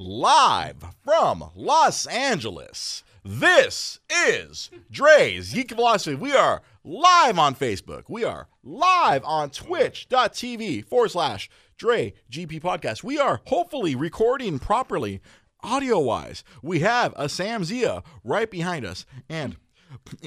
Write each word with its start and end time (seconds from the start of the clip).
live 0.00 0.76
from 1.02 1.50
Los 1.56 2.06
Angeles. 2.06 3.02
This 3.24 3.98
is 4.08 4.70
Dre's 4.92 5.52
Geek 5.52 5.74
Philosophy. 5.74 6.14
We 6.14 6.32
are 6.32 6.62
live 6.84 7.36
on 7.36 7.56
Facebook. 7.56 8.04
We 8.08 8.22
are 8.22 8.46
live 8.62 9.24
on 9.24 9.50
twitch.tv 9.50 10.84
forward 10.84 11.10
slash 11.10 11.50
Dre 11.76 12.14
GP 12.30 12.60
Podcast. 12.62 13.02
We 13.02 13.18
are 13.18 13.40
hopefully 13.46 13.96
recording 13.96 14.60
properly 14.60 15.20
audio 15.64 15.98
wise. 15.98 16.44
We 16.62 16.78
have 16.78 17.12
a 17.16 17.28
Sam 17.28 17.64
Zia 17.64 18.04
right 18.22 18.48
behind 18.48 18.86
us. 18.86 19.04
And 19.28 19.56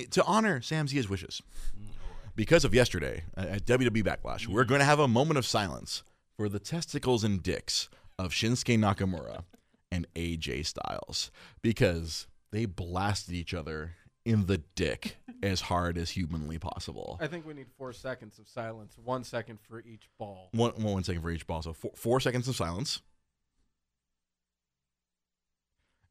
to 0.09 0.23
honor 0.25 0.61
Sam 0.61 0.89
Zia's 0.89 1.07
wishes, 1.07 1.41
because 2.35 2.65
of 2.65 2.75
yesterday 2.75 3.23
uh, 3.37 3.45
at 3.51 3.65
WWE 3.65 4.03
Backlash, 4.03 4.47
we're 4.47 4.65
going 4.65 4.79
to 4.79 4.85
have 4.85 4.99
a 4.99 5.07
moment 5.07 5.37
of 5.37 5.45
silence 5.45 6.03
for 6.35 6.49
the 6.49 6.59
testicles 6.59 7.23
and 7.23 7.41
dicks 7.41 7.87
of 8.19 8.33
Shinsuke 8.33 8.77
Nakamura 8.77 9.43
and 9.91 10.07
AJ 10.15 10.65
Styles 10.65 11.31
because 11.61 12.27
they 12.51 12.65
blasted 12.65 13.35
each 13.35 13.53
other 13.53 13.95
in 14.25 14.45
the 14.45 14.59
dick 14.75 15.17
as 15.43 15.61
hard 15.61 15.97
as 15.97 16.11
humanly 16.11 16.57
possible. 16.57 17.17
I 17.21 17.27
think 17.27 17.45
we 17.45 17.53
need 17.53 17.67
four 17.77 17.93
seconds 17.93 18.39
of 18.39 18.47
silence. 18.47 18.95
One 19.03 19.23
second 19.23 19.59
for 19.61 19.79
each 19.79 20.07
ball. 20.17 20.49
One, 20.51 20.71
one 20.71 21.03
second 21.03 21.21
for 21.21 21.31
each 21.31 21.47
ball. 21.47 21.61
So 21.61 21.73
four, 21.73 21.91
four 21.95 22.19
seconds 22.19 22.47
of 22.47 22.55
silence. 22.55 23.01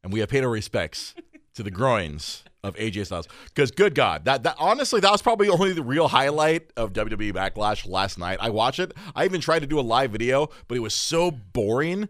And 0.03 0.11
we 0.11 0.19
have 0.19 0.29
paid 0.29 0.43
our 0.43 0.49
respects 0.49 1.13
to 1.55 1.63
the 1.63 1.71
groins 1.71 2.43
of 2.63 2.75
AJ 2.75 3.07
Styles. 3.07 3.27
Because 3.45 3.71
good 3.71 3.95
God, 3.95 4.25
that 4.25 4.43
that 4.43 4.55
honestly, 4.59 4.99
that 4.99 5.11
was 5.11 5.21
probably 5.21 5.49
only 5.49 5.73
the 5.73 5.83
real 5.83 6.07
highlight 6.07 6.71
of 6.77 6.93
WWE 6.93 7.33
Backlash 7.33 7.87
last 7.87 8.17
night. 8.17 8.37
I 8.41 8.49
watched 8.49 8.79
it. 8.79 8.93
I 9.15 9.25
even 9.25 9.41
tried 9.41 9.59
to 9.59 9.67
do 9.67 9.79
a 9.79 9.81
live 9.81 10.11
video, 10.11 10.49
but 10.67 10.77
it 10.77 10.81
was 10.81 10.93
so 10.93 11.31
boring. 11.31 12.07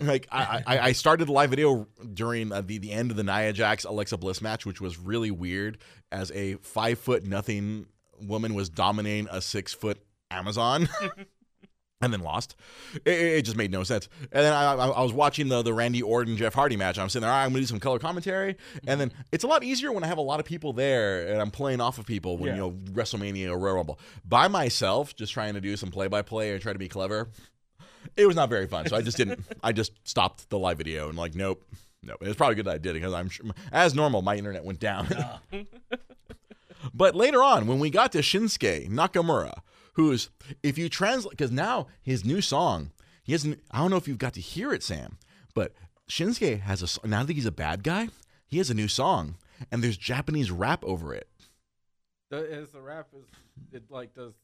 Like 0.00 0.28
I, 0.30 0.62
I, 0.66 0.78
I 0.78 0.92
started 0.92 1.26
the 1.26 1.32
live 1.32 1.50
video 1.50 1.88
during 2.14 2.52
uh, 2.52 2.60
the 2.60 2.78
the 2.78 2.92
end 2.92 3.10
of 3.10 3.16
the 3.16 3.24
Nia 3.24 3.52
Jax 3.52 3.84
Alexa 3.84 4.16
Bliss 4.18 4.40
match, 4.40 4.64
which 4.64 4.80
was 4.80 4.98
really 4.98 5.30
weird. 5.30 5.78
As 6.10 6.30
a 6.32 6.54
five 6.56 6.98
foot 6.98 7.24
nothing 7.24 7.86
woman 8.20 8.54
was 8.54 8.68
dominating 8.68 9.28
a 9.30 9.40
six 9.40 9.74
foot 9.74 9.98
Amazon. 10.30 10.88
and 12.00 12.12
then 12.12 12.20
lost. 12.20 12.54
It, 13.04 13.12
it, 13.12 13.42
just 13.42 13.56
made 13.56 13.72
no 13.72 13.82
sense. 13.82 14.08
And 14.32 14.44
then 14.44 14.52
I, 14.52 14.74
I, 14.74 14.88
I, 14.88 15.02
was 15.02 15.12
watching 15.12 15.48
the 15.48 15.62
the 15.62 15.74
Randy 15.74 16.02
Orton 16.02 16.36
Jeff 16.36 16.54
Hardy 16.54 16.76
match. 16.76 16.98
I'm 16.98 17.08
sitting 17.08 17.22
there, 17.22 17.30
right, 17.30 17.44
I'm 17.44 17.50
gonna 17.50 17.60
do 17.60 17.66
some 17.66 17.80
color 17.80 17.98
commentary, 17.98 18.56
and 18.86 19.00
then 19.00 19.10
mm-hmm. 19.10 19.20
it's 19.32 19.44
a 19.44 19.46
lot 19.46 19.64
easier 19.64 19.92
when 19.92 20.04
I 20.04 20.06
have 20.06 20.18
a 20.18 20.22
lot 20.22 20.40
of 20.40 20.46
people 20.46 20.72
there 20.72 21.26
and 21.26 21.40
I'm 21.40 21.50
playing 21.50 21.80
off 21.80 21.98
of 21.98 22.06
people 22.06 22.36
when 22.36 22.48
Yeah. 22.48 22.54
you 22.54 22.60
know 22.60 22.70
WrestleMania 22.92 23.50
or 23.50 23.58
Royal 23.58 23.76
Rumble 23.76 23.98
by 24.24 24.48
myself, 24.48 25.14
just 25.16 25.32
trying 25.32 25.54
to 25.54 25.60
do 25.60 25.76
some 25.76 25.90
play 25.90 26.08
by 26.08 26.22
play 26.22 26.52
and 26.52 26.60
try 26.60 26.72
to 26.72 26.78
be 26.78 26.88
clever. 26.88 27.28
It 28.16 28.26
was 28.26 28.36
not 28.36 28.48
very 28.48 28.66
fun, 28.66 28.86
so 28.86 28.96
I 28.96 29.02
just 29.02 29.16
didn't. 29.16 29.40
I 29.62 29.72
just 29.72 29.92
stopped 30.04 30.48
the 30.50 30.58
live 30.58 30.78
video 30.78 31.08
and 31.08 31.18
like, 31.18 31.34
nope. 31.34 31.64
No, 32.00 32.14
it's 32.20 32.36
probably 32.36 32.54
good 32.54 32.66
that 32.66 32.74
I 32.74 32.78
did 32.78 32.90
it 32.90 33.00
because 33.00 33.12
I'm 33.12 33.28
sure, 33.28 33.46
as 33.72 33.92
normal, 33.92 34.22
my 34.22 34.36
internet 34.36 34.64
went 34.64 34.78
down. 34.78 35.08
But 36.94 37.14
later 37.14 37.42
on, 37.42 37.66
when 37.66 37.78
we 37.78 37.90
got 37.90 38.12
to 38.12 38.18
Shinsuke 38.18 38.88
Nakamura, 38.88 39.60
who's 39.98 40.30
if 40.62 40.78
you 40.78 40.88
translate 40.88 41.32
because 41.36 41.50
now 41.50 41.88
his 42.00 42.24
new 42.24 42.40
song, 42.40 42.92
he 43.22 43.32
hasn't. 43.32 43.60
I 43.70 43.80
don't 43.80 43.90
know 43.90 43.96
if 43.96 44.06
you've 44.06 44.16
got 44.16 44.32
to 44.34 44.40
hear 44.40 44.72
it, 44.72 44.82
Sam, 44.84 45.18
but 45.54 45.74
Shinsuke 46.08 46.60
has 46.60 46.98
a, 47.02 47.06
now 47.06 47.24
that 47.24 47.32
he's 47.34 47.44
a 47.46 47.52
bad 47.52 47.82
guy, 47.82 48.08
he 48.46 48.58
has 48.58 48.70
a 48.70 48.74
new 48.74 48.86
song, 48.88 49.34
and 49.72 49.82
there's 49.82 49.96
Japanese 49.96 50.52
rap 50.52 50.84
over 50.84 51.12
it. 51.14 51.28
The, 52.30 52.38
is 52.38 52.70
the 52.70 52.80
rap 52.80 53.08
is 53.18 53.24
it 53.72 53.90
like 53.90 54.14
does 54.14 54.34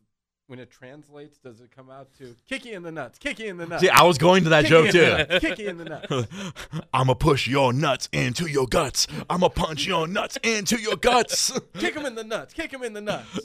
when 0.48 0.58
it 0.58 0.70
translates 0.70 1.38
does 1.38 1.60
it 1.60 1.70
come 1.74 1.88
out 1.88 2.08
to 2.18 2.34
"kicky 2.48 2.72
in 2.72 2.82
the 2.82 2.90
nuts, 2.90 3.20
kicky 3.20 3.46
in 3.46 3.56
the 3.56 3.66
nuts, 3.66 3.82
See, 3.82 3.88
I 3.88 4.02
was 4.02 4.18
going 4.18 4.42
to 4.42 4.50
that 4.50 4.62
kick 4.62 4.70
joke 4.70 4.90
too. 4.90 5.00
the 5.00 5.26
nuts, 5.40 5.60
in 5.60 5.78
the 5.78 5.84
nuts. 5.84 6.82
I'ma 6.92 7.14
push 7.14 7.46
your 7.46 7.72
nuts 7.72 8.08
into 8.12 8.46
your 8.46 8.66
guts. 8.66 9.06
I'ma 9.30 9.50
punch 9.50 9.86
your 9.86 10.08
nuts 10.08 10.36
into 10.42 10.80
your 10.80 10.96
guts. 10.96 11.56
kick 11.78 11.94
him 11.94 12.06
in 12.06 12.16
the 12.16 12.24
nuts, 12.24 12.52
kick 12.54 12.72
him 12.72 12.82
in 12.82 12.92
the 12.92 13.00
nuts. 13.00 13.38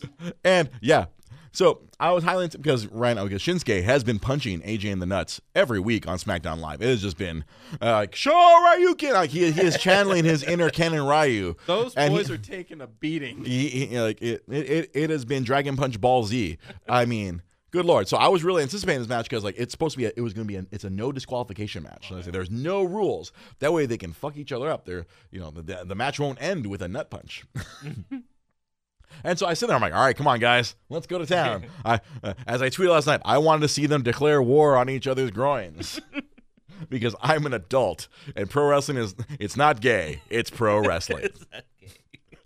And 0.44 0.72
yeah, 0.82 1.06
so 1.52 1.82
I 2.00 2.12
was 2.12 2.24
highlighting 2.24 2.58
because 2.58 2.88
right 2.88 3.16
now 3.16 3.28
Shinsuke 3.28 3.84
has 3.84 4.04
been 4.04 4.20
punching 4.20 4.62
AJ 4.62 4.86
in 4.86 5.00
the 5.00 5.06
nuts 5.06 5.42
every 5.56 5.80
week 5.80 6.08
on 6.08 6.18
SmackDown 6.18 6.60
Live. 6.60 6.82
It 6.82 6.88
has 6.88 7.02
just 7.02 7.18
been 7.18 7.44
uh, 7.82 7.92
like 7.94 8.12
Shoryuken. 8.14 9.14
Like 9.14 9.30
he, 9.30 9.52
he 9.52 9.62
is 9.62 9.78
channeling 9.78 10.26
his 10.26 10.44
inner 10.44 10.70
Ken 10.70 10.94
and 10.96 11.08
Ryu. 11.08 11.56
Those 11.66 11.96
boys 11.96 12.28
he- 12.28 12.34
are 12.34 12.38
taking 12.38 12.82
a 12.82 12.88
beating. 12.88 13.44
He, 13.44 13.68
he- 13.70 14.00
like 14.00 14.22
it, 14.22 14.44
it, 14.48 14.92
it, 14.94 15.10
has 15.10 15.26
been 15.26 15.44
Dragon 15.44 15.76
Punch 15.76 16.00
Ball 16.00 16.24
Z. 16.24 16.58
I 16.88 17.06
mean, 17.06 17.42
good 17.72 17.86
lord. 17.86 18.08
So 18.08 18.18
I 18.18 18.28
was 18.28 18.44
really 18.44 18.64
anticipating 18.64 19.02
this 19.02 19.10
match 19.10 19.26
because 19.30 19.44
like 19.44 19.56
it's 19.58 19.72
supposed 19.72 19.94
to 19.94 19.98
be, 19.98 20.06
a, 20.06 20.12
it 20.16 20.22
was 20.22 20.34
going 20.34 20.48
to 20.48 20.62
be, 20.62 20.68
it's 20.72 20.84
a 20.84 20.90
no 20.90 21.12
disqualification 21.12 21.84
match. 21.84 22.10
So 22.10 22.18
I 22.18 22.22
say 22.22 22.32
there's 22.32 22.52
no 22.52 22.84
rules. 22.84 23.32
That 23.60 23.74
way 23.74 23.86
they 23.86 23.98
can 23.98 24.14
fuck 24.14 24.38
each 24.38 24.52
other 24.52 24.70
up. 24.70 24.86
They're, 24.86 25.06
you 25.32 25.40
know, 25.40 25.52
the, 25.52 25.62
the, 25.62 25.84
the 25.86 25.96
match 25.96 26.20
won't 26.20 26.42
end 26.42 26.68
with 26.68 26.82
a 26.82 26.88
nut 26.88 27.10
punch. 27.10 27.46
And 29.24 29.38
so 29.38 29.48
I 29.48 29.54
sit 29.54 29.68
there. 29.68 29.76
I'm 29.76 29.82
like, 29.82 29.94
all 29.94 30.04
right, 30.04 30.16
come 30.16 30.28
on, 30.28 30.40
guys, 30.40 30.76
let's 30.90 31.08
go 31.08 31.18
to 31.18 31.26
town. 31.26 31.66
I, 31.86 32.00
uh, 32.24 32.34
as 32.48 32.62
I 32.62 32.70
tweeted 32.70 32.92
last 32.92 33.08
night, 33.08 33.22
I 33.26 33.38
wanted 33.38 33.62
to 33.62 33.68
see 33.68 33.86
them 33.86 34.04
declare 34.04 34.42
war 34.42 34.78
on 34.78 34.90
each 34.90 35.08
other's 35.08 35.32
groins 35.32 36.00
because 36.90 37.16
I'm 37.22 37.46
an 37.46 37.54
adult 37.54 38.08
and 38.36 38.50
pro 38.50 38.68
wrestling 38.68 38.98
is 38.98 39.16
it's 39.40 39.58
not 39.58 39.82
gay, 39.82 40.22
it's 40.30 40.50
pro 40.50 40.80
wrestling. 40.80 41.28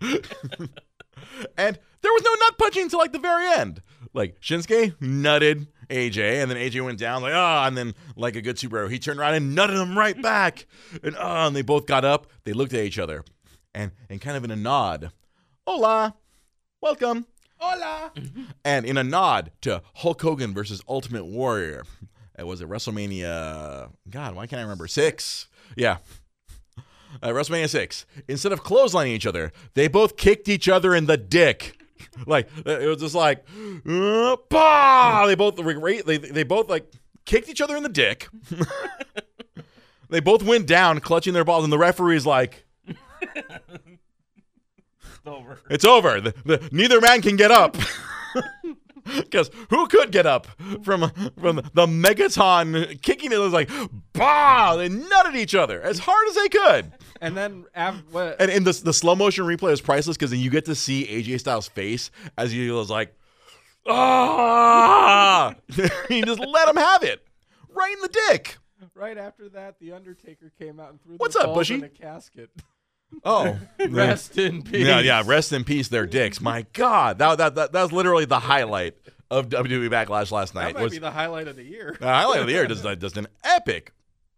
and 0.00 1.78
there 2.04 2.12
was 2.12 2.22
no 2.22 2.34
nut 2.34 2.58
punching 2.58 2.82
until 2.82 2.98
like 2.98 3.12
the 3.12 3.18
very 3.18 3.46
end. 3.48 3.82
Like 4.12 4.40
Shinsuke 4.40 4.96
nutted 4.98 5.66
AJ, 5.88 6.42
and 6.42 6.50
then 6.50 6.58
AJ 6.58 6.84
went 6.84 6.98
down 6.98 7.22
like 7.22 7.34
ah, 7.34 7.66
and 7.66 7.76
then 7.76 7.94
like 8.16 8.36
a 8.36 8.42
good 8.42 8.56
superhero, 8.56 8.90
he 8.90 8.98
turned 8.98 9.18
around 9.18 9.34
and 9.34 9.56
nutted 9.56 9.80
him 9.80 9.98
right 9.98 10.20
back, 10.20 10.66
and 11.02 11.16
ah, 11.18 11.46
and 11.46 11.56
they 11.56 11.62
both 11.62 11.86
got 11.86 12.04
up. 12.04 12.28
They 12.44 12.52
looked 12.52 12.74
at 12.74 12.84
each 12.84 12.98
other, 12.98 13.24
and 13.74 13.92
and 14.08 14.20
kind 14.20 14.36
of 14.36 14.44
in 14.44 14.50
a 14.50 14.56
nod, 14.56 15.10
hola, 15.66 16.14
welcome. 16.84 17.24
Hola. 17.56 18.12
And 18.62 18.84
in 18.84 18.98
a 18.98 19.02
nod 19.02 19.52
to 19.62 19.80
Hulk 19.94 20.20
Hogan 20.20 20.52
versus 20.52 20.82
Ultimate 20.86 21.24
Warrior, 21.24 21.84
it 22.38 22.46
was 22.46 22.60
at 22.60 22.68
WrestleMania. 22.68 23.90
God, 24.10 24.34
why 24.34 24.46
can't 24.46 24.60
I 24.60 24.64
remember? 24.64 24.86
Six. 24.86 25.48
Yeah. 25.76 25.96
WrestleMania 27.22 27.70
six. 27.70 28.04
Instead 28.28 28.52
of 28.52 28.62
clotheslining 28.62 29.14
each 29.14 29.24
other, 29.24 29.50
they 29.72 29.88
both 29.88 30.18
kicked 30.18 30.46
each 30.46 30.68
other 30.68 30.94
in 30.94 31.06
the 31.06 31.16
dick. 31.16 31.80
like 32.26 32.50
it 32.66 32.86
was 32.86 33.00
just 33.00 33.14
like, 33.14 33.46
uh, 33.88 34.36
bah! 34.50 35.26
They 35.26 35.36
both 35.36 35.56
they 35.56 36.18
they 36.18 36.42
both 36.42 36.68
like 36.68 36.92
kicked 37.24 37.48
each 37.48 37.62
other 37.62 37.78
in 37.78 37.82
the 37.82 37.88
dick. 37.88 38.28
they 40.10 40.20
both 40.20 40.42
went 40.42 40.66
down, 40.66 41.00
clutching 41.00 41.32
their 41.32 41.44
balls, 41.44 41.64
and 41.64 41.72
the 41.72 41.78
referee's 41.78 42.26
like, 42.26 42.66
over. 45.26 45.58
It's 45.70 45.84
over. 45.84 46.20
The, 46.20 46.34
the, 46.44 46.68
neither 46.72 47.00
man 47.00 47.22
can 47.22 47.36
get 47.36 47.50
up. 47.50 47.76
Because 49.04 49.50
who 49.68 49.86
could 49.86 50.12
get 50.12 50.24
up 50.24 50.46
from 50.82 51.10
from 51.38 51.56
the 51.74 51.86
megaton 51.86 53.00
kicking 53.02 53.32
it? 53.32 53.36
Was 53.36 53.52
like, 53.52 53.70
bah! 54.14 54.76
They 54.76 54.88
nutted 54.88 55.34
each 55.34 55.54
other 55.54 55.82
as 55.82 55.98
hard 55.98 56.26
as 56.28 56.34
they 56.36 56.48
could. 56.48 56.92
And 57.20 57.36
then 57.36 57.66
af- 57.74 58.02
what? 58.10 58.40
And 58.40 58.50
in 58.50 58.64
the, 58.64 58.72
the 58.72 58.94
slow 58.94 59.14
motion 59.14 59.44
replay 59.44 59.72
is 59.72 59.82
priceless 59.82 60.16
because 60.16 60.30
then 60.30 60.40
you 60.40 60.48
get 60.50 60.64
to 60.66 60.74
see 60.74 61.06
AJ 61.06 61.40
Styles' 61.40 61.68
face 61.68 62.10
as 62.38 62.50
he 62.52 62.70
was 62.70 62.88
like, 62.88 63.14
ah! 63.86 65.54
he 66.08 66.22
just 66.22 66.40
let 66.40 66.68
him 66.68 66.76
have 66.76 67.02
it 67.02 67.26
right 67.68 67.92
in 67.92 68.00
the 68.00 68.20
dick. 68.30 68.56
right 68.94 69.18
after 69.18 69.48
that, 69.50 69.78
the 69.80 69.92
Undertaker 69.92 70.50
came 70.58 70.80
out 70.80 70.90
and 70.90 71.02
threw 71.02 71.16
What's 71.16 71.34
the 71.34 71.46
up, 71.46 71.54
Bushy? 71.54 71.74
in 71.74 71.84
a 71.84 71.88
casket. 71.88 72.50
Oh, 73.24 73.58
Rest 73.88 74.38
in 74.38 74.62
peace. 74.62 74.86
Yeah, 74.86 75.00
yeah. 75.00 75.22
Rest 75.24 75.52
in 75.52 75.64
peace, 75.64 75.88
their 75.88 76.06
dicks. 76.06 76.40
My 76.40 76.66
God, 76.72 77.18
that 77.18 77.38
that 77.38 77.54
that, 77.54 77.72
that 77.72 77.82
was 77.82 77.92
literally 77.92 78.24
the 78.24 78.38
highlight 78.40 78.94
of 79.30 79.48
WWE 79.48 79.88
Backlash 79.90 80.30
last 80.30 80.54
That 80.54 80.60
night. 80.62 80.74
might 80.74 80.82
was 80.82 80.92
be 80.92 80.98
the 80.98 81.10
highlight 81.10 81.48
of 81.48 81.56
the 81.56 81.64
year. 81.64 81.96
the 81.98 82.06
highlight 82.06 82.40
of 82.40 82.46
the 82.46 82.52
year? 82.52 82.66
Just 82.66 82.84
just 83.00 83.16
an 83.16 83.26
epic. 83.42 83.92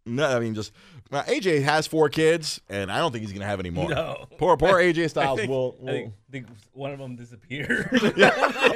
No, 0.05 0.25
I 0.25 0.39
mean, 0.39 0.55
just 0.55 0.71
uh, 1.11 1.23
AJ 1.23 1.63
has 1.63 1.85
four 1.85 2.07
kids, 2.07 2.61
and 2.69 2.89
I 2.89 2.99
don't 2.99 3.11
think 3.11 3.23
he's 3.25 3.33
gonna 3.33 3.45
have 3.45 3.59
any 3.59 3.69
more. 3.69 3.89
No. 3.89 4.25
Poor 4.37 4.55
poor 4.55 4.75
AJ 4.79 5.09
Styles 5.09 5.39
think- 5.39 5.49
will. 5.49 5.75
I 5.83 5.91
think, 5.91 6.13
think 6.31 6.47
one 6.71 6.91
of 6.91 6.99
them 6.99 7.15
disappeared. 7.17 7.89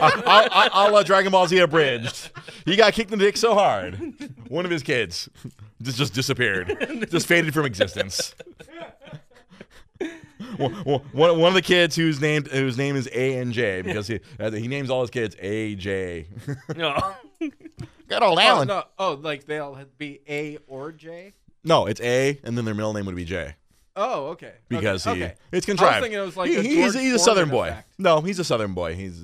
I'll, 0.02 0.24
I'll, 0.26 0.70
I'll 0.74 0.92
let 0.92 1.06
Dragon 1.06 1.32
Ball 1.32 1.48
Z 1.48 1.58
abridged. 1.60 2.32
He 2.66 2.76
got 2.76 2.92
kicked 2.94 3.12
in 3.14 3.20
the 3.20 3.26
dick 3.26 3.38
so 3.38 3.54
hard. 3.54 3.98
One 4.50 4.66
of 4.66 4.72
his 4.72 4.84
kids 4.84 5.30
just, 5.82 5.98
just 5.98 6.14
disappeared, 6.14 7.08
just 7.10 7.28
faded 7.28 7.54
from 7.54 7.66
existence. 7.66 8.36
One, 10.58 10.74
one, 11.12 11.40
one 11.40 11.48
of 11.50 11.54
the 11.54 11.62
kids 11.62 11.96
whose 11.96 12.20
named 12.22 12.48
whose 12.48 12.78
name 12.78 12.96
is 12.96 13.10
A 13.14 13.38
and 13.38 13.54
J 13.54 13.82
because 13.82 14.08
he 14.08 14.20
uh, 14.40 14.52
he 14.52 14.68
names 14.68 14.90
all 14.90 15.02
his 15.02 15.10
kids 15.10 15.36
A 15.40 15.76
J. 15.76 16.28
no. 16.76 17.14
Good 18.08 18.24
old 18.24 18.38
Oh, 18.40 18.42
Alan. 18.42 18.68
no. 18.68 18.84
oh, 19.00 19.14
like 19.14 19.46
they'll 19.46 19.78
be 19.98 20.20
A 20.28 20.58
or 20.68 20.92
J? 20.92 21.34
No, 21.64 21.86
it's 21.86 22.02
A, 22.02 22.40
and 22.44 22.58
then 22.58 22.66
their 22.66 22.74
middle 22.76 22.94
name 22.94 23.06
would 23.06 23.16
be 23.16 23.24
J. 23.26 23.56
Oh, 23.96 24.28
okay. 24.28 24.54
because 24.70 25.06
okay. 25.06 25.18
he 25.20 25.24
okay. 25.26 25.36
it's 25.52 25.66
contrived. 25.66 25.96
I 25.96 26.00
was 26.00 26.04
thinking 26.04 26.20
it 26.20 26.26
was 26.26 26.38
like 26.38 26.50
He- 26.50 26.58
a 26.58 26.62
he's, 26.62 26.94
he's 26.94 27.14
a 27.14 27.20
Southern 27.20 27.50
boy. 27.50 27.70
Effect. 27.70 27.90
No, 27.98 28.22
he's 28.22 28.40
a 28.40 28.44
Southern 28.44 28.74
boy. 28.74 28.96
He's 28.96 29.22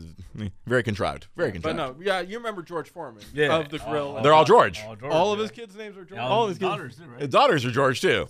very 0.66 0.84
contrived. 0.84 1.28
Very 1.38 1.52
contrived. 1.54 1.78
But 1.78 1.84
no, 1.84 1.96
yeah, 2.06 2.20
you 2.22 2.38
remember 2.38 2.62
George 2.64 2.90
Foreman 2.90 3.24
Yeah. 3.34 3.56
of 3.58 3.70
the 3.70 3.80
grill. 3.80 4.16
Oh, 4.20 4.24
They're 4.24 4.34
all. 4.34 4.44
George. 4.46 4.82
All, 4.86 4.96
George, 4.96 5.12
All 5.12 5.32
of 5.32 5.40
yeah. 5.40 5.44
his 5.44 5.52
kids' 5.52 5.76
names 5.76 5.96
are 5.98 6.04
George. 6.06 6.20
Yeah, 6.20 6.28
all 6.28 6.48
his 6.48 6.58
his 6.58 6.60
kids- 6.60 6.70
daughters 6.70 6.96
too, 6.98 7.06
right? 7.06 7.22
His 7.22 7.30
daughters 7.30 7.66
are 7.66 7.72
George 7.72 8.02
too. 8.02 8.28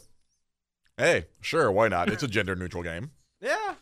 Hey, 0.97 1.25
sure, 1.41 1.71
why 1.71 1.87
not? 1.89 2.09
It's 2.09 2.23
a 2.23 2.27
gender 2.27 2.55
neutral 2.55 2.83
game. 2.83 3.11
Yeah. 3.39 3.75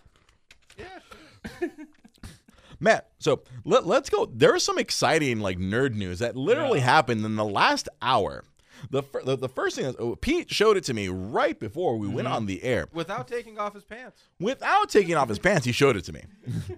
Yeah. 0.78 1.68
Matt, 2.82 3.10
so 3.20 3.42
let, 3.64 3.86
let's 3.88 4.10
go. 4.10 4.26
There 4.26 4.54
is 4.54 4.64
some 4.64 4.78
exciting 4.78 5.40
like 5.40 5.58
nerd 5.58 5.94
news 5.96 6.20
that 6.20 6.36
literally 6.36 6.80
Yeah. 6.80 6.86
happened 6.86 7.24
in 7.24 7.38
the 7.38 7.46
last 7.46 7.88
hour. 8.02 8.44
The, 8.90 9.02
fir- 9.02 9.24
the, 9.24 9.38
the 9.38 9.48
first 9.48 9.78
thing 9.78 9.86
is, 9.86 9.96
oh, 9.98 10.18
Pete 10.18 10.52
showed 10.52 10.76
it 10.76 10.84
to 10.86 10.94
me 10.94 11.08
right 11.08 11.58
before 11.58 11.98
we 11.98 12.10
went 12.10 12.28
on 12.28 12.48
the 12.48 12.62
air. 12.66 12.88
Without 12.92 13.30
taking 13.30 13.58
off 13.58 13.74
his 13.74 13.86
pants. 13.86 14.24
Without 14.42 14.90
taking 14.90 15.16
off 15.16 15.30
his 15.30 15.40
pants, 15.40 15.66
he 15.66 15.72
showed 15.72 15.96
it 15.96 16.04
to 16.04 16.12
me. 16.12 16.24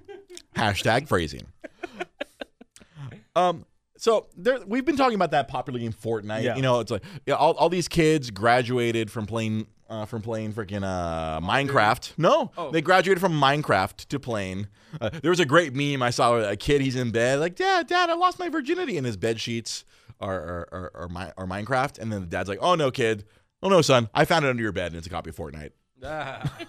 Hashtag 0.55 1.07
phrasing. 1.07 1.47
Um, 3.35 3.65
so 3.97 4.27
there, 4.37 4.59
we've 4.67 4.85
been 4.85 4.97
talking 4.97 5.15
about 5.15 5.31
that 5.31 5.47
popular 5.47 5.79
game 5.79 5.93
Fortnite. 5.93 6.43
Yeah. 6.43 6.55
You 6.55 6.61
know, 6.61 6.79
it's 6.79 6.91
like 6.91 7.03
yeah, 7.25 7.33
all, 7.33 7.53
all 7.53 7.69
these 7.69 7.87
kids 7.87 8.29
graduated 8.29 9.09
from 9.09 9.25
playing 9.25 9.65
uh, 9.89 10.05
from 10.05 10.21
playing 10.21 10.53
freaking 10.53 10.83
uh, 10.83 11.39
Minecraft. 11.41 12.13
No, 12.17 12.51
Oh. 12.57 12.71
they 12.71 12.81
graduated 12.81 13.21
from 13.21 13.33
Minecraft 13.33 14.07
to 14.07 14.19
playing. 14.19 14.67
Uh, 15.01 15.09
there 15.21 15.31
was 15.31 15.39
a 15.39 15.45
great 15.45 15.73
meme 15.75 16.01
I 16.01 16.09
saw. 16.09 16.31
where 16.31 16.49
A 16.49 16.55
kid, 16.57 16.81
he's 16.81 16.95
in 16.95 17.11
bed, 17.11 17.39
like, 17.39 17.55
Dad, 17.55 17.87
Dad, 17.87 18.09
I 18.09 18.13
lost 18.15 18.39
my 18.39 18.49
virginity, 18.49 18.97
and 18.97 19.05
his 19.05 19.17
bed 19.17 19.39
sheets 19.39 19.83
are 20.19 20.33
are, 20.41 20.69
are, 20.71 20.91
are, 20.95 21.09
Mi- 21.09 21.31
are 21.37 21.45
Minecraft. 21.47 21.99
And 21.99 22.11
then 22.11 22.21
the 22.21 22.27
dad's 22.27 22.49
like, 22.49 22.59
Oh 22.61 22.75
no, 22.75 22.89
kid. 22.91 23.25
Oh 23.61 23.69
no, 23.69 23.81
son. 23.81 24.09
I 24.13 24.25
found 24.25 24.45
it 24.45 24.49
under 24.49 24.63
your 24.63 24.71
bed, 24.71 24.87
and 24.87 24.95
it's 24.97 25.07
a 25.07 25.09
copy 25.09 25.29
of 25.31 25.35
Fortnite. 25.35 25.71
Ah. 26.03 26.57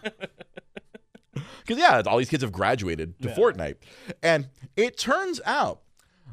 Because 1.61 1.79
yeah, 1.81 2.03
all 2.06 2.17
these 2.19 2.31
kids 2.31 2.43
have 2.43 2.50
graduated 2.50 3.21
to 3.23 3.29
Yeah. 3.29 3.35
Fortnite, 3.37 3.76
and 4.23 4.49
it 4.76 4.97
turns 4.97 5.41
out 5.44 5.82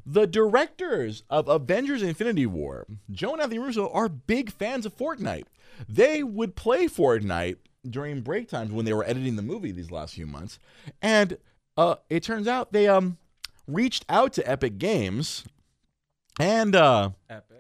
the 0.05 0.27
directors 0.27 1.23
of 1.29 1.47
Avengers: 1.47 2.01
Infinity 2.01 2.45
War, 2.45 2.85
Joe 3.11 3.33
and 3.33 3.41
Anthony 3.41 3.59
Russo, 3.59 3.89
are 3.89 4.09
big 4.09 4.51
fans 4.51 4.85
of 4.85 4.95
Fortnite. 4.95 5.45
They 5.89 6.23
would 6.23 6.55
play 6.55 6.87
Fortnite 6.87 7.57
during 7.87 8.21
break 8.21 8.49
times 8.49 8.71
when 8.71 8.85
they 8.85 8.93
were 8.93 9.05
editing 9.05 9.35
the 9.35 9.41
movie 9.41 9.71
these 9.71 9.91
last 9.91 10.15
few 10.15 10.25
months, 10.27 10.59
and 11.01 11.37
uh, 11.77 11.95
it 12.09 12.23
turns 12.23 12.47
out 12.47 12.71
they 12.71 12.87
um 12.87 13.17
reached 13.67 14.05
out 14.09 14.33
to 14.33 14.49
Epic 14.49 14.77
Games 14.77 15.43
and 16.39 16.75
uh, 16.75 17.11
Epic. 17.29 17.51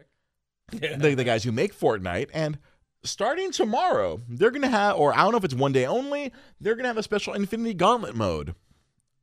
The, 0.71 1.13
the 1.13 1.23
guys 1.23 1.43
who 1.43 1.51
make 1.51 1.77
Fortnite. 1.77 2.29
And 2.33 2.57
starting 3.03 3.51
tomorrow, 3.51 4.19
they're 4.27 4.49
going 4.49 4.63
to 4.63 4.67
have, 4.67 4.97
or 4.97 5.13
I 5.13 5.17
don't 5.17 5.31
know 5.31 5.37
if 5.37 5.43
it's 5.43 5.53
one 5.53 5.71
day 5.71 5.85
only, 5.85 6.31
they're 6.59 6.73
going 6.73 6.83
to 6.85 6.89
have 6.89 6.97
a 6.97 7.03
special 7.03 7.33
Infinity 7.33 7.75
Gauntlet 7.75 8.15
mode 8.15 8.55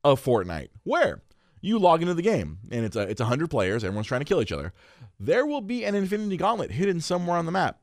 of 0.05 0.23
Fortnite 0.23 0.69
where 0.83 1.21
you 1.63 1.79
log 1.79 2.01
into 2.01 2.13
the 2.13 2.21
game 2.21 2.59
and 2.69 2.85
it's 2.85 2.95
a, 2.95 3.01
it's 3.01 3.21
100 3.21 3.49
players, 3.49 3.83
everyone's 3.83 4.05
trying 4.07 4.21
to 4.21 4.25
kill 4.25 4.41
each 4.41 4.51
other. 4.51 4.73
There 5.19 5.45
will 5.45 5.61
be 5.61 5.83
an 5.85 5.95
Infinity 5.95 6.37
Gauntlet 6.37 6.71
hidden 6.71 6.99
somewhere 7.01 7.37
on 7.37 7.45
the 7.45 7.51
map. 7.51 7.79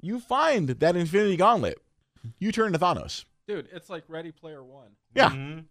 You 0.00 0.20
find 0.20 0.68
that 0.68 0.94
Infinity 0.96 1.36
Gauntlet, 1.36 1.78
you 2.38 2.52
turn 2.52 2.72
to 2.72 2.78
Thanos. 2.78 3.24
Dude, 3.48 3.68
it's 3.72 3.90
like 3.90 4.04
Ready 4.08 4.30
Player 4.32 4.62
One. 4.62 4.90
Yeah, 5.14 5.30
Mhm. 5.30 5.64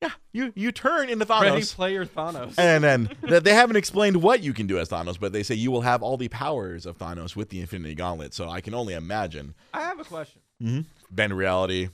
yeah, 0.00 0.10
you 0.32 0.52
you 0.56 0.72
turn 0.72 1.08
into 1.08 1.24
Thanos. 1.26 1.42
Ready 1.42 1.64
Player 1.66 2.06
Thanos. 2.06 2.54
And 2.58 2.82
then 2.82 3.10
th- 3.28 3.42
they 3.44 3.54
haven't 3.54 3.76
explained 3.76 4.22
what 4.22 4.42
you 4.42 4.52
can 4.52 4.66
do 4.66 4.78
as 4.78 4.88
Thanos, 4.88 5.18
but 5.20 5.32
they 5.32 5.42
say 5.44 5.54
you 5.54 5.70
will 5.70 5.82
have 5.82 6.02
all 6.02 6.16
the 6.16 6.28
powers 6.28 6.86
of 6.86 6.98
Thanos 6.98 7.36
with 7.36 7.50
the 7.50 7.60
Infinity 7.60 7.94
Gauntlet. 7.94 8.34
So 8.34 8.48
I 8.48 8.60
can 8.60 8.74
only 8.74 8.94
imagine. 8.94 9.54
I 9.72 9.82
have 9.82 10.00
a 10.00 10.04
question. 10.04 10.40
Bend 11.10 11.36
reality. 11.36 11.88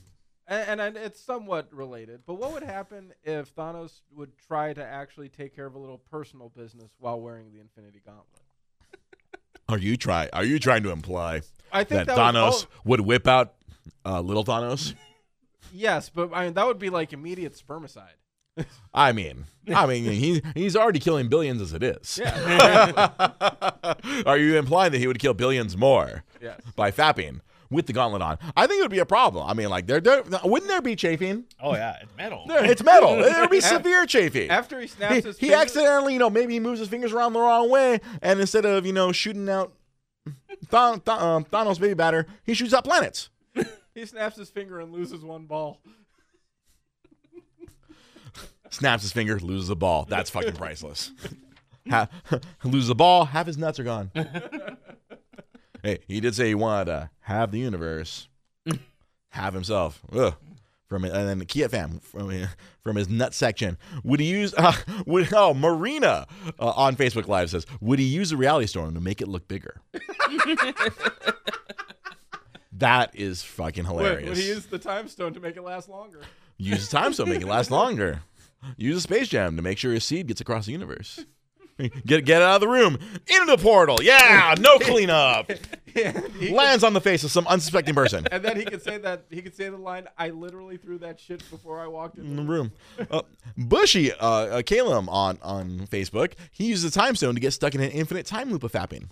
And, 0.49 0.81
and 0.81 0.97
it's 0.97 1.21
somewhat 1.21 1.71
related, 1.71 2.21
but 2.25 2.33
what 2.33 2.53
would 2.53 2.63
happen 2.63 3.13
if 3.23 3.55
Thanos 3.55 4.01
would 4.15 4.35
try 4.35 4.73
to 4.73 4.83
actually 4.83 5.29
take 5.29 5.55
care 5.55 5.67
of 5.67 5.75
a 5.75 5.77
little 5.77 5.99
personal 5.99 6.49
business 6.49 6.89
while 6.97 7.21
wearing 7.21 7.51
the 7.51 7.59
Infinity 7.59 8.01
Gauntlet? 8.03 8.25
Are 9.69 9.77
you 9.77 9.95
try? 9.95 10.27
Are 10.33 10.43
you 10.43 10.57
trying 10.57 10.81
to 10.83 10.89
imply 10.89 11.41
that, 11.71 11.89
that, 11.89 12.07
would- 12.07 12.17
Thanos 12.17 12.65
oh, 12.65 12.67
would 12.83 13.01
whip 13.01 13.27
out 13.27 13.53
uh, 14.03 14.21
little 14.21 14.43
Thanos? 14.43 14.95
yes, 15.71 16.09
but 16.09 16.31
I 16.33 16.45
mean 16.45 16.55
that 16.55 16.65
would 16.65 16.79
be 16.79 16.89
like 16.89 17.13
immediate 17.13 17.53
spermicide. 17.53 18.17
I 18.93 19.11
mean, 19.11 19.45
I 19.73 19.85
mean, 19.85 20.05
he 20.05 20.41
he's 20.55 20.75
already 20.75 20.99
killing 20.99 21.29
billions 21.29 21.61
as 21.61 21.73
it 21.73 21.83
is. 21.83 22.19
Yeah. 22.21 23.09
Are 24.25 24.37
you 24.37 24.57
implying 24.57 24.91
that 24.93 24.97
he 24.97 25.05
would 25.05 25.19
kill 25.19 25.35
billions 25.35 25.77
more 25.77 26.23
yes. 26.41 26.59
by 26.75 26.89
fapping 26.91 27.41
with 27.69 27.85
the 27.87 27.93
gauntlet 27.93 28.21
on? 28.21 28.37
I 28.57 28.67
think 28.67 28.79
it 28.79 28.83
would 28.83 28.91
be 28.91 28.99
a 28.99 29.05
problem. 29.05 29.47
I 29.47 29.53
mean, 29.53 29.69
like, 29.69 29.87
there, 29.87 29.99
there 30.01 30.23
wouldn't 30.43 30.69
there 30.69 30.81
be 30.81 30.95
chafing? 30.95 31.45
Oh 31.61 31.73
yeah, 31.75 31.97
it's 32.01 32.15
metal. 32.17 32.45
There, 32.47 32.63
it's 32.65 32.83
metal. 32.83 33.15
There 33.21 33.41
would 33.41 33.49
be 33.49 33.61
severe 33.61 34.05
chafing. 34.05 34.49
After 34.49 34.79
he 34.79 34.87
snaps 34.87 35.15
he, 35.15 35.21
his 35.21 35.37
he 35.37 35.47
fingers- 35.47 35.61
accidentally, 35.61 36.13
you 36.13 36.19
know, 36.19 36.29
maybe 36.29 36.53
he 36.53 36.59
moves 36.59 36.79
his 36.79 36.89
fingers 36.89 37.11
around 37.13 37.33
the 37.33 37.39
wrong 37.39 37.69
way, 37.69 37.99
and 38.21 38.39
instead 38.39 38.65
of 38.65 38.85
you 38.85 38.93
know 38.93 39.11
shooting 39.11 39.47
out 39.49 39.73
Thon, 40.67 40.99
Thon, 41.01 41.21
um, 41.21 41.45
Thanos 41.45 41.79
baby 41.79 41.93
batter, 41.93 42.25
he 42.43 42.53
shoots 42.53 42.73
out 42.73 42.83
planets. 42.83 43.29
he 43.95 44.05
snaps 44.05 44.35
his 44.37 44.49
finger 44.49 44.79
and 44.79 44.91
loses 44.91 45.23
one 45.23 45.45
ball. 45.45 45.79
Snaps 48.71 49.01
his 49.01 49.11
finger, 49.11 49.39
loses 49.39 49.69
a 49.69 49.75
ball. 49.75 50.05
That's 50.07 50.29
fucking 50.29 50.53
priceless. 50.53 51.11
ha- 51.89 52.07
loses 52.63 52.89
a 52.91 52.95
ball, 52.95 53.25
half 53.25 53.47
his 53.47 53.57
nuts 53.57 53.79
are 53.79 53.83
gone. 53.83 54.11
Hey, 55.83 55.99
he 56.07 56.19
did 56.19 56.35
say 56.35 56.47
he 56.47 56.55
wanted 56.55 56.85
to 56.85 57.09
have 57.21 57.51
the 57.51 57.59
universe, 57.59 58.27
have 59.29 59.53
himself. 59.53 60.01
Ugh. 60.11 60.35
From 60.87 61.05
it, 61.05 61.13
and 61.13 61.29
then 61.29 61.37
the 61.37 61.45
Kia 61.45 61.69
fam 61.69 61.99
from 61.99 62.31
from 62.83 62.95
his 62.95 63.07
nut 63.07 63.35
section. 63.35 63.77
Would 64.03 64.19
he 64.19 64.25
use? 64.25 64.55
Uh, 64.57 64.73
would 65.05 65.31
oh 65.33 65.53
Marina 65.53 66.25
uh, 66.59 66.69
on 66.69 66.95
Facebook 66.95 67.27
Live 67.27 67.51
says, 67.51 67.67
would 67.79 67.99
he 67.99 68.05
use 68.05 68.31
a 68.31 68.37
reality 68.37 68.65
stone 68.65 68.95
to 68.95 68.99
make 68.99 69.21
it 69.21 69.27
look 69.27 69.47
bigger? 69.47 69.81
that 72.73 73.11
is 73.13 73.43
fucking 73.43 73.83
Would, 73.85 73.97
hilarious. 73.97 74.29
would 74.29 74.37
he 74.37 74.47
use 74.47 74.65
the 74.65 74.79
time 74.79 75.07
stone 75.07 75.33
to 75.33 75.39
make 75.39 75.57
it 75.57 75.61
last 75.63 75.89
longer? 75.89 76.21
Use 76.57 76.89
the 76.89 76.97
time 76.97 77.13
stone, 77.13 77.27
to 77.27 77.33
make 77.33 77.41
it 77.41 77.47
last 77.47 77.69
longer. 77.71 78.21
Use 78.77 78.97
a 78.97 79.01
space 79.01 79.27
jam 79.27 79.55
to 79.55 79.61
make 79.61 79.77
sure 79.77 79.93
his 79.93 80.03
seed 80.03 80.27
gets 80.27 80.41
across 80.41 80.65
the 80.65 80.71
universe. 80.71 81.23
Get 82.05 82.25
get 82.25 82.41
out 82.41 82.55
of 82.55 82.61
the 82.61 82.67
room. 82.67 82.97
Into 83.27 83.45
the 83.45 83.57
portal. 83.57 83.97
Yeah, 84.01 84.55
no 84.59 84.77
cleanup. 84.79 85.49
he 85.85 86.51
Lands 86.53 86.83
on 86.83 86.93
the 86.93 87.01
face 87.01 87.23
of 87.23 87.31
some 87.31 87.47
unsuspecting 87.47 87.95
person 87.95 88.27
and 88.31 88.43
then 88.43 88.57
he 88.57 88.65
could 88.65 88.81
say 88.81 88.97
that 88.99 89.25
he 89.29 89.41
could 89.41 89.55
say 89.55 89.69
the 89.69 89.77
line, 89.77 90.07
"I 90.17 90.29
literally 90.29 90.77
threw 90.77 90.97
that 90.99 91.19
shit 91.19 91.49
before 91.49 91.79
I 91.79 91.87
walked 91.87 92.17
in." 92.17 92.25
in 92.25 92.35
the 92.35 92.43
room. 92.43 92.71
Uh, 93.09 93.21
Bushy, 93.57 94.11
uh, 94.13 94.27
uh, 94.27 94.61
Calum 94.61 95.09
on 95.09 95.39
on 95.41 95.87
Facebook, 95.87 96.33
he 96.51 96.65
uses 96.65 96.83
a 96.83 96.91
time 96.91 97.15
stone 97.15 97.33
to 97.33 97.41
get 97.41 97.51
stuck 97.51 97.73
in 97.75 97.81
an 97.81 97.91
infinite 97.91 98.25
time 98.25 98.51
loop 98.51 98.63
of 98.63 98.71
fapping. 98.71 99.09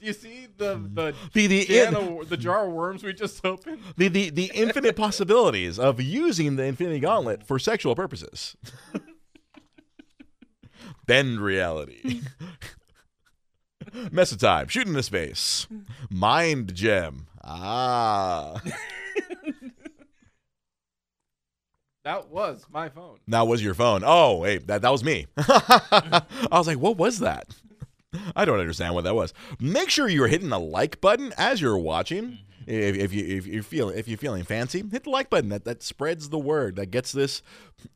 Do 0.00 0.06
you 0.06 0.12
see 0.12 0.46
the 0.56 0.74
the 0.74 1.14
The 1.32 1.46
the, 1.48 1.64
can 1.64 1.96
of, 1.96 2.28
the 2.28 2.36
jar 2.36 2.66
of 2.68 2.72
worms 2.72 3.02
we 3.02 3.12
just 3.12 3.44
opened? 3.44 3.80
the, 3.96 4.06
the 4.06 4.30
the 4.30 4.50
infinite 4.54 4.94
possibilities 4.94 5.78
of 5.78 6.00
using 6.00 6.54
the 6.54 6.62
Infinity 6.64 7.00
Gauntlet 7.00 7.44
for 7.44 7.58
sexual 7.58 7.96
purposes. 7.96 8.56
Bend 11.08 11.40
reality. 11.40 12.20
Mess 14.12 14.30
of 14.30 14.38
time. 14.38 14.68
Shoot 14.68 14.86
into 14.86 15.02
space. 15.02 15.66
Mind 16.10 16.74
gem. 16.74 17.26
Ah. 17.42 18.60
That 22.04 22.30
was 22.30 22.64
my 22.72 22.88
phone. 22.88 23.18
That 23.28 23.46
was 23.48 23.62
your 23.62 23.74
phone. 23.74 24.02
Oh, 24.02 24.38
wait, 24.38 24.66
that, 24.68 24.80
that 24.80 24.90
was 24.90 25.04
me. 25.04 25.26
I 25.36 26.22
was 26.52 26.66
like, 26.66 26.78
what 26.78 26.96
was 26.96 27.18
that? 27.18 27.48
I 28.34 28.46
don't 28.46 28.58
understand 28.60 28.94
what 28.94 29.04
that 29.04 29.14
was. 29.14 29.34
Make 29.60 29.90
sure 29.90 30.08
you're 30.08 30.26
hitting 30.26 30.48
the 30.48 30.58
like 30.58 31.02
button 31.02 31.34
as 31.36 31.60
you're 31.60 31.76
watching. 31.76 32.38
If, 32.66 32.96
if 32.96 33.12
you 33.12 33.26
if 33.26 33.46
you 33.46 33.62
feel 33.62 33.90
if 33.90 34.08
you're 34.08 34.16
feeling 34.16 34.44
fancy, 34.44 34.82
hit 34.90 35.04
the 35.04 35.10
like 35.10 35.28
button. 35.28 35.50
That 35.50 35.64
that 35.66 35.82
spreads 35.82 36.30
the 36.30 36.38
word. 36.38 36.76
That 36.76 36.90
gets 36.90 37.12
this 37.12 37.42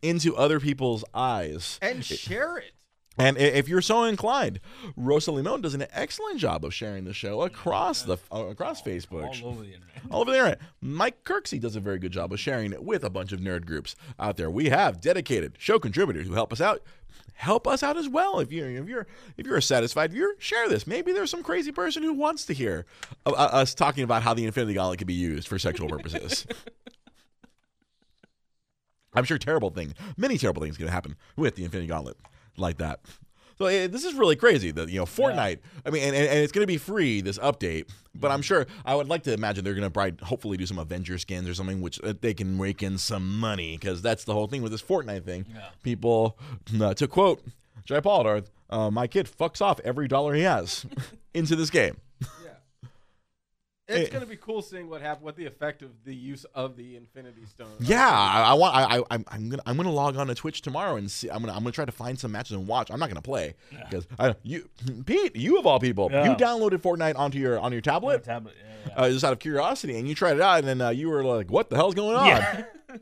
into 0.03 0.37
other 0.37 0.61
people's 0.61 1.07
eyes. 1.15 1.79
And 1.81 2.05
share 2.05 2.59
it. 2.59 2.73
And 3.19 3.37
if 3.37 3.69
you're 3.69 3.83
so 3.83 4.05
inclined, 4.05 4.59
Rosa 4.97 5.33
Limon 5.33 5.61
does 5.61 5.75
an 5.75 5.85
excellent 5.93 6.39
job 6.39 6.65
of 6.65 6.73
sharing 6.73 7.05
the 7.05 7.13
show 7.13 7.43
across 7.43 8.03
the 8.03 8.17
uh, 8.33 8.47
across 8.47 8.81
Facebook 8.81 9.43
all 9.43 9.51
over 9.51 9.61
the 9.61 9.75
internet. 9.75 10.03
all 10.11 10.21
over 10.23 10.31
the 10.31 10.39
internet. 10.39 10.61
Mike 10.81 11.23
Kirksey 11.23 11.61
does 11.61 11.77
a 11.77 11.81
very 11.81 11.99
good 11.99 12.13
job 12.13 12.33
of 12.33 12.41
sharing 12.41 12.73
it 12.73 12.83
with 12.83 13.05
a 13.05 13.11
bunch 13.11 13.33
of 13.33 13.41
nerd 13.41 13.67
groups 13.67 13.97
out 14.19 14.39
there. 14.39 14.51
We 14.51 14.71
have 14.71 15.03
dedicated 15.03 15.57
show 15.59 15.79
contributors 15.79 16.27
who 16.27 16.33
help 16.33 16.53
us 16.55 16.61
out. 16.61 16.83
Help 17.35 17.67
us 17.67 17.83
out 17.83 17.99
as 17.99 18.09
well. 18.09 18.39
If 18.41 18.51
you're 18.51 18.71
if 18.71 18.89
you're 18.89 19.07
if 19.37 19.47
you're 19.47 19.57
a 19.57 19.63
satisfied 19.63 20.13
viewer, 20.13 20.35
share 20.39 20.69
this. 20.71 20.87
Maybe 20.87 21.13
there's 21.13 21.31
some 21.31 21.43
crazy 21.43 21.73
person 21.73 22.03
who 22.03 22.15
wants 22.15 22.47
to 22.47 22.55
hear 22.55 22.87
uh, 23.27 23.31
uh, 23.31 23.49
us 23.53 23.75
talking 23.75 24.05
about 24.05 24.23
how 24.23 24.33
the 24.33 24.47
Infinity 24.47 24.75
Gauntlet 24.75 24.99
can 24.99 25.07
be 25.07 25.15
used 25.15 25.49
for 25.49 25.59
sexual 25.59 25.89
purposes. 25.89 26.47
I'm 29.15 29.25
sure 29.25 29.37
terrible 29.37 29.69
thing, 29.69 29.93
many 30.17 30.39
terrible 30.39 30.63
things 30.63 30.79
going 30.79 30.89
to 30.89 30.93
happen 30.93 31.17
with 31.37 31.57
the 31.57 31.65
Infinity 31.65 31.89
Gauntlet 31.89 32.17
like 32.57 32.79
that. 32.79 33.01
So 33.59 33.67
eh, 33.67 33.87
this 33.87 34.05
is 34.05 34.15
really 34.15 34.37
crazy. 34.37 34.71
That 34.71 34.89
you 34.89 34.99
know, 34.99 35.05
Fortnite. 35.05 35.59
I 35.87 35.91
mean, 35.91 36.03
and, 36.03 36.17
and, 36.17 36.27
and 36.29 36.39
it's 36.41 36.53
going 36.53 36.63
to 36.63 36.67
be 36.67 36.79
free 36.79 37.21
this 37.21 37.39
update. 37.39 37.89
But 38.15 38.31
I'm 38.31 38.43
sure 38.43 38.67
I 38.85 38.95
would 38.95 39.09
like 39.09 39.23
to 39.25 39.33
imagine 39.33 39.65
they're 39.65 39.75
going 39.75 39.85
to 39.85 39.91
probably 39.91 40.17
hopefully 40.23 40.57
do 40.57 40.67
some 40.67 40.79
Avenger 40.79 41.17
skins 41.17 41.49
or 41.49 41.55
something, 41.55 41.81
which 41.81 42.01
uh, 42.03 42.15
they 42.21 42.35
can 42.35 42.59
rake 42.59 42.83
in 42.83 42.99
some 42.99 43.39
money 43.39 43.77
because 43.77 44.03
that's 44.03 44.25
the 44.25 44.35
whole 44.35 44.47
thing 44.49 44.63
with 44.63 44.73
this 44.73 44.83
Fortnite 44.83 45.25
thing. 45.25 45.47
Yeah. 45.55 45.61
People, 45.83 46.39
uh, 46.81 46.95
to 46.95 47.07
quote 47.07 47.43
Polidor, 47.87 48.47
uh, 48.71 48.91
my 48.91 49.07
kid 49.07 49.27
fucks 49.27 49.61
off 49.63 49.81
every 49.81 50.09
dollar 50.09 50.35
he 50.35 50.43
has 50.43 50.87
into 51.35 51.57
this 51.57 51.71
game. 51.71 51.97
Yeah. 53.93 53.99
It's 53.99 54.11
Eh. 54.11 54.13
gonna 54.13 54.27
be 54.27 54.37
cool 54.37 54.63
seeing 54.63 54.89
what 54.89 55.01
happened, 55.01 55.25
what 55.25 55.37
the 55.37 55.47
effect 55.47 55.83
of 55.83 55.91
the 56.05 56.15
use 56.15 56.45
of 56.55 56.77
the 56.77 56.97
Infinity 56.97 57.45
Stone. 57.47 57.69
Yeah, 57.81 58.09
I, 58.09 58.51
I 58.51 58.55
want. 58.55 58.75
I, 58.75 58.99
I, 58.99 59.03
I'm, 59.11 59.25
I'm 59.29 59.49
gonna, 59.49 59.63
I'm 59.67 59.77
gonna 59.77 59.93
log 59.93 60.17
on 60.17 60.27
to 60.29 60.35
Twitch 60.35 60.63
tomorrow 60.63 60.97
and 60.97 61.11
see. 61.11 61.29
I'm 61.31 61.41
gonna, 61.41 61.53
I'm 61.53 61.61
gonna 61.61 61.73
try 61.73 61.85
to 61.85 61.93
find 61.93 62.19
some 62.19 62.33
matches 62.33 62.53
and 62.57 62.67
watch. 62.67 62.91
I'm 62.91 62.99
not 62.99 63.09
gonna 63.11 63.23
play 63.23 63.55
because 63.71 64.07
I, 64.19 64.35
you, 64.43 64.69
Pete, 65.07 65.37
you 65.37 65.59
of 65.59 65.67
all 65.67 65.79
people, 65.81 66.11
you 66.11 66.35
downloaded 66.37 66.79
Fortnite 66.79 67.17
onto 67.19 67.39
your, 67.39 67.59
on 67.61 67.73
your 67.73 67.81
tablet, 67.81 68.25
tablet. 68.25 68.55
Yeah, 68.59 68.93
yeah. 68.97 69.03
uh, 69.03 69.11
just 69.11 69.25
out 69.25 69.33
of 69.33 69.39
curiosity, 69.39 69.99
and 69.99 70.09
you 70.09 70.15
tried 70.15 70.37
it 70.37 70.43
out, 70.43 70.59
and 70.59 70.67
then 70.69 70.81
uh, 70.81 70.91
you 70.91 71.09
were 71.11 71.23
like, 71.25 71.51
"What 71.51 71.71
the 71.71 71.77
hell's 71.77 71.95
going 71.95 72.17
on?" 72.17 72.27
Yeah. 72.27 72.65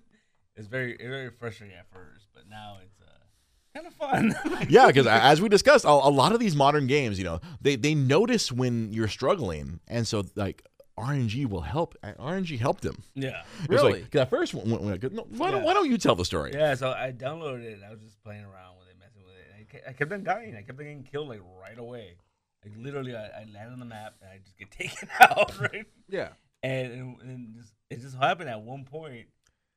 it's 0.56 0.66
very 0.68 0.92
it's 0.92 1.02
very 1.04 1.30
frustrating 1.30 1.76
at 1.76 1.86
first, 1.92 2.26
but 2.34 2.44
now 2.50 2.78
it's 2.84 3.00
uh, 3.00 3.74
kind 3.74 3.86
of 3.86 3.94
fun. 3.94 4.66
Yeah, 4.68 4.86
because 4.88 5.06
as 5.06 5.40
we 5.40 5.48
discussed, 5.48 5.84
a, 5.84 5.88
a 5.88 6.10
lot 6.10 6.32
of 6.32 6.38
these 6.40 6.54
modern 6.54 6.86
games, 6.86 7.18
you 7.18 7.24
know, 7.24 7.40
they 7.60 7.76
they 7.76 7.94
notice 7.94 8.52
when 8.52 8.92
you're 8.92 9.08
struggling, 9.08 9.80
and 9.88 10.06
so 10.06 10.24
like 10.36 10.62
RNG 11.00 11.46
will 11.48 11.60
help. 11.60 11.96
RNG 12.02 12.58
helped 12.58 12.84
him. 12.84 13.02
yeah. 13.14 13.42
It 13.64 13.70
was 13.70 13.82
like- 13.82 13.92
Really? 13.94 14.02
'cause 14.06 14.20
at 14.22 14.30
first, 14.30 14.54
when, 14.54 14.70
when, 14.70 14.84
when- 15.00 15.14
no, 15.14 15.26
why, 15.30 15.50
don't, 15.50 15.62
why 15.64 15.74
don't 15.74 15.90
you 15.90 15.98
tell 15.98 16.14
the 16.14 16.24
story? 16.24 16.52
Yeah, 16.54 16.74
so 16.74 16.90
I 16.90 17.12
downloaded 17.12 17.64
it. 17.64 17.74
and 17.74 17.84
I 17.84 17.90
was 17.90 18.00
just 18.00 18.22
playing 18.22 18.44
around 18.44 18.78
with 18.78 18.88
it, 18.88 18.96
messing 18.98 19.22
with 19.24 19.34
it. 19.34 19.84
I, 19.88 19.92
kept 19.92 20.12
on 20.12 20.24
dying. 20.24 20.54
I 20.56 20.62
kept 20.62 20.78
on 20.78 20.84
getting 20.84 21.02
killed 21.04 21.28
like 21.28 21.40
right 21.60 21.78
away. 21.78 22.16
Like 22.64 22.74
literally, 22.76 23.14
I, 23.16 23.24
I 23.26 23.46
land 23.54 23.72
on 23.72 23.78
the 23.78 23.86
map 23.86 24.14
and 24.20 24.30
I 24.30 24.38
just 24.44 24.58
get 24.58 24.70
taken 24.78 25.08
out, 25.20 25.58
right? 25.60 25.86
Yeah. 26.08 26.28
And, 26.62 26.92
and, 26.92 27.20
and 27.22 27.54
just, 27.56 27.72
it 27.90 28.00
just 28.00 28.16
happened 28.16 28.50
at 28.50 28.60
one 28.60 28.84
point. 28.84 29.26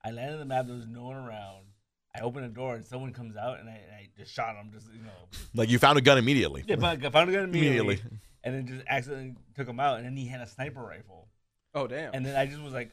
I 0.04 0.12
landed 0.12 0.34
on 0.34 0.40
the 0.40 0.46
map. 0.46 0.66
There 0.68 0.76
was 0.76 0.86
no 0.88 1.04
one 1.06 1.16
around. 1.16 1.66
I 2.16 2.20
opened 2.20 2.46
a 2.46 2.50
door 2.50 2.76
and 2.76 2.86
someone 2.86 3.12
comes 3.14 3.36
out 3.38 3.60
and 3.60 3.68
I, 3.70 3.74
and 3.74 3.96
I 3.96 4.10
just 4.18 4.34
shot 4.34 4.56
him. 4.56 4.70
Just 4.74 4.88
you 4.94 5.02
know, 5.04 5.10
Like 5.56 5.70
you 5.70 5.80
found 5.80 5.98
a 5.98 6.02
gun 6.02 6.18
immediately. 6.18 6.64
yeah, 6.68 6.76
but 6.76 7.04
I 7.04 7.10
found 7.10 7.30
a 7.30 7.34
gun 7.34 7.44
immediately, 7.46 7.96
Immediately. 7.96 8.18
And 8.44 8.56
then 8.56 8.68
just 8.68 8.86
accidentally 8.88 9.36
took 9.56 9.68
him 9.68 9.80
out. 9.80 9.98
And 9.98 10.06
then 10.06 10.16
he 10.16 10.28
had 10.28 10.42
a 10.42 10.48
sniper 10.48 10.82
rifle. 10.82 11.28
Oh 11.74 11.88
damn. 11.88 12.14
And 12.14 12.26
then 12.26 12.36
I 12.36 12.46
just 12.46 12.62
was 12.62 12.74
like 12.74 12.92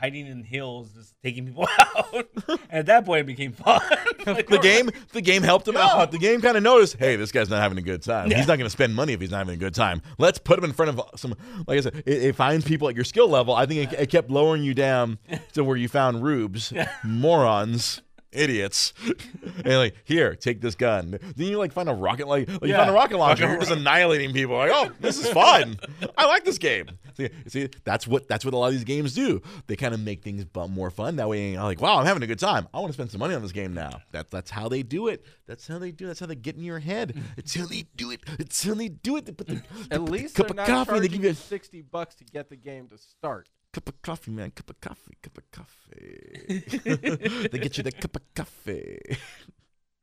hiding 0.00 0.26
in 0.26 0.44
hills, 0.44 0.90
just 0.92 1.14
taking 1.22 1.46
people 1.46 1.66
out. 1.96 2.28
and 2.48 2.58
at 2.70 2.86
that 2.86 3.04
point, 3.04 3.20
it 3.20 3.26
became 3.26 3.52
fun. 3.52 3.80
Like, 4.24 4.46
the 4.46 4.58
game 4.58 4.88
the 5.10 5.20
game 5.20 5.42
helped 5.42 5.66
him 5.66 5.76
out. 5.76 6.12
The 6.12 6.18
game 6.18 6.40
kind 6.40 6.56
of 6.56 6.62
noticed, 6.62 6.96
hey, 6.96 7.16
this 7.16 7.32
guy's 7.32 7.50
not 7.50 7.60
having 7.60 7.76
a 7.76 7.82
good 7.82 8.02
time. 8.02 8.30
Yeah. 8.30 8.36
He's 8.36 8.46
not 8.46 8.56
going 8.56 8.66
to 8.66 8.70
spend 8.70 8.94
money 8.94 9.14
if 9.14 9.20
he's 9.20 9.32
not 9.32 9.38
having 9.38 9.54
a 9.54 9.58
good 9.58 9.74
time. 9.74 10.00
Let's 10.16 10.38
put 10.38 10.56
him 10.60 10.64
in 10.64 10.72
front 10.72 10.96
of 10.96 11.18
some. 11.18 11.34
Like 11.66 11.78
I 11.78 11.80
said, 11.80 11.96
it, 12.06 12.22
it 12.22 12.36
finds 12.36 12.64
people 12.64 12.88
at 12.88 12.94
your 12.94 13.04
skill 13.04 13.28
level. 13.28 13.52
I 13.52 13.66
think 13.66 13.92
it, 13.92 13.98
it 13.98 14.10
kept 14.10 14.30
lowering 14.30 14.62
you 14.62 14.74
down 14.74 15.18
to 15.54 15.64
where 15.64 15.76
you 15.76 15.88
found 15.88 16.22
rubes, 16.22 16.72
morons. 17.02 18.00
Idiots, 18.32 18.94
and 19.64 19.74
like 19.74 19.96
here, 20.04 20.34
take 20.34 20.60
this 20.60 20.74
gun. 20.74 21.18
Then 21.36 21.46
you 21.46 21.58
like 21.58 21.72
find 21.72 21.88
a 21.88 21.94
rocket 21.94 22.26
like, 22.28 22.48
like 22.48 22.64
you 22.64 22.74
find 22.74 22.90
a 22.90 22.92
rocket 22.92 23.18
launcher. 23.18 23.48
You're 23.48 23.58
just 23.58 23.70
annihilating 23.70 24.32
people. 24.32 24.56
Like, 24.56 24.70
oh, 24.72 24.90
this 25.00 25.18
is 25.18 25.28
fun. 25.30 25.78
I 26.16 26.26
like 26.26 26.44
this 26.44 26.58
game. 26.58 26.86
See, 27.14 27.28
see, 27.48 27.68
that's 27.84 28.06
what 28.06 28.28
that's 28.28 28.44
what 28.44 28.54
a 28.54 28.56
lot 28.56 28.68
of 28.68 28.72
these 28.72 28.84
games 28.84 29.14
do. 29.14 29.42
They 29.66 29.76
kind 29.76 29.94
of 29.94 30.00
make 30.00 30.22
things 30.22 30.44
more 30.70 30.90
fun. 30.90 31.16
That 31.16 31.28
way, 31.28 31.54
I'm 31.54 31.64
like, 31.64 31.80
wow, 31.80 31.98
I'm 31.98 32.06
having 32.06 32.22
a 32.22 32.26
good 32.26 32.38
time. 32.38 32.68
I 32.72 32.78
want 32.78 32.88
to 32.88 32.94
spend 32.94 33.10
some 33.10 33.18
money 33.18 33.34
on 33.34 33.42
this 33.42 33.52
game 33.52 33.74
now. 33.74 34.00
That's 34.10 34.30
that's 34.30 34.50
how 34.50 34.68
they 34.68 34.82
do 34.82 35.08
it. 35.08 35.24
That's 35.46 35.66
how 35.68 35.78
they 35.78 35.90
do. 35.90 36.04
it. 36.04 36.08
That's 36.08 36.20
how 36.20 36.26
they 36.26 36.34
get 36.34 36.56
in 36.56 36.62
your 36.62 36.78
head. 36.78 37.20
It's 37.36 37.54
how 37.54 37.66
they 37.66 37.84
do 37.96 38.10
it. 38.10 38.20
It's 38.38 38.64
how 38.64 38.74
they 38.74 38.88
do 38.88 39.16
it. 39.16 39.26
They 39.26 39.32
put 39.32 39.46
the, 39.48 39.62
At 39.90 40.02
least 40.02 40.34
cup 40.34 40.46
they're 40.46 40.52
of 40.52 40.68
not 40.68 40.86
coffee. 40.86 41.00
They 41.00 41.08
give 41.08 41.24
you 41.24 41.34
sixty 41.34 41.82
bucks 41.82 42.14
to 42.16 42.24
get 42.24 42.48
the 42.48 42.56
game 42.56 42.88
to 42.88 42.98
start. 42.98 43.48
Cup 43.72 43.88
of 43.88 44.02
coffee, 44.02 44.30
man. 44.30 44.50
Cup 44.50 44.70
of 44.70 44.80
coffee. 44.80 45.16
Cup 45.22 45.38
of 45.38 45.50
coffee. 45.50 47.48
they 47.48 47.58
get 47.58 47.76
you 47.76 47.82
the 47.82 47.92
cup 47.92 48.16
of 48.16 48.22
coffee. 48.34 49.00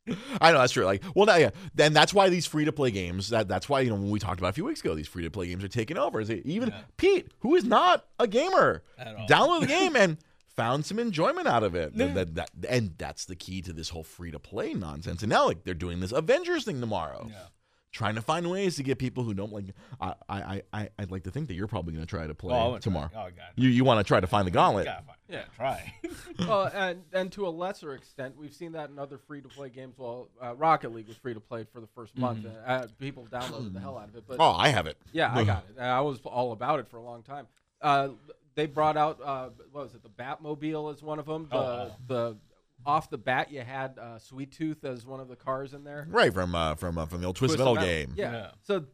I 0.42 0.52
know 0.52 0.58
that's 0.60 0.74
true. 0.74 0.86
Like, 0.86 1.04
well, 1.16 1.28
now, 1.28 1.36
yeah. 1.36 1.52
Then 1.76 1.94
that's 1.94 2.14
why 2.14 2.30
these 2.30 2.48
free 2.48 2.66
to 2.66 2.72
play 2.72 2.90
games. 2.90 3.30
That 3.30 3.48
that's 3.48 3.70
why 3.70 3.82
you 3.82 3.90
know 3.90 3.96
when 3.96 4.10
we 4.10 4.20
talked 4.20 4.40
about 4.40 4.50
a 4.50 4.54
few 4.54 4.66
weeks 4.66 4.82
ago, 4.82 4.96
these 4.96 5.08
free 5.08 5.24
to 5.24 5.30
play 5.32 5.48
games 5.48 5.64
are 5.64 5.68
taking 5.68 5.98
over. 5.98 6.20
Is 6.20 6.30
it 6.30 6.46
even 6.46 6.70
Yeah. 6.70 6.82
Pete, 6.98 7.32
who 7.40 7.56
is 7.56 7.64
not 7.64 8.06
a 8.18 8.28
gamer, 8.28 8.84
download 9.28 9.62
the 9.62 9.68
game 9.68 9.96
and 9.96 10.18
found 10.56 10.86
some 10.86 11.00
enjoyment 11.00 11.48
out 11.48 11.64
of 11.64 11.76
it. 11.76 11.94
Yeah. 11.96 12.08
That, 12.08 12.36
that, 12.36 12.50
and 12.68 12.96
that's 12.98 13.26
the 13.26 13.36
key 13.36 13.62
to 13.62 13.72
this 13.72 13.90
whole 13.90 14.04
free 14.04 14.32
to 14.32 14.40
play 14.40 14.74
nonsense. 14.74 15.22
And 15.22 15.30
now, 15.30 15.46
like, 15.46 15.64
they're 15.64 15.74
doing 15.74 16.00
this 16.00 16.12
Avengers 16.12 16.66
thing 16.66 16.82
tomorrow 16.82 17.28
Yeah. 17.30 17.44
Trying 17.92 18.16
to 18.16 18.22
find 18.22 18.50
ways 18.50 18.76
to 18.76 18.84
get 18.84 18.98
people 19.00 19.24
who 19.24 19.34
don't 19.34 19.52
like. 19.52 19.66
I 20.00 20.14
I 20.30 20.62
I 20.74 20.90
I'd 21.00 21.12
like 21.12 21.24
to 21.24 21.32
think 21.32 21.48
that 21.48 21.56
you're 21.56 21.68
probably 21.68 21.94
going 21.94 22.06
to 22.06 22.10
try 22.10 22.28
to 22.28 22.36
play 22.36 22.54
Oh, 22.54 22.58
I 22.58 22.64
wanna 22.66 22.72
try. 22.74 22.80
tomorrow. 22.80 23.10
Oh, 23.16 23.24
God. 23.24 23.34
You 23.56 23.70
you 23.70 23.84
want 23.84 24.00
to 24.00 24.04
try 24.08 24.20
to 24.20 24.28
find 24.28 24.46
the 24.46 24.52
gauntlet? 24.52 24.86
Gotta 24.86 25.04
find- 25.04 25.18
Yeah. 25.28 25.44
Try. 25.56 25.94
well, 26.40 26.72
and 26.74 27.04
and 27.14 27.32
to 27.34 27.48
a 27.48 27.50
lesser 27.50 27.94
extent, 27.94 28.36
we've 28.38 28.54
seen 28.54 28.74
that 28.74 28.90
in 28.90 29.00
other 29.00 29.18
free 29.18 29.42
to 29.42 29.48
play 29.48 29.70
games. 29.70 29.96
Well, 29.98 30.30
uh, 30.42 30.56
Rocket 30.56 30.94
League 30.94 31.08
was 31.08 31.18
free 31.18 31.34
to 31.34 31.40
play 31.40 31.66
for 31.72 31.82
the 31.82 31.88
first 31.96 32.18
month. 32.18 32.46
and, 32.46 32.56
Uh, 32.66 32.88
people 33.00 33.28
downloaded 33.32 33.74
the 33.74 33.80
hell 33.80 33.98
out 33.98 34.10
of 34.10 34.16
it, 34.16 34.24
but 34.28 34.38
Oh, 34.40 34.52
I 34.52 34.70
have 34.70 34.86
it. 34.88 34.98
yeah, 35.12 35.34
I 35.36 35.44
got 35.44 35.66
it. 35.76 35.80
I 35.80 36.02
was 36.02 36.20
all 36.26 36.52
about 36.52 36.80
it 36.80 36.88
for 36.90 36.98
a 36.98 37.04
long 37.04 37.24
time. 37.24 37.48
Uh, 37.82 38.10
they 38.56 38.66
brought 38.66 38.98
out 38.98 39.20
uh, 39.24 39.50
what 39.72 39.86
was 39.86 39.94
it? 39.96 40.04
The 40.04 40.10
Batmobile 40.10 40.94
is 40.94 41.02
one 41.02 41.18
of 41.20 41.26
them. 41.26 41.48
The 41.50 41.58
Oh. 41.58 41.92
the 42.08 42.38
off 42.86 43.10
the 43.10 43.18
bat, 43.18 43.52
you 43.52 43.62
had 43.62 43.98
uh, 43.98 44.20
Sweet 44.20 44.52
Tooth 44.52 44.84
as 44.86 45.06
one 45.06 45.20
of 45.20 45.28
the 45.28 45.36
cars 45.36 45.74
in 45.74 45.84
there. 45.84 46.08
Right 46.10 46.34
from 46.34 46.56
uh, 46.56 46.76
from 46.76 46.98
uh, 46.98 47.06
from 47.06 47.22
the 47.22 47.28
old 47.28 47.36
Twisted 47.36 47.60
Twisted 47.60 47.76
Metal, 47.76 47.76
Metal. 47.76 47.90
game. 47.90 48.14
Yeah. 48.16 48.32
Yeah. 48.32 48.52
So 48.64 48.86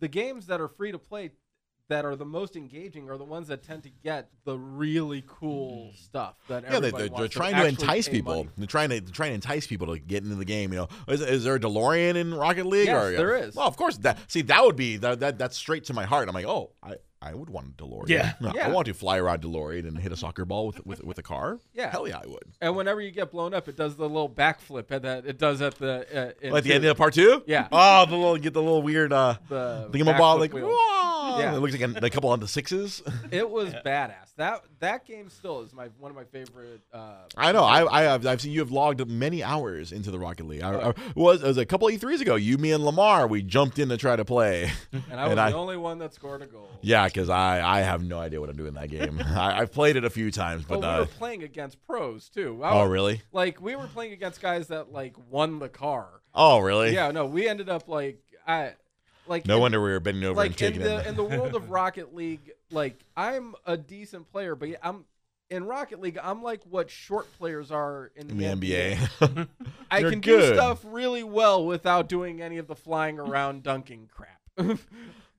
the 0.00 0.08
games 0.08 0.46
that 0.46 0.60
are 0.60 0.68
free 0.68 0.92
to 0.92 0.98
play 0.98 1.30
that 1.88 2.04
are 2.06 2.16
the 2.16 2.24
most 2.24 2.56
engaging 2.56 3.10
are 3.10 3.18
the 3.18 3.24
ones 3.24 3.48
that 3.48 3.62
tend 3.62 3.82
to 3.82 3.90
get 3.90 4.30
the 4.44 4.56
really 4.56 5.22
cool 5.26 5.92
stuff 5.94 6.34
that 6.48 6.62
Yeah, 6.64 6.70
they, 6.70 6.76
everybody 6.88 7.08
they're, 7.08 7.18
they're 7.18 7.28
trying 7.28 7.52
to 7.52 7.56
actually 7.58 7.82
entice 7.82 8.08
people. 8.08 8.34
money. 8.36 8.48
They're 8.56 8.66
trying 8.66 8.88
to 8.88 9.00
they're 9.02 9.12
trying 9.12 9.30
to 9.30 9.34
entice 9.34 9.66
people 9.66 9.88
to 9.88 9.98
get 9.98 10.24
into 10.24 10.36
the 10.36 10.46
game. 10.46 10.72
You 10.72 10.80
know, 10.80 10.88
is, 11.08 11.20
is 11.20 11.44
there 11.44 11.56
a 11.56 11.60
DeLorean 11.60 12.16
in 12.16 12.32
Rocket 12.32 12.66
League? 12.66 12.86
Yes, 12.86 13.04
or, 13.04 13.10
there 13.12 13.36
is. 13.36 13.54
Well, 13.54 13.68
of 13.68 13.76
course. 13.76 13.98
That 13.98 14.18
see, 14.30 14.42
that 14.42 14.64
would 14.64 14.76
be 14.76 14.96
that, 14.98 15.20
that 15.20 15.38
that's 15.38 15.56
straight 15.56 15.84
to 15.84 15.94
my 15.94 16.04
heart. 16.04 16.28
I'm 16.28 16.34
like, 16.34 16.46
oh, 16.46 16.72
I, 16.82 16.94
I 17.24 17.34
would 17.34 17.48
want 17.50 17.68
a 17.68 17.82
DeLorean. 17.82 18.08
Yeah. 18.08 18.32
I 18.44 18.52
Yeah. 18.54 18.68
want 18.70 18.86
to 18.86 18.94
fly 18.94 19.18
around 19.18 19.42
DeLorean 19.42 19.88
and 19.88 19.98
hit 19.98 20.12
a 20.12 20.16
soccer 20.16 20.44
ball 20.44 20.66
with 20.66 20.84
with, 20.86 21.02
with 21.04 21.18
a 21.18 21.22
car. 21.22 21.58
Yeah. 21.72 21.90
hell 21.90 22.06
yeah, 22.06 22.18
I 22.22 22.26
would. 22.26 22.44
And 22.60 22.76
whenever 22.76 23.00
you 23.00 23.10
get 23.10 23.30
blown 23.30 23.54
up, 23.54 23.68
it 23.68 23.76
does 23.76 23.96
the 23.96 24.08
little 24.08 24.28
backflip 24.28 24.90
and 24.90 25.02
that 25.04 25.26
it 25.26 25.38
does 25.38 25.62
at 25.62 25.76
the 25.76 26.06
uh, 26.14 26.32
in 26.46 26.52
Like 26.52 26.64
the 26.64 26.72
end 26.74 26.84
of 26.84 26.96
part 26.96 27.14
two. 27.14 27.42
Yeah. 27.46 27.68
Oh, 27.72 28.06
the 28.06 28.16
little 28.16 28.36
get 28.36 28.52
the 28.52 28.62
little 28.62 28.82
weird 28.82 29.12
uh 29.12 29.36
the 29.48 29.88
thingamabob 29.92 30.18
backflip 30.18 30.40
like 30.40 30.52
whoa. 30.52 31.38
Yeah. 31.38 31.54
It 31.56 31.58
looks 31.60 31.72
like 31.76 32.02
a, 32.02 32.06
a 32.06 32.10
couple 32.10 32.30
on 32.30 32.40
the 32.40 32.48
sixes. 32.48 33.02
It 33.30 33.48
was 33.50 33.72
badass. 33.72 34.34
That 34.36 34.62
that 34.80 35.06
game 35.06 35.28
still 35.30 35.62
is 35.62 35.72
my 35.72 35.88
one 35.98 36.10
of 36.10 36.16
my 36.16 36.24
favorite. 36.24 36.80
Uh, 36.92 37.14
I 37.36 37.52
know. 37.52 37.62
I, 37.64 38.00
I 38.00 38.02
have. 38.02 38.26
I've 38.26 38.40
seen 38.40 38.52
you 38.52 38.60
have 38.60 38.70
logged 38.72 39.06
many 39.08 39.42
hours 39.42 39.92
into 39.92 40.10
the 40.10 40.18
Rocket 40.18 40.46
League. 40.46 40.62
I, 40.62 40.90
I- 40.90 40.94
was 41.14 41.42
it 41.42 41.46
was 41.46 41.56
a 41.58 41.64
couple 41.64 41.88
of 41.88 41.94
E3s 41.94 42.20
ago. 42.20 42.34
You, 42.34 42.58
me, 42.58 42.72
and 42.72 42.84
Lamar. 42.84 43.26
We 43.26 43.42
jumped 43.42 43.78
in 43.78 43.88
to 43.90 43.96
try 43.96 44.14
to 44.16 44.24
play. 44.24 44.70
and 44.92 45.18
I 45.20 45.22
was 45.24 45.30
and 45.30 45.38
the 45.38 45.42
I- 45.42 45.52
only 45.52 45.76
one 45.76 45.98
that 45.98 46.14
scored 46.14 46.42
a 46.42 46.46
goal. 46.46 46.68
Yeah, 46.82 47.08
because 47.14 47.30
I, 47.30 47.78
I 47.78 47.82
have 47.82 48.02
no 48.02 48.18
idea 48.18 48.40
what 48.40 48.50
I'm 48.50 48.56
doing 48.56 48.70
in 48.70 48.74
that 48.74 48.90
game. 48.90 49.22
I, 49.24 49.60
I've 49.60 49.72
played 49.72 49.94
it 49.94 50.04
a 50.04 50.10
few 50.10 50.32
times, 50.32 50.64
But 50.64 50.80
but 50.80 50.80
we 50.80 50.86
uh, 50.86 50.98
were 51.00 51.06
playing 51.06 51.44
against 51.44 51.80
pros 51.86 52.28
too. 52.28 52.60
I 52.62 52.70
oh 52.72 52.82
was- 52.82 52.90
really? 52.90 53.22
Like 53.32 53.60
we 53.62 53.76
were 53.76 53.86
playing 53.86 54.12
against 54.12 54.42
guys 54.42 54.66
that 54.68 54.92
like 54.92 55.14
won 55.30 55.60
the 55.60 55.68
car. 55.68 56.08
Oh 56.34 56.58
really? 56.58 56.92
Yeah, 56.92 57.12
no, 57.12 57.24
we 57.26 57.48
ended 57.48 57.68
up 57.68 57.86
like 57.88 58.18
I 58.46 58.72
like 59.28 59.46
No 59.46 59.54
in- 59.56 59.60
wonder 59.62 59.80
we 59.80 59.90
were 59.90 60.00
bending 60.00 60.24
over 60.24 60.30
and 60.32 60.36
like 60.50 60.50
in 60.50 60.56
taking 60.56 60.82
the 60.82 60.98
it. 60.98 61.06
in 61.06 61.14
the 61.14 61.22
world 61.24 61.54
of 61.54 61.70
Rocket 61.70 62.14
League, 62.14 62.50
like 62.72 62.98
I'm 63.16 63.54
a 63.64 63.76
decent 63.76 64.30
player, 64.32 64.56
but 64.56 64.70
I'm 64.82 65.04
in 65.50 65.66
Rocket 65.66 66.00
League. 66.00 66.18
I'm 66.20 66.42
like 66.42 66.62
what 66.68 66.90
short 66.90 67.32
players 67.38 67.70
are 67.70 68.10
in 68.16 68.26
the, 68.26 68.44
in 68.50 68.58
the 68.60 68.66
NBA. 68.66 69.48
I 69.90 69.98
You're 70.00 70.10
can 70.10 70.20
do 70.20 70.52
stuff 70.52 70.80
really 70.84 71.22
well 71.22 71.64
without 71.64 72.08
doing 72.08 72.42
any 72.42 72.58
of 72.58 72.66
the 72.66 72.74
flying 72.74 73.20
around 73.20 73.62
dunking 73.62 74.08
crap. 74.12 74.40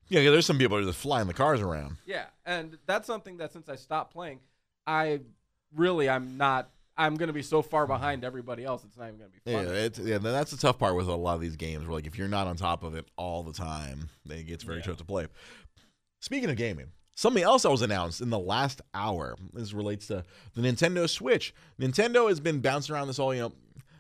Yeah, 0.09 0.21
'cause 0.23 0.31
there's 0.31 0.45
some 0.45 0.57
people 0.57 0.77
that 0.77 0.83
are 0.83 0.87
just 0.87 0.99
flying 0.99 1.27
the 1.27 1.33
cars 1.33 1.61
around. 1.61 1.97
yeah, 2.05 2.25
and 2.45 2.77
that's 2.85 3.07
something 3.07 3.37
that 3.37 3.51
since 3.53 3.69
I 3.69 3.75
stopped 3.75 4.13
playing, 4.13 4.39
I 4.87 5.21
really 5.75 6.09
I'm 6.09 6.37
not. 6.37 6.69
I'm 6.97 7.15
gonna 7.17 7.33
be 7.33 7.41
so 7.43 7.61
far 7.61 7.85
behind 7.87 8.23
everybody 8.23 8.63
else. 8.63 8.85
It's 8.85 8.95
not 8.97 9.07
even 9.07 9.17
gonna 9.19 9.29
be 9.29 9.51
Yeah, 9.51 9.65
fun. 9.65 9.75
it's, 9.75 9.99
yeah, 9.99 10.17
that's 10.17 10.51
the 10.51 10.57
tough 10.57 10.79
part 10.79 10.95
with 10.95 11.07
a 11.09 11.15
lot 11.15 11.35
of 11.35 11.41
these 11.41 11.57
games. 11.57 11.85
Where 11.85 11.93
like 11.95 12.07
if 12.07 12.17
you're 12.17 12.29
not 12.29 12.47
on 12.47 12.55
top 12.55 12.83
of 12.83 12.95
it 12.95 13.05
all 13.17 13.43
the 13.43 13.51
time, 13.51 14.09
then 14.25 14.37
it 14.39 14.43
gets 14.43 14.63
very 14.63 14.77
Yeah. 14.77 14.83
tough 14.85 14.97
to 14.97 15.03
play. 15.05 15.27
Speaking 16.21 16.49
of 16.49 16.55
gaming, 16.55 16.91
something 17.15 17.43
else 17.43 17.63
that 17.63 17.71
was 17.71 17.81
announced 17.81 18.21
in 18.21 18.29
the 18.29 18.39
last 18.39 18.81
hour. 18.93 19.35
This 19.53 19.73
relates 19.73 20.07
to 20.07 20.23
the 20.53 20.61
Nintendo 20.61 21.09
Switch. 21.09 21.53
Nintendo 21.79 22.29
has 22.29 22.39
been 22.39 22.61
bouncing 22.61 22.95
around 22.95 23.07
this 23.07 23.19
all, 23.19 23.33
you 23.35 23.41
know, 23.41 23.53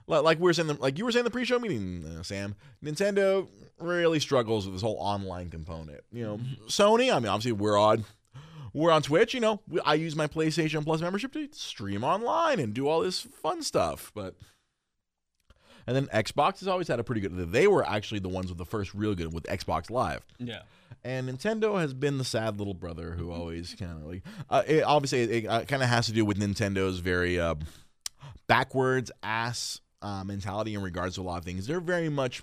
like 0.07 0.37
we 0.39 0.43
were 0.43 0.53
saying, 0.53 0.67
the- 0.67 0.73
like 0.75 0.97
you 0.97 1.05
were 1.05 1.11
saying 1.11 1.25
the 1.25 1.31
pre-show 1.31 1.59
meeting, 1.59 2.05
uh, 2.19 2.23
Sam. 2.23 2.55
Nintendo 2.83 3.47
really 3.79 4.19
struggles 4.19 4.65
with 4.65 4.75
this 4.75 4.81
whole 4.81 4.97
online 4.99 5.49
component. 5.49 6.01
You 6.11 6.23
know, 6.23 6.39
Sony. 6.67 7.11
I 7.13 7.19
mean, 7.19 7.27
obviously 7.29 7.51
we're 7.53 7.77
on. 7.77 8.05
We're 8.73 8.91
on 8.91 9.01
Twitch, 9.03 9.33
you 9.33 9.39
know. 9.39 9.61
we- 9.69 9.79
I 9.85 9.93
use 9.93 10.17
my 10.17 10.27
PlayStation 10.27 10.83
Plus 10.83 10.99
membership 10.99 11.31
to 11.31 11.47
stream 11.53 12.03
online 12.03 12.59
and 12.59 12.73
do 12.73 12.89
all 12.89 12.99
this 12.99 13.21
fun 13.21 13.63
stuff. 13.63 14.11
But 14.13 14.35
And 15.87 15.95
then 15.95 16.07
Xbox 16.07 16.59
has 16.59 16.67
always 16.67 16.87
had 16.89 16.99
a 16.99 17.03
pretty 17.03 17.21
good. 17.21 17.51
They 17.53 17.67
were 17.67 17.87
actually 17.87 18.19
the 18.19 18.27
ones 18.27 18.49
with 18.49 18.57
the 18.57 18.65
first 18.65 18.93
real 18.93 19.15
good 19.15 19.33
with 19.33 19.43
Xbox 19.45 19.89
Live. 19.89 20.25
Yeah. 20.39 20.63
And 21.05 21.29
Nintendo 21.29 21.79
has 21.79 21.93
been 21.93 22.17
the 22.17 22.25
sad 22.25 22.57
little 22.57 22.73
brother 22.73 23.11
who 23.11 23.31
always 23.31 23.75
kind 23.79 23.91
of 23.91 24.03
like. 24.07 24.23
Uh, 24.49 24.63
it, 24.67 24.81
obviously, 24.83 25.21
it, 25.21 25.45
uh, 25.47 25.63
kind 25.65 25.81
of 25.83 25.87
has 25.87 26.07
to 26.07 26.11
do 26.11 26.25
with 26.25 26.37
Nintendo's 26.37 26.99
very 26.99 27.39
uh, 27.39 27.55
backwards 28.47 29.09
ass 29.23 29.79
uh, 30.01 30.23
mentality 30.23 30.73
in 30.73 30.81
regards 30.81 31.15
to 31.15 31.21
a 31.21 31.23
lot 31.23 31.37
of 31.37 31.45
things. 31.45 31.67
They're 31.67 31.79
very 31.79 32.09
much 32.09 32.41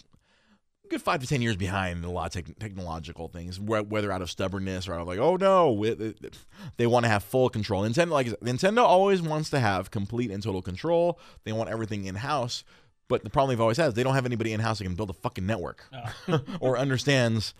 a 0.84 0.88
good 0.88 1.02
five 1.02 1.20
to 1.20 1.26
ten 1.26 1.42
years 1.42 1.56
behind 1.56 2.04
a 2.04 2.10
lot 2.10 2.26
of 2.26 2.44
tech 2.44 2.58
technological 2.58 3.28
things, 3.28 3.56
wh- 3.56 3.88
whether 3.90 4.10
out 4.10 4.22
of 4.22 4.30
stubbornness 4.30 4.88
or 4.88 4.94
out 4.94 5.00
of 5.00 5.06
like, 5.06 5.18
oh 5.18 5.36
no, 5.36 5.82
it, 5.84 6.00
it, 6.00 6.38
they 6.76 6.86
want 6.86 7.04
to 7.04 7.08
have 7.08 7.22
full 7.22 7.48
control. 7.48 7.82
Nintendo, 7.82 8.10
like 8.10 8.26
Nintendo, 8.40 8.78
always 8.78 9.22
wants 9.22 9.50
to 9.50 9.60
have 9.60 9.90
complete 9.90 10.30
and 10.30 10.42
total 10.42 10.62
control. 10.62 11.18
They 11.44 11.52
want 11.52 11.70
everything 11.70 12.04
in 12.04 12.16
house. 12.16 12.64
But 13.08 13.24
the 13.24 13.30
problem 13.30 13.50
they've 13.50 13.60
always 13.60 13.76
had 13.76 13.88
is 13.88 13.94
they 13.94 14.04
don't 14.04 14.14
have 14.14 14.24
anybody 14.24 14.52
in 14.54 14.60
house 14.60 14.78
that 14.78 14.84
can 14.84 14.94
build 14.94 15.10
a 15.10 15.14
fucking 15.14 15.44
network 15.44 15.84
or 16.60 16.78
understands 16.78 17.52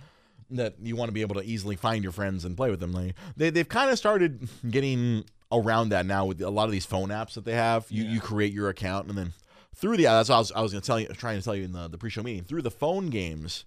that 0.49 0.77
you 0.83 0.97
want 0.97 1.09
to 1.09 1.13
be 1.13 1.21
able 1.21 1.35
to 1.35 1.43
easily 1.43 1.77
find 1.77 2.03
your 2.03 2.13
friends 2.13 2.45
and 2.47 2.57
play 2.57 2.71
with 2.71 2.81
them. 2.81 2.93
Like 2.93 3.15
they 3.37 3.51
they've 3.51 3.69
kind 3.69 3.91
of 3.91 3.99
started 3.99 4.49
getting 4.71 5.25
around 5.51 5.91
that 5.91 6.07
now 6.07 6.25
with 6.25 6.41
a 6.41 6.49
lot 6.49 6.65
of 6.65 6.71
these 6.73 6.87
phone 6.87 7.11
apps 7.11 7.35
that 7.35 7.45
they 7.45 7.53
have. 7.53 7.87
You 7.91 8.05
you 8.05 8.21
create 8.21 8.53
your 8.55 8.71
account 8.71 9.09
and 9.09 9.19
then 9.19 9.33
through 9.75 9.97
the 9.97 10.05
that's 10.05 10.29
what 10.29 10.37
I 10.37 10.38
was, 10.38 10.52
I 10.52 10.61
was 10.62 10.73
going 10.73 10.83
to 10.83 10.87
tell 10.87 11.00
you 11.00 11.07
trying 11.09 11.38
to 11.38 11.45
tell 11.45 11.55
you 11.57 11.64
in 11.64 11.73
the, 11.73 11.88
the 11.88 11.99
pre-show 11.99 12.23
meeting 12.23 12.45
through 12.45 12.62
the 12.62 12.71
phone 12.71 13.11
games. 13.11 13.64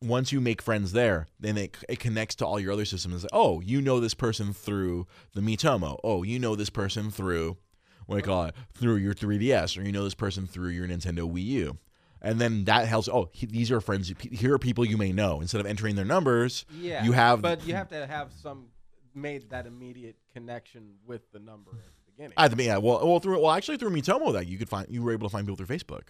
Once 0.00 0.32
you 0.32 0.40
make 0.40 0.62
friends 0.62 0.92
there, 0.92 1.26
then 1.38 1.58
it, 1.58 1.76
it 1.88 1.98
connects 1.98 2.34
to 2.36 2.46
all 2.46 2.58
your 2.58 2.72
other 2.72 2.86
systems. 2.86 3.24
Like, 3.24 3.30
oh, 3.34 3.60
you 3.60 3.82
know 3.82 4.00
this 4.00 4.14
person 4.14 4.54
through 4.54 5.06
the 5.34 5.42
Miitomo. 5.42 5.98
Oh, 6.02 6.22
you 6.22 6.38
know 6.38 6.56
this 6.56 6.70
person 6.70 7.10
through 7.10 7.58
what 8.06 8.14
do 8.14 8.18
you 8.20 8.24
call 8.24 8.44
it? 8.44 8.54
Through 8.72 8.96
your 8.96 9.12
3DS, 9.14 9.76
or 9.76 9.82
you 9.82 9.92
know 9.92 10.04
this 10.04 10.14
person 10.14 10.46
through 10.46 10.68
your 10.70 10.86
Nintendo 10.86 11.30
Wii 11.30 11.44
U 11.44 11.78
and 12.22 12.40
then 12.40 12.64
that 12.64 12.86
helps. 12.86 13.08
Oh, 13.08 13.28
he, 13.32 13.46
these 13.46 13.70
are 13.70 13.80
friends. 13.80 14.12
Here 14.30 14.54
are 14.54 14.58
people 14.58 14.84
you 14.84 14.96
may 14.96 15.12
know. 15.12 15.40
Instead 15.40 15.60
of 15.60 15.66
entering 15.66 15.96
their 15.96 16.04
numbers, 16.04 16.64
Yeah. 16.78 17.04
you 17.04 17.12
have. 17.12 17.42
But 17.42 17.66
you 17.66 17.74
have 17.74 17.88
to 17.90 18.06
have 18.06 18.32
some 18.32 18.68
made 19.14 19.50
that 19.50 19.66
immediate 19.66 20.16
connection 20.32 20.94
with 21.06 21.30
the 21.32 21.38
number 21.38 21.72
beginning. 22.16 22.34
I 22.36 22.48
think 22.48 22.60
yeah. 22.62 22.78
Well, 22.78 23.06
well, 23.06 23.20
through 23.20 23.40
well, 23.40 23.50
actually 23.52 23.76
through 23.78 23.90
Miitomo, 23.90 24.32
that 24.32 24.46
you 24.46 24.58
could 24.58 24.68
find 24.68 24.86
you 24.90 25.02
were 25.02 25.12
able 25.12 25.28
to 25.28 25.32
find 25.32 25.46
people 25.46 25.56
through 25.64 25.76
Facebook. 25.76 26.08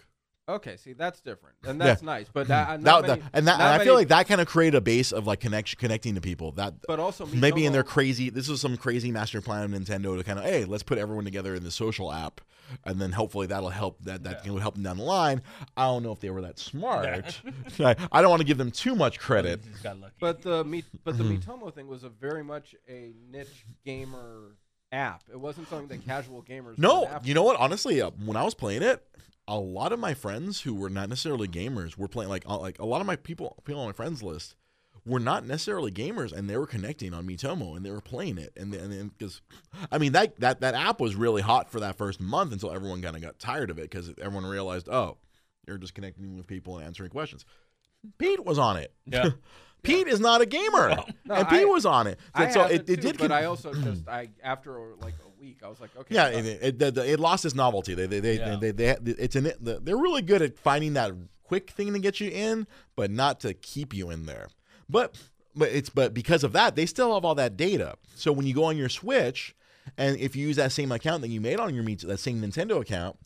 okay, 0.49 0.77
see 0.77 0.93
that's 0.93 1.19
different, 1.19 1.55
and 1.65 1.79
that's 1.81 2.01
nice. 2.01 2.27
But 2.31 2.47
that, 2.47 2.67
That, 2.69 2.81
not 2.81 3.01
that- 3.07 3.19
many- 3.19 3.21
and 3.33 3.47
that 3.47 3.51
and 3.53 3.59
not 3.59 3.61
I 3.61 3.71
many- 3.79 3.83
feel 3.83 3.95
like 3.95 4.07
that 4.07 4.27
kind 4.27 4.39
of 4.39 4.47
created 4.47 4.77
a 4.77 4.81
base 4.81 5.11
of 5.11 5.27
like 5.27 5.39
connection, 5.41 5.77
connecting 5.79 6.15
to 6.15 6.21
people. 6.21 6.53
That 6.53 6.75
But 6.87 6.99
also, 6.99 7.25
maybe 7.25 7.65
in 7.65 7.73
their 7.73 7.83
crazy. 7.83 8.29
This 8.29 8.47
is 8.47 8.61
some 8.61 8.77
crazy 8.77 9.11
master 9.11 9.41
plan 9.41 9.63
of 9.65 9.71
Nintendo 9.81 10.17
to 10.17 10.23
kind 10.23 10.39
of 10.39 10.45
hey, 10.45 10.63
let's 10.65 10.83
put 10.83 10.97
everyone 10.97 11.25
together 11.25 11.53
in 11.53 11.63
the 11.65 11.71
social 11.71 12.13
app, 12.13 12.39
and 12.85 13.01
then 13.01 13.11
hopefully 13.11 13.47
that'll 13.47 13.69
help. 13.69 14.01
That 14.05 14.23
that 14.23 14.45
Yeah. 14.45 14.51
will 14.53 14.59
help 14.59 14.75
them 14.75 14.83
down 14.83 14.97
the 14.97 15.03
line. 15.03 15.41
I 15.75 15.83
don't 15.87 16.01
know 16.03 16.13
if 16.13 16.21
they 16.21 16.29
were 16.29 16.41
that 16.43 16.59
smart. 16.59 17.41
I, 17.79 17.95
I 18.13 18.21
don't 18.21 18.29
want 18.29 18.39
to 18.39 18.47
give 18.47 18.57
them 18.57 18.71
too 18.71 18.95
much 18.95 19.19
credit. 19.19 19.61
Just 19.69 19.83
got 19.83 19.99
lucky. 19.99 20.13
But 20.21 20.41
the 20.43 20.63
Mi- 20.63 20.85
but 21.03 21.17
the 21.17 21.25
Mm-hmm. 21.25 21.51
Miitomo 21.51 21.73
thing 21.73 21.87
was 21.89 22.05
a 22.05 22.09
very 22.09 22.43
much 22.45 22.73
a 22.87 23.11
niche 23.29 23.65
gamer 23.85 24.55
app. 24.91 25.23
It 25.31 25.39
wasn't 25.39 25.69
something 25.69 25.87
that 25.87 26.05
casual 26.05 26.43
gamers. 26.43 26.77
No, 26.77 27.09
you 27.23 27.33
know 27.33 27.43
what? 27.43 27.59
Honestly, 27.59 28.01
uh, 28.01 28.11
when 28.23 28.37
I 28.37 28.43
was 28.43 28.53
playing 28.53 28.83
it, 28.83 29.03
a 29.47 29.57
lot 29.57 29.93
of 29.93 29.99
my 29.99 30.13
friends 30.13 30.61
who 30.61 30.73
were 30.73 30.89
not 30.89 31.09
necessarily 31.09 31.47
gamers 31.47 31.97
were 31.97 32.07
playing 32.07 32.29
like 32.29 32.43
uh, 32.47 32.57
like 32.57 32.79
a 32.79 32.85
lot 32.85 33.01
of 33.01 33.07
my 33.07 33.15
people 33.15 33.61
people 33.65 33.81
on 33.81 33.87
my 33.87 33.93
friends 33.93 34.21
list 34.21 34.55
were 35.05 35.19
not 35.19 35.45
necessarily 35.45 35.89
gamers 35.89 36.33
and 36.33 36.49
they 36.49 36.57
were 36.57 36.67
connecting 36.67 37.13
on 37.13 37.25
Miitomo 37.25 37.77
and 37.77 37.85
they 37.85 37.91
were 37.91 38.01
playing 38.01 38.37
it 38.37 38.51
and 38.57 38.73
and 38.73 39.17
because 39.17 39.41
I 39.89 39.97
mean 39.99 40.11
that 40.11 40.37
that 40.41 40.59
that 40.61 40.75
app 40.75 40.99
was 40.99 41.15
really 41.15 41.41
hot 41.41 41.71
for 41.71 41.79
that 41.79 41.97
first 41.97 42.19
month 42.19 42.51
until 42.51 42.71
everyone 42.71 43.01
kind 43.01 43.15
of 43.15 43.21
got 43.21 43.39
tired 43.39 43.69
of 43.69 43.79
it 43.79 43.89
because 43.89 44.13
everyone 44.21 44.45
realized 44.45 44.89
oh 44.89 45.17
you're 45.65 45.77
just 45.77 45.93
connecting 45.93 46.35
with 46.35 46.47
people 46.47 46.77
and 46.77 46.85
answering 46.85 47.09
questions. 47.09 47.45
Pete 48.17 48.43
was 48.45 48.57
on 48.57 48.77
it. 48.77 48.93
Yeah. 49.05 49.29
Pete 49.87 50.07
is 50.07 50.19
not 50.19 50.41
a 50.41 50.45
gamer, 50.45 50.95
No, 51.25 51.35
and 51.35 51.47
Pete 51.49 51.61
I- 51.61 51.65
was 51.65 51.85
on 51.85 52.07
it. 52.07 52.19
I 52.35 52.49
so 52.51 52.65
it, 52.65 52.71
it, 52.71 52.89
it 52.89 52.95
too, 52.97 53.01
did. 53.09 53.17
but 53.17 53.29
con- 53.29 53.31
I 53.31 53.45
also 53.45 53.73
just 53.83 54.07
I 54.07 54.29
after 54.43 54.79
like 55.01 55.15
a 55.25 55.41
week 55.41 55.59
I 55.63 55.67
was 55.67 55.79
like 55.79 55.95
okay 55.97 56.13
Yeah, 56.15 56.29
fuck. 56.31 56.43
it, 56.45 56.45
it, 56.45 56.81
it, 56.81 56.97
it 56.97 57.19
lost 57.19 57.45
its 57.45 57.55
novelty. 57.55 57.93
They 57.95 58.05
they 58.07 58.19
they, 58.19 58.37
Yeah. 58.37 58.55
they, 58.59 58.71
they, 58.71 58.95
they 59.01 59.11
it's 59.13 59.35
an 59.35 59.51
they're 59.59 59.97
really 59.97 60.21
good 60.21 60.41
at 60.41 60.57
finding 60.57 60.93
that 60.93 61.11
quick 61.43 61.71
thing 61.71 61.93
to 61.93 61.99
get 61.99 62.19
you 62.19 62.29
in, 62.29 62.67
but 62.95 63.09
not 63.11 63.39
to 63.41 63.53
keep 63.53 63.93
you 63.93 64.09
in 64.09 64.25
there. 64.25 64.49
But 64.89 65.15
but 65.55 65.69
it's 65.69 65.89
but 65.89 66.13
because 66.13 66.43
of 66.43 66.53
that, 66.53 66.75
they 66.75 66.85
still 66.85 67.13
have 67.13 67.25
all 67.25 67.35
that 67.35 67.57
data. 67.57 67.95
So 68.15 68.31
when 68.31 68.45
you 68.45 68.53
go 68.53 68.65
on 68.65 68.77
your 68.77 68.89
Switch, 68.89 69.55
and 69.97 70.17
if 70.17 70.35
you 70.35 70.45
use 70.47 70.57
that 70.57 70.71
same 70.71 70.91
account 70.91 71.21
that 71.21 71.29
you 71.29 71.41
made 71.41 71.59
on 71.59 71.73
your 71.73 71.83
that 71.83 72.19
same 72.19 72.41
Nintendo 72.41 72.81
account, 72.81 73.17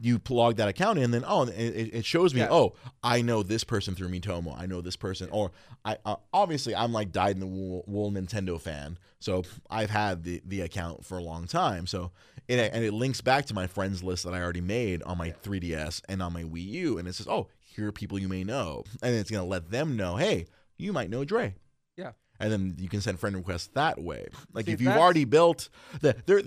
you 0.00 0.20
log 0.30 0.56
that 0.56 0.68
account 0.68 0.98
in, 0.98 1.10
then 1.10 1.24
oh, 1.26 1.42
it, 1.42 1.50
it 1.52 2.04
shows 2.04 2.32
me, 2.34 2.40
Yeah. 2.40 2.48
oh, 2.50 2.74
I 3.02 3.20
know 3.22 3.42
this 3.42 3.64
person 3.64 3.94
through 3.94 4.08
Miitomo, 4.08 4.58
I 4.58 4.66
know 4.66 4.80
this 4.80 4.96
person, 4.96 5.28
or 5.30 5.52
I 5.84 5.98
uh, 6.04 6.16
obviously 6.32 6.74
I'm 6.74 6.92
like 6.92 7.12
dyed 7.12 7.34
in 7.36 7.40
the 7.40 7.46
wool, 7.46 7.84
wool 7.86 8.10
Nintendo 8.10 8.60
fan, 8.60 8.98
so 9.18 9.42
I've 9.68 9.90
had 9.90 10.24
the 10.24 10.40
the 10.44 10.62
account 10.62 11.04
for 11.04 11.18
a 11.18 11.22
long 11.22 11.46
time, 11.46 11.86
so 11.86 12.12
it 12.48 12.58
and 12.72 12.82
it 12.84 12.92
links 12.92 13.20
back 13.20 13.44
to 13.46 13.54
my 13.54 13.66
friends 13.66 14.02
list 14.02 14.24
that 14.24 14.32
I 14.34 14.40
already 14.40 14.62
made 14.62 15.02
on 15.02 15.18
my 15.18 15.30
3DS 15.42 16.02
and 16.08 16.22
on 16.22 16.32
my 16.32 16.42
Wii 16.44 16.64
U, 16.66 16.98
and 16.98 17.06
it 17.06 17.14
says, 17.14 17.28
oh, 17.28 17.48
here 17.58 17.86
are 17.88 17.92
people 17.92 18.18
you 18.18 18.28
may 18.28 18.42
know, 18.44 18.84
and 19.02 19.14
it's 19.14 19.30
gonna 19.30 19.44
let 19.44 19.70
them 19.70 19.96
know, 19.96 20.16
hey, 20.16 20.46
you 20.78 20.92
might 20.92 21.10
know 21.10 21.24
Dre. 21.24 21.54
Yeah. 21.96 22.12
And 22.40 22.50
then 22.50 22.74
you 22.78 22.88
can 22.88 23.00
send 23.00 23.20
friend 23.20 23.36
requests 23.36 23.68
that 23.74 24.00
way. 24.02 24.26
Like 24.52 24.66
See, 24.66 24.72
if 24.72 24.80
you've 24.80 24.96
already 24.96 25.24
built 25.24 25.68
the 26.00 26.16
there, 26.26 26.42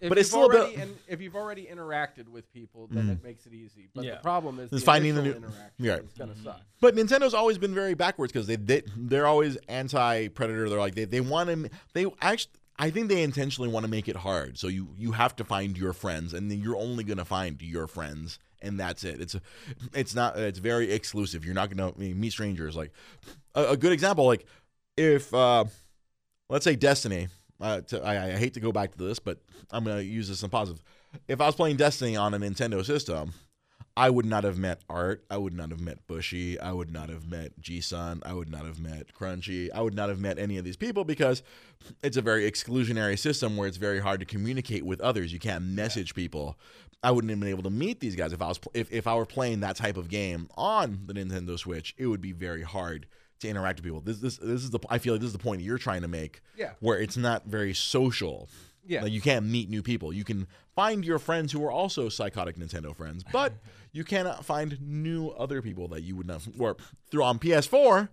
but 0.00 0.18
it's 0.18 0.18
you've 0.18 0.26
still 0.26 0.46
a 0.46 0.50
bit- 0.50 0.60
already 0.60 0.74
in, 0.82 0.96
if 1.08 1.20
you've 1.20 1.36
already 1.36 1.66
interacted 1.72 2.28
with 2.28 2.52
people, 2.52 2.88
then 2.90 3.04
mm-hmm. 3.04 3.12
it 3.12 3.24
makes 3.24 3.46
it 3.46 3.54
easy. 3.54 3.88
But 3.94 4.04
Yeah. 4.04 4.16
the 4.16 4.22
problem 4.22 4.58
is 4.58 4.72
Is 4.72 4.80
the 4.80 4.86
finding 4.86 5.14
the 5.14 5.22
new- 5.22 5.30
interaction 5.32 5.72
Right. 5.78 6.02
is 6.02 6.12
gonna 6.18 6.32
mm-hmm. 6.32 6.44
suck. 6.44 6.60
But 6.80 6.96
Nintendo's 6.96 7.32
always 7.32 7.58
been 7.58 7.74
very 7.74 7.94
backwards 7.94 8.32
because 8.32 8.46
they, 8.46 8.56
they 8.56 8.82
they're 8.96 9.26
always 9.26 9.56
anti 9.68 10.28
predator. 10.28 10.68
They're 10.68 10.78
like 10.78 10.96
they, 10.96 11.04
they 11.04 11.20
want 11.20 11.48
to 11.48 11.70
they 11.94 12.06
actually 12.20 12.52
I 12.78 12.90
think 12.90 13.08
they 13.08 13.22
intentionally 13.22 13.70
want 13.70 13.84
to 13.84 13.90
make 13.90 14.08
it 14.08 14.16
hard. 14.16 14.58
So 14.58 14.68
you 14.68 14.88
you 14.96 15.12
have 15.12 15.36
to 15.36 15.44
find 15.44 15.78
your 15.78 15.92
friends, 15.92 16.34
and 16.34 16.50
then 16.50 16.60
you're 16.60 16.76
only 16.76 17.04
gonna 17.04 17.24
find 17.24 17.60
your 17.62 17.86
friends, 17.86 18.38
and 18.60 18.78
that's 18.78 19.04
it. 19.04 19.20
It's 19.20 19.34
a, 19.34 19.40
it's 19.94 20.14
not 20.14 20.36
it's 20.38 20.58
very 20.58 20.92
exclusive. 20.92 21.44
You're 21.44 21.54
not 21.54 21.74
gonna 21.74 21.92
meet 21.96 22.32
strangers. 22.32 22.76
Like 22.76 22.92
a, 23.54 23.68
a 23.68 23.76
good 23.76 23.92
example, 23.92 24.26
like 24.26 24.46
if 24.96 25.32
uh, 25.32 25.64
let's 26.48 26.64
say 26.64 26.76
Destiny. 26.76 27.28
Uh, 27.58 27.80
to, 27.80 28.02
I, 28.02 28.26
I 28.26 28.30
hate 28.32 28.52
to 28.54 28.60
go 28.60 28.70
back 28.70 28.92
to 28.92 29.02
this, 29.02 29.18
but 29.18 29.38
I'm 29.70 29.84
gonna 29.84 30.02
use 30.02 30.28
this 30.28 30.42
in 30.42 30.50
positive. 30.50 30.82
If 31.26 31.40
I 31.40 31.46
was 31.46 31.54
playing 31.54 31.76
Destiny 31.76 32.14
on 32.14 32.34
a 32.34 32.38
Nintendo 32.38 32.84
system, 32.84 33.32
I 33.96 34.10
would 34.10 34.26
not 34.26 34.44
have 34.44 34.58
met 34.58 34.82
Art. 34.90 35.24
I 35.30 35.38
would 35.38 35.54
not 35.54 35.70
have 35.70 35.80
met 35.80 36.06
Bushy. 36.06 36.60
I 36.60 36.72
would 36.72 36.92
not 36.92 37.08
have 37.08 37.26
met 37.30 37.58
G 37.58 37.80
Sun. 37.80 38.22
I 38.26 38.34
would 38.34 38.50
not 38.50 38.66
have 38.66 38.78
met 38.78 39.14
Crunchy. 39.18 39.70
I 39.74 39.80
would 39.80 39.94
not 39.94 40.10
have 40.10 40.20
met 40.20 40.38
any 40.38 40.58
of 40.58 40.66
these 40.66 40.76
people 40.76 41.04
because 41.04 41.42
it's 42.02 42.18
a 42.18 42.22
very 42.22 42.50
exclusionary 42.50 43.18
system 43.18 43.56
where 43.56 43.66
it's 43.66 43.78
very 43.78 44.00
hard 44.00 44.20
to 44.20 44.26
communicate 44.26 44.84
with 44.84 45.00
others. 45.00 45.32
You 45.32 45.38
can't 45.38 45.64
message 45.64 46.14
people. 46.14 46.58
I 47.02 47.10
wouldn't 47.10 47.30
have 47.30 47.40
been 47.40 47.48
able 47.48 47.62
to 47.62 47.70
meet 47.70 48.00
these 48.00 48.16
guys 48.16 48.34
if 48.34 48.42
I 48.42 48.48
was 48.48 48.60
if, 48.74 48.92
if 48.92 49.06
I 49.06 49.14
were 49.14 49.24
playing 49.24 49.60
that 49.60 49.76
type 49.76 49.96
of 49.96 50.10
game 50.10 50.48
on 50.56 51.04
the 51.06 51.14
Nintendo 51.14 51.58
Switch. 51.58 51.94
It 51.96 52.06
would 52.06 52.20
be 52.20 52.32
very 52.32 52.62
hard 52.62 53.06
to 53.40 53.48
interact 53.48 53.78
with 53.78 53.84
people. 53.84 54.00
This 54.00 54.18
this 54.18 54.36
this 54.38 54.62
is 54.62 54.70
the 54.70 54.80
I 54.88 54.98
feel 54.98 55.14
like 55.14 55.20
this 55.20 55.28
is 55.28 55.32
the 55.32 55.38
point 55.38 55.62
you're 55.62 55.78
trying 55.78 56.02
to 56.02 56.08
make. 56.08 56.40
Yeah. 56.56 56.72
Where 56.80 56.98
it's 56.98 57.16
not 57.16 57.46
very 57.46 57.74
social. 57.74 58.48
Yeah. 58.86 59.02
Like 59.02 59.12
you 59.12 59.20
can't 59.20 59.46
meet 59.46 59.68
new 59.68 59.82
people. 59.82 60.12
You 60.12 60.24
can 60.24 60.46
find 60.74 61.04
your 61.04 61.18
friends 61.18 61.52
who 61.52 61.64
are 61.64 61.72
also 61.72 62.08
psychotic 62.08 62.56
Nintendo 62.56 62.94
friends, 62.94 63.24
but 63.32 63.52
you 63.92 64.04
cannot 64.04 64.44
find 64.44 64.78
new 64.80 65.30
other 65.30 65.60
people 65.60 65.88
that 65.88 66.02
you 66.02 66.14
would 66.16 66.26
not. 66.26 66.46
Or 66.58 66.76
through 67.10 67.24
on 67.24 67.38
PS4, 67.38 68.08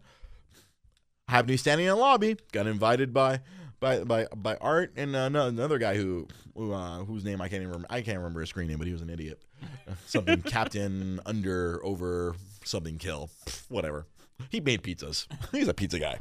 happened 1.27 1.47
to 1.47 1.53
be 1.53 1.57
standing 1.57 1.85
in 1.85 1.91
a 1.91 1.95
lobby, 1.95 2.37
got 2.51 2.67
invited 2.67 3.13
by 3.13 3.41
by 3.79 4.03
by, 4.03 4.27
by 4.35 4.55
Art 4.55 4.93
and 4.95 5.15
uh, 5.15 5.29
no- 5.29 5.47
another 5.47 5.77
guy 5.77 5.95
who, 5.95 6.27
who 6.55 6.73
uh, 6.73 7.03
whose 7.03 7.23
name 7.23 7.41
I 7.41 7.49
can't 7.49 7.61
even 7.61 7.67
remember. 7.67 7.87
I 7.89 8.01
can't 8.01 8.17
remember 8.17 8.39
his 8.39 8.49
screen 8.49 8.67
name, 8.67 8.77
but 8.77 8.87
he 8.87 8.93
was 8.93 9.01
an 9.01 9.09
idiot. 9.09 9.41
something 10.07 10.41
Captain 10.41 11.19
Under 11.25 11.83
Over 11.85 12.35
something 12.63 12.97
Kill, 12.97 13.29
whatever. 13.69 14.07
He 14.49 14.59
made 14.59 14.83
pizzas. 14.83 15.27
He's 15.51 15.67
a 15.67 15.73
pizza 15.73 15.99
guy. 15.99 16.19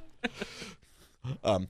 Um, 1.45 1.69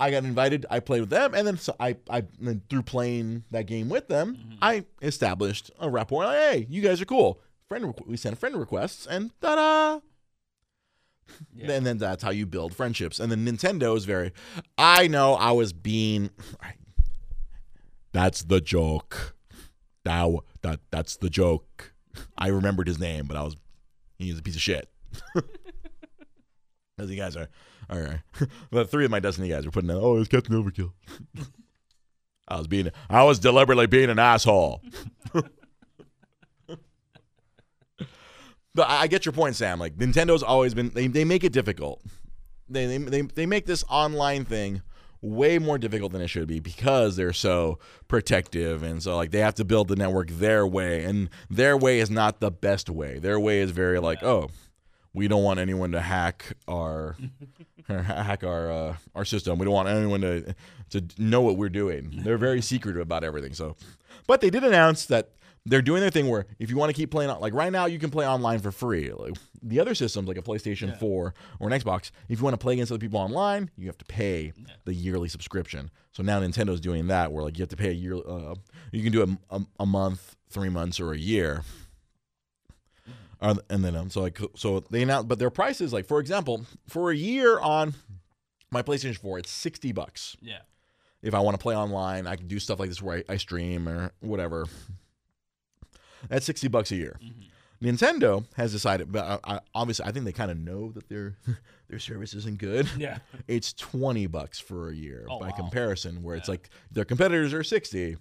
I 0.00 0.10
got 0.10 0.24
invited. 0.24 0.66
I 0.70 0.80
played 0.80 1.00
with 1.00 1.10
them, 1.10 1.34
and 1.34 1.46
then 1.46 1.56
so 1.56 1.74
I, 1.78 1.96
I 2.10 2.24
then 2.40 2.62
through 2.68 2.82
playing 2.82 3.44
that 3.50 3.66
game 3.66 3.88
with 3.88 4.08
them, 4.08 4.56
I 4.60 4.84
established 5.02 5.70
a 5.78 5.88
rapport. 5.88 6.24
Like, 6.24 6.38
hey, 6.38 6.66
you 6.68 6.82
guys 6.82 7.00
are 7.00 7.06
cool. 7.06 7.40
Friend, 7.68 7.94
we 8.06 8.16
sent 8.16 8.38
friend 8.38 8.56
requests, 8.56 9.06
and 9.06 9.30
ta-da! 9.40 10.00
Yeah. 11.54 11.72
And 11.72 11.86
then 11.86 11.98
that's 11.98 12.22
how 12.22 12.30
you 12.30 12.46
build 12.46 12.74
friendships. 12.74 13.18
And 13.20 13.30
then 13.30 13.46
Nintendo 13.46 13.96
is 13.96 14.04
very. 14.04 14.32
I 14.76 15.08
know 15.08 15.34
I 15.34 15.52
was 15.52 15.72
being. 15.72 16.30
That's 18.12 18.42
the 18.42 18.60
joke. 18.60 19.34
Now 20.04 20.40
that 20.62 20.80
that's 20.90 21.16
the 21.16 21.30
joke. 21.30 21.94
I 22.36 22.48
remembered 22.48 22.88
his 22.88 22.98
name, 22.98 23.26
but 23.26 23.36
I 23.36 23.42
was. 23.42 23.56
He's 24.18 24.38
a 24.38 24.42
piece 24.42 24.56
of 24.56 24.62
shit. 24.62 24.88
As 26.98 27.10
you 27.10 27.16
guys 27.16 27.36
are, 27.36 27.48
all 27.90 28.00
right. 28.00 28.20
the 28.70 28.84
three 28.84 29.04
of 29.04 29.10
my 29.10 29.20
Destiny 29.20 29.48
guys 29.48 29.64
were 29.64 29.72
putting 29.72 29.90
out, 29.90 30.00
oh, 30.00 30.18
it's 30.18 30.28
Captain 30.28 30.54
Overkill. 30.54 30.92
I 32.48 32.58
was 32.58 32.68
being, 32.68 32.90
I 33.08 33.24
was 33.24 33.38
deliberately 33.38 33.86
being 33.86 34.10
an 34.10 34.18
asshole. 34.18 34.82
But 38.74 38.88
I 38.90 39.02
I 39.02 39.06
get 39.06 39.24
your 39.24 39.32
point, 39.32 39.56
Sam. 39.56 39.78
Like 39.78 39.96
Nintendo's 39.96 40.42
always 40.42 40.74
been 40.74 40.90
they, 40.90 41.06
they 41.06 41.24
make 41.24 41.44
it 41.44 41.52
difficult. 41.52 42.02
They, 42.68 42.86
they 42.86 42.98
they 42.98 43.22
they 43.22 43.46
make 43.46 43.66
this 43.66 43.84
online 43.88 44.44
thing 44.44 44.82
way 45.20 45.58
more 45.58 45.78
difficult 45.78 46.12
than 46.12 46.20
it 46.20 46.28
should 46.28 46.48
be 46.48 46.60
because 46.60 47.16
they're 47.16 47.32
so 47.32 47.78
protective 48.08 48.82
and 48.82 49.02
so 49.02 49.16
like 49.16 49.30
they 49.30 49.38
have 49.38 49.54
to 49.54 49.64
build 49.64 49.88
the 49.88 49.96
network 49.96 50.28
their 50.28 50.66
way 50.66 51.02
and 51.02 51.30
their 51.48 51.78
way 51.78 52.00
is 52.00 52.10
not 52.10 52.40
the 52.40 52.50
best 52.50 52.90
way. 52.90 53.18
Their 53.18 53.40
way 53.40 53.60
is 53.60 53.70
very 53.70 53.98
like, 54.00 54.22
oh, 54.22 54.50
we 55.14 55.28
don't 55.28 55.42
want 55.44 55.60
anyone 55.60 55.92
to 55.92 56.00
hack 56.00 56.56
our 56.68 57.16
hack 57.88 58.44
our 58.44 58.70
uh, 58.70 58.96
our 59.14 59.24
system. 59.24 59.58
We 59.58 59.64
don't 59.64 59.74
want 59.74 59.88
anyone 59.88 60.20
to 60.20 60.54
to 60.90 61.04
know 61.16 61.40
what 61.40 61.56
we're 61.56 61.70
doing. 61.70 62.20
They're 62.24 62.36
very 62.36 62.60
secretive 62.60 63.00
about 63.00 63.24
everything. 63.24 63.54
So, 63.54 63.76
but 64.26 64.40
they 64.40 64.50
did 64.50 64.64
announce 64.64 65.06
that 65.06 65.30
they're 65.66 65.82
doing 65.82 66.02
their 66.02 66.10
thing 66.10 66.28
where 66.28 66.46
if 66.58 66.68
you 66.68 66.76
want 66.76 66.90
to 66.90 66.94
keep 66.94 67.10
playing, 67.10 67.30
like 67.40 67.54
right 67.54 67.72
now, 67.72 67.86
you 67.86 67.98
can 67.98 68.10
play 68.10 68.28
online 68.28 68.58
for 68.58 68.70
free. 68.70 69.10
Like 69.10 69.36
the 69.62 69.80
other 69.80 69.94
systems, 69.94 70.28
like 70.28 70.36
a 70.36 70.42
PlayStation 70.42 70.98
4 70.98 71.34
or 71.58 71.66
an 71.72 71.80
Xbox, 71.80 72.10
if 72.28 72.38
you 72.38 72.44
want 72.44 72.52
to 72.52 72.58
play 72.58 72.74
against 72.74 72.92
other 72.92 72.98
people 72.98 73.18
online, 73.18 73.70
you 73.78 73.86
have 73.86 73.96
to 73.98 74.04
pay 74.04 74.52
the 74.84 74.92
yearly 74.92 75.28
subscription. 75.28 75.90
So 76.12 76.22
now 76.22 76.40
Nintendo's 76.40 76.80
doing 76.80 77.06
that, 77.06 77.32
where 77.32 77.42
like 77.42 77.56
you 77.56 77.62
have 77.62 77.70
to 77.70 77.76
pay 77.76 77.88
a 77.88 77.92
year. 77.92 78.16
Uh, 78.16 78.56
you 78.92 79.02
can 79.02 79.12
do 79.12 79.22
it 79.22 79.28
a, 79.50 79.62
a 79.80 79.86
month, 79.86 80.36
three 80.50 80.68
months, 80.68 81.00
or 81.00 81.12
a 81.12 81.18
year. 81.18 81.62
And 83.68 83.84
then 83.84 83.94
um, 83.96 84.10
so 84.10 84.22
like 84.22 84.38
so 84.56 84.80
they 84.90 85.02
announced, 85.02 85.28
but 85.28 85.38
their 85.38 85.50
prices, 85.50 85.92
like 85.92 86.06
for 86.06 86.18
example, 86.20 86.64
for 86.88 87.10
a 87.10 87.16
year 87.16 87.58
on 87.60 87.94
my 88.70 88.82
PlayStation 88.82 89.18
4, 89.18 89.40
it's 89.40 89.50
sixty 89.50 89.92
bucks. 89.92 90.36
Yeah. 90.40 90.60
If 91.22 91.34
I 91.34 91.40
want 91.40 91.54
to 91.54 91.62
play 91.62 91.76
online, 91.76 92.26
I 92.26 92.36
can 92.36 92.46
do 92.48 92.58
stuff 92.58 92.78
like 92.78 92.88
this 92.88 93.00
where 93.02 93.18
I, 93.28 93.34
I 93.34 93.36
stream 93.36 93.88
or 93.88 94.12
whatever. 94.20 94.66
That's 96.28 96.46
sixty 96.46 96.68
bucks 96.68 96.90
a 96.90 96.96
year. 96.96 97.18
Nintendo 97.82 98.44
has 98.56 98.72
decided, 98.72 99.12
but 99.12 99.42
I, 99.44 99.54
I, 99.56 99.60
obviously, 99.74 100.06
I 100.06 100.12
think 100.12 100.24
they 100.24 100.32
kind 100.32 100.50
of 100.50 100.58
know 100.58 100.90
that 100.92 101.08
their 101.08 101.36
their 101.88 101.98
service 101.98 102.32
isn't 102.34 102.58
good. 102.58 102.88
Yeah. 102.96 103.18
It's 103.48 103.72
twenty 103.74 104.26
bucks 104.26 104.58
for 104.58 104.88
a 104.88 104.94
year 104.94 105.26
Oh, 105.28 105.38
by 105.38 105.48
wow. 105.48 105.54
comparison, 105.56 106.22
where 106.22 106.34
it's 106.36 106.48
like 106.48 106.70
their 106.90 107.04
competitors 107.04 107.52
are 107.52 107.62
sixty, 107.62 108.16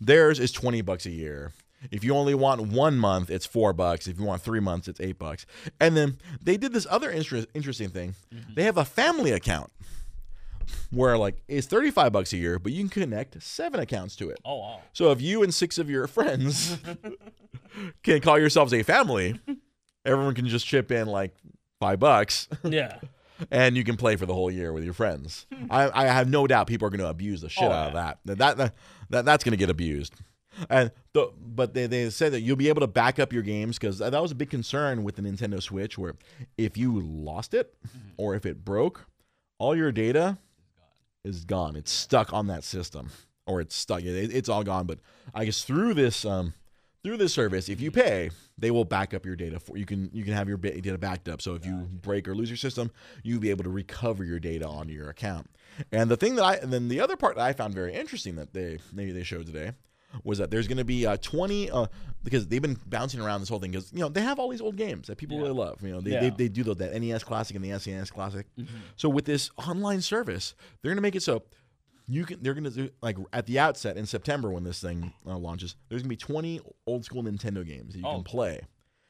theirs 0.00 0.38
is 0.38 0.52
twenty 0.52 0.80
bucks 0.82 1.06
a 1.06 1.10
year. 1.10 1.52
If 1.90 2.04
you 2.04 2.14
only 2.14 2.34
want 2.34 2.60
one 2.60 2.98
month, 2.98 3.30
it's 3.30 3.46
four 3.46 3.72
bucks. 3.72 4.06
If 4.06 4.18
you 4.18 4.24
want 4.26 4.42
three 4.42 4.60
months, 4.60 4.86
it's 4.88 5.00
eight 5.00 5.18
bucks. 5.18 5.46
And 5.80 5.96
then 5.96 6.18
they 6.42 6.56
did 6.56 6.72
this 6.72 6.86
other 6.90 7.10
inter- 7.10 7.46
interesting 7.54 7.88
thing. 7.88 8.14
Mm-hmm. 8.34 8.54
They 8.54 8.64
have 8.64 8.76
a 8.76 8.84
family 8.84 9.32
account 9.32 9.70
where 10.90 11.16
like 11.18 11.42
it's 11.48 11.66
thirty 11.66 11.90
five 11.90 12.12
bucks 12.12 12.32
a 12.32 12.36
year, 12.36 12.58
but 12.58 12.72
you 12.72 12.80
can 12.80 12.90
connect 12.90 13.42
seven 13.42 13.80
accounts 13.80 14.14
to 14.16 14.30
it. 14.30 14.38
Oh 14.44 14.58
wow. 14.58 14.80
So 14.92 15.10
if 15.10 15.20
you 15.20 15.42
and 15.42 15.52
six 15.54 15.78
of 15.78 15.88
your 15.88 16.06
friends 16.06 16.76
can 18.02 18.20
call 18.20 18.38
yourselves 18.38 18.72
a 18.74 18.82
family, 18.82 19.40
everyone 20.04 20.34
can 20.34 20.46
just 20.46 20.66
chip 20.66 20.90
in 20.92 21.06
like 21.08 21.34
five 21.80 21.98
bucks 21.98 22.48
Yeah. 22.64 22.98
and 23.50 23.76
you 23.76 23.84
can 23.84 23.96
play 23.96 24.16
for 24.16 24.26
the 24.26 24.34
whole 24.34 24.50
year 24.50 24.72
with 24.72 24.84
your 24.84 24.92
friends. 24.92 25.46
I, 25.70 25.90
I 26.04 26.06
have 26.08 26.28
no 26.28 26.46
doubt 26.46 26.66
people 26.66 26.86
are 26.86 26.90
going 26.90 27.00
to 27.00 27.08
abuse 27.08 27.40
the 27.40 27.48
shit 27.48 27.64
Oh, 27.64 27.72
out 27.72 27.88
of 27.88 27.94
yeah. 27.94 28.12
that. 28.26 28.38
That, 28.38 28.56
that, 28.58 28.74
that 29.10 29.24
that's 29.24 29.44
going 29.44 29.52
to 29.52 29.56
get 29.56 29.70
abused. 29.70 30.14
And 30.68 30.90
the, 31.12 31.30
but 31.38 31.74
they, 31.74 31.86
they 31.86 32.10
said 32.10 32.32
that 32.32 32.40
you'll 32.40 32.56
be 32.56 32.68
able 32.68 32.80
to 32.80 32.86
back 32.86 33.18
up 33.18 33.32
your 33.32 33.42
games 33.42 33.78
because 33.78 33.98
that 33.98 34.20
was 34.20 34.32
a 34.32 34.34
big 34.34 34.50
concern 34.50 35.04
with 35.04 35.16
the 35.16 35.22
Nintendo 35.22 35.62
Switch, 35.62 35.96
where 35.96 36.14
if 36.58 36.76
you 36.76 37.00
lost 37.00 37.54
it 37.54 37.74
or 38.16 38.34
if 38.34 38.44
it 38.44 38.64
broke, 38.64 39.06
all 39.58 39.76
your 39.76 39.92
data 39.92 40.38
is 41.24 41.44
gone. 41.44 41.76
It's 41.76 41.92
stuck 41.92 42.32
on 42.32 42.46
that 42.48 42.64
system, 42.64 43.10
or 43.46 43.60
it's 43.60 43.74
stuck. 43.74 44.02
It, 44.02 44.34
it's 44.34 44.48
all 44.48 44.64
gone. 44.64 44.86
But 44.86 45.00
I 45.34 45.44
guess 45.44 45.62
through 45.62 45.94
this 45.94 46.24
um, 46.24 46.54
through 47.02 47.16
this 47.16 47.32
service, 47.32 47.68
if 47.68 47.80
you 47.80 47.90
pay, 47.90 48.30
they 48.58 48.70
will 48.70 48.84
back 48.84 49.14
up 49.14 49.24
your 49.24 49.36
data 49.36 49.58
for 49.60 49.76
you 49.76 49.86
can 49.86 50.10
you 50.12 50.24
can 50.24 50.34
have 50.34 50.48
your 50.48 50.58
data 50.58 50.98
backed 50.98 51.28
up. 51.28 51.40
So 51.42 51.54
if 51.54 51.64
you 51.64 51.88
break 52.02 52.28
or 52.28 52.34
lose 52.34 52.50
your 52.50 52.56
system, 52.56 52.90
you'll 53.22 53.40
be 53.40 53.50
able 53.50 53.64
to 53.64 53.70
recover 53.70 54.24
your 54.24 54.38
data 54.38 54.66
onto 54.66 54.92
your 54.92 55.08
account. 55.08 55.50
And 55.92 56.10
the 56.10 56.16
thing 56.16 56.36
that 56.36 56.44
I 56.44 56.54
and 56.56 56.72
then 56.72 56.88
the 56.88 57.00
other 57.00 57.16
part 57.16 57.36
that 57.36 57.44
I 57.44 57.52
found 57.52 57.74
very 57.74 57.94
interesting 57.94 58.36
that 58.36 58.52
they 58.52 58.78
they, 58.92 59.10
they 59.10 59.22
showed 59.22 59.46
today 59.46 59.72
was 60.24 60.38
that 60.38 60.50
there's 60.50 60.66
going 60.68 60.78
to 60.78 60.84
be 60.84 61.06
uh, 61.06 61.16
20 61.18 61.70
uh, 61.70 61.86
because 62.22 62.46
they've 62.48 62.60
been 62.62 62.78
bouncing 62.86 63.20
around 63.20 63.40
this 63.40 63.48
whole 63.48 63.58
thing 63.60 63.70
because 63.70 63.92
you 63.92 64.00
know 64.00 64.08
they 64.08 64.20
have 64.22 64.38
all 64.38 64.48
these 64.48 64.60
old 64.60 64.76
games 64.76 65.06
that 65.06 65.16
people 65.16 65.36
Yeah. 65.36 65.42
really 65.44 65.54
love. 65.54 65.82
You 65.82 65.92
know 65.92 66.00
they, 66.00 66.10
Yeah. 66.12 66.20
they, 66.20 66.30
they 66.30 66.48
do 66.48 66.62
the, 66.64 66.74
that 66.76 66.92
NES 67.00 67.24
Classic 67.24 67.54
and 67.56 67.64
the 67.64 67.70
SNES 67.70 68.10
Classic. 68.12 68.46
Mm-hmm. 68.58 68.74
So 68.96 69.08
with 69.08 69.24
this 69.24 69.50
online 69.68 70.00
service, 70.00 70.54
they're 70.82 70.90
going 70.90 70.96
to 70.98 71.02
make 71.02 71.14
it 71.16 71.22
so 71.22 71.42
you 72.08 72.24
can 72.24 72.42
they're 72.42 72.54
gonna 72.54 72.70
do 72.70 72.90
like 73.02 73.16
at 73.32 73.46
the 73.46 73.60
outset 73.60 73.96
in 73.96 74.04
September 74.04 74.50
when 74.50 74.64
this 74.64 74.80
thing 74.80 75.12
uh, 75.26 75.36
launches. 75.38 75.76
There's 75.88 76.02
gonna 76.02 76.08
be 76.08 76.16
20 76.16 76.60
old 76.86 77.04
school 77.04 77.22
Nintendo 77.22 77.64
games 77.64 77.92
that 77.92 78.00
you 78.00 78.04
Oh. 78.04 78.14
can 78.16 78.24
play, 78.24 78.60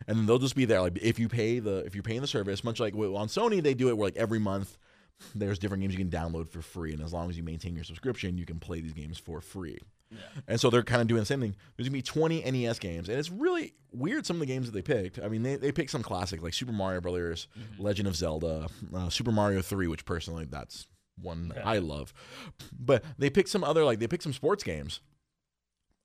and 0.06 0.18
then 0.18 0.26
they'll 0.26 0.38
just 0.38 0.54
be 0.54 0.66
there. 0.66 0.82
Like 0.82 0.98
if 1.00 1.18
you 1.18 1.26
pay 1.26 1.60
the 1.60 1.78
if 1.86 1.94
you're 1.94 2.02
paying 2.02 2.20
the 2.20 2.26
service, 2.26 2.62
much 2.62 2.78
like 2.78 2.94
well, 2.94 3.16
on 3.16 3.28
Sony 3.28 3.62
they 3.62 3.72
do 3.72 3.88
it 3.88 3.96
where 3.96 4.08
like 4.08 4.16
every 4.16 4.38
month 4.38 4.76
there's 5.34 5.58
different 5.58 5.80
games 5.82 5.94
you 5.94 5.98
can 5.98 6.10
download 6.10 6.50
for 6.50 6.60
free, 6.60 6.92
and 6.92 7.00
as 7.02 7.12
long 7.14 7.30
as 7.30 7.38
you 7.38 7.42
maintain 7.42 7.74
your 7.74 7.84
subscription, 7.84 8.36
you 8.36 8.44
can 8.44 8.58
play 8.60 8.80
these 8.82 8.92
games 8.92 9.16
for 9.16 9.40
free. 9.40 9.78
And 10.48 10.60
so 10.60 10.70
they're 10.70 10.82
kind 10.82 11.00
of 11.00 11.06
doing 11.08 11.20
the 11.20 11.26
same 11.26 11.40
thing. 11.40 11.54
There's 11.76 11.88
gonna 11.88 11.96
be 11.98 12.02
20 12.02 12.42
NES 12.50 12.78
games, 12.78 13.08
and 13.08 13.18
it's 13.18 13.30
really 13.30 13.74
weird 13.92 14.26
some 14.26 14.36
of 14.36 14.40
the 14.40 14.46
games 14.46 14.66
that 14.66 14.72
they 14.72 14.82
picked. 14.82 15.18
I 15.18 15.28
mean, 15.28 15.42
they, 15.42 15.56
they 15.56 15.72
picked 15.72 15.90
some 15.90 16.02
classic 16.02 16.42
like 16.42 16.54
Super 16.54 16.72
Mario 16.72 17.00
Brothers, 17.00 17.46
Legend 17.78 18.08
of 18.08 18.16
Zelda, 18.16 18.66
uh, 18.94 19.08
Super 19.08 19.32
Mario 19.32 19.62
3, 19.62 19.86
which 19.86 20.04
personally 20.04 20.46
that's 20.48 20.86
one 21.20 21.48
that 21.48 21.66
I 21.66 21.78
love. 21.78 22.12
But 22.78 23.04
they 23.18 23.30
picked 23.30 23.48
some 23.50 23.62
other 23.62 23.84
like 23.84 23.98
they 23.98 24.06
picked 24.08 24.22
some 24.24 24.32
sports 24.32 24.64
games, 24.64 25.00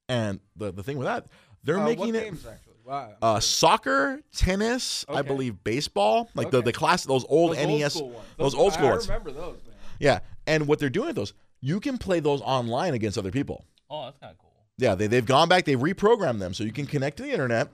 and 0.08 0.40
the 0.56 0.72
the 0.72 0.84
thing 0.84 0.98
with 0.98 1.06
that, 1.08 1.28
they're 1.64 1.80
Uh, 1.80 1.86
making 1.86 2.14
what 2.14 2.16
it 2.16 2.24
games? 2.24 2.46
Wow. 2.86 3.16
uh, 3.22 3.40
soccer, 3.40 4.22
tennis, 4.36 5.06
I 5.10 5.24
believe 5.24 5.64
baseball, 5.64 6.30
like 6.36 6.52
the 6.52 6.58
Okay. 6.58 6.66
the 6.66 6.74
class 6.74 7.04
those 7.04 7.26
old 7.28 7.56
those 7.56 7.66
NES, 7.66 7.82
old 7.82 7.92
school 7.92 8.10
ones. 8.12 8.28
those 8.38 8.54
old 8.56 8.74
school 8.74 8.88
I 8.88 8.92
ones. 8.92 9.08
remember 9.08 9.32
those, 9.32 9.56
man. 9.66 9.74
Yeah, 10.00 10.20
and 10.46 10.68
what 10.68 10.78
they're 10.78 10.90
doing 10.92 11.08
with 11.08 11.16
those, 11.16 11.34
you 11.62 11.80
can 11.80 11.98
play 11.98 12.20
those 12.20 12.42
online 12.42 12.94
against 12.94 13.18
other 13.18 13.32
people. 13.32 13.66
Oh, 13.90 14.06
that's 14.06 14.18
kind 14.18 14.32
of 14.32 14.38
cool. 14.38 14.52
Yeah, 14.78 14.96
they, 14.96 15.08
they've 15.08 15.26
gone 15.26 15.48
back, 15.48 15.66
they've 15.66 15.80
reprogrammed 15.80 16.40
them 16.40 16.54
so 16.54 16.64
you 16.64 16.72
can 16.72 16.86
connect 16.86 17.18
to 17.18 17.24
the 17.24 17.32
internet 17.32 17.70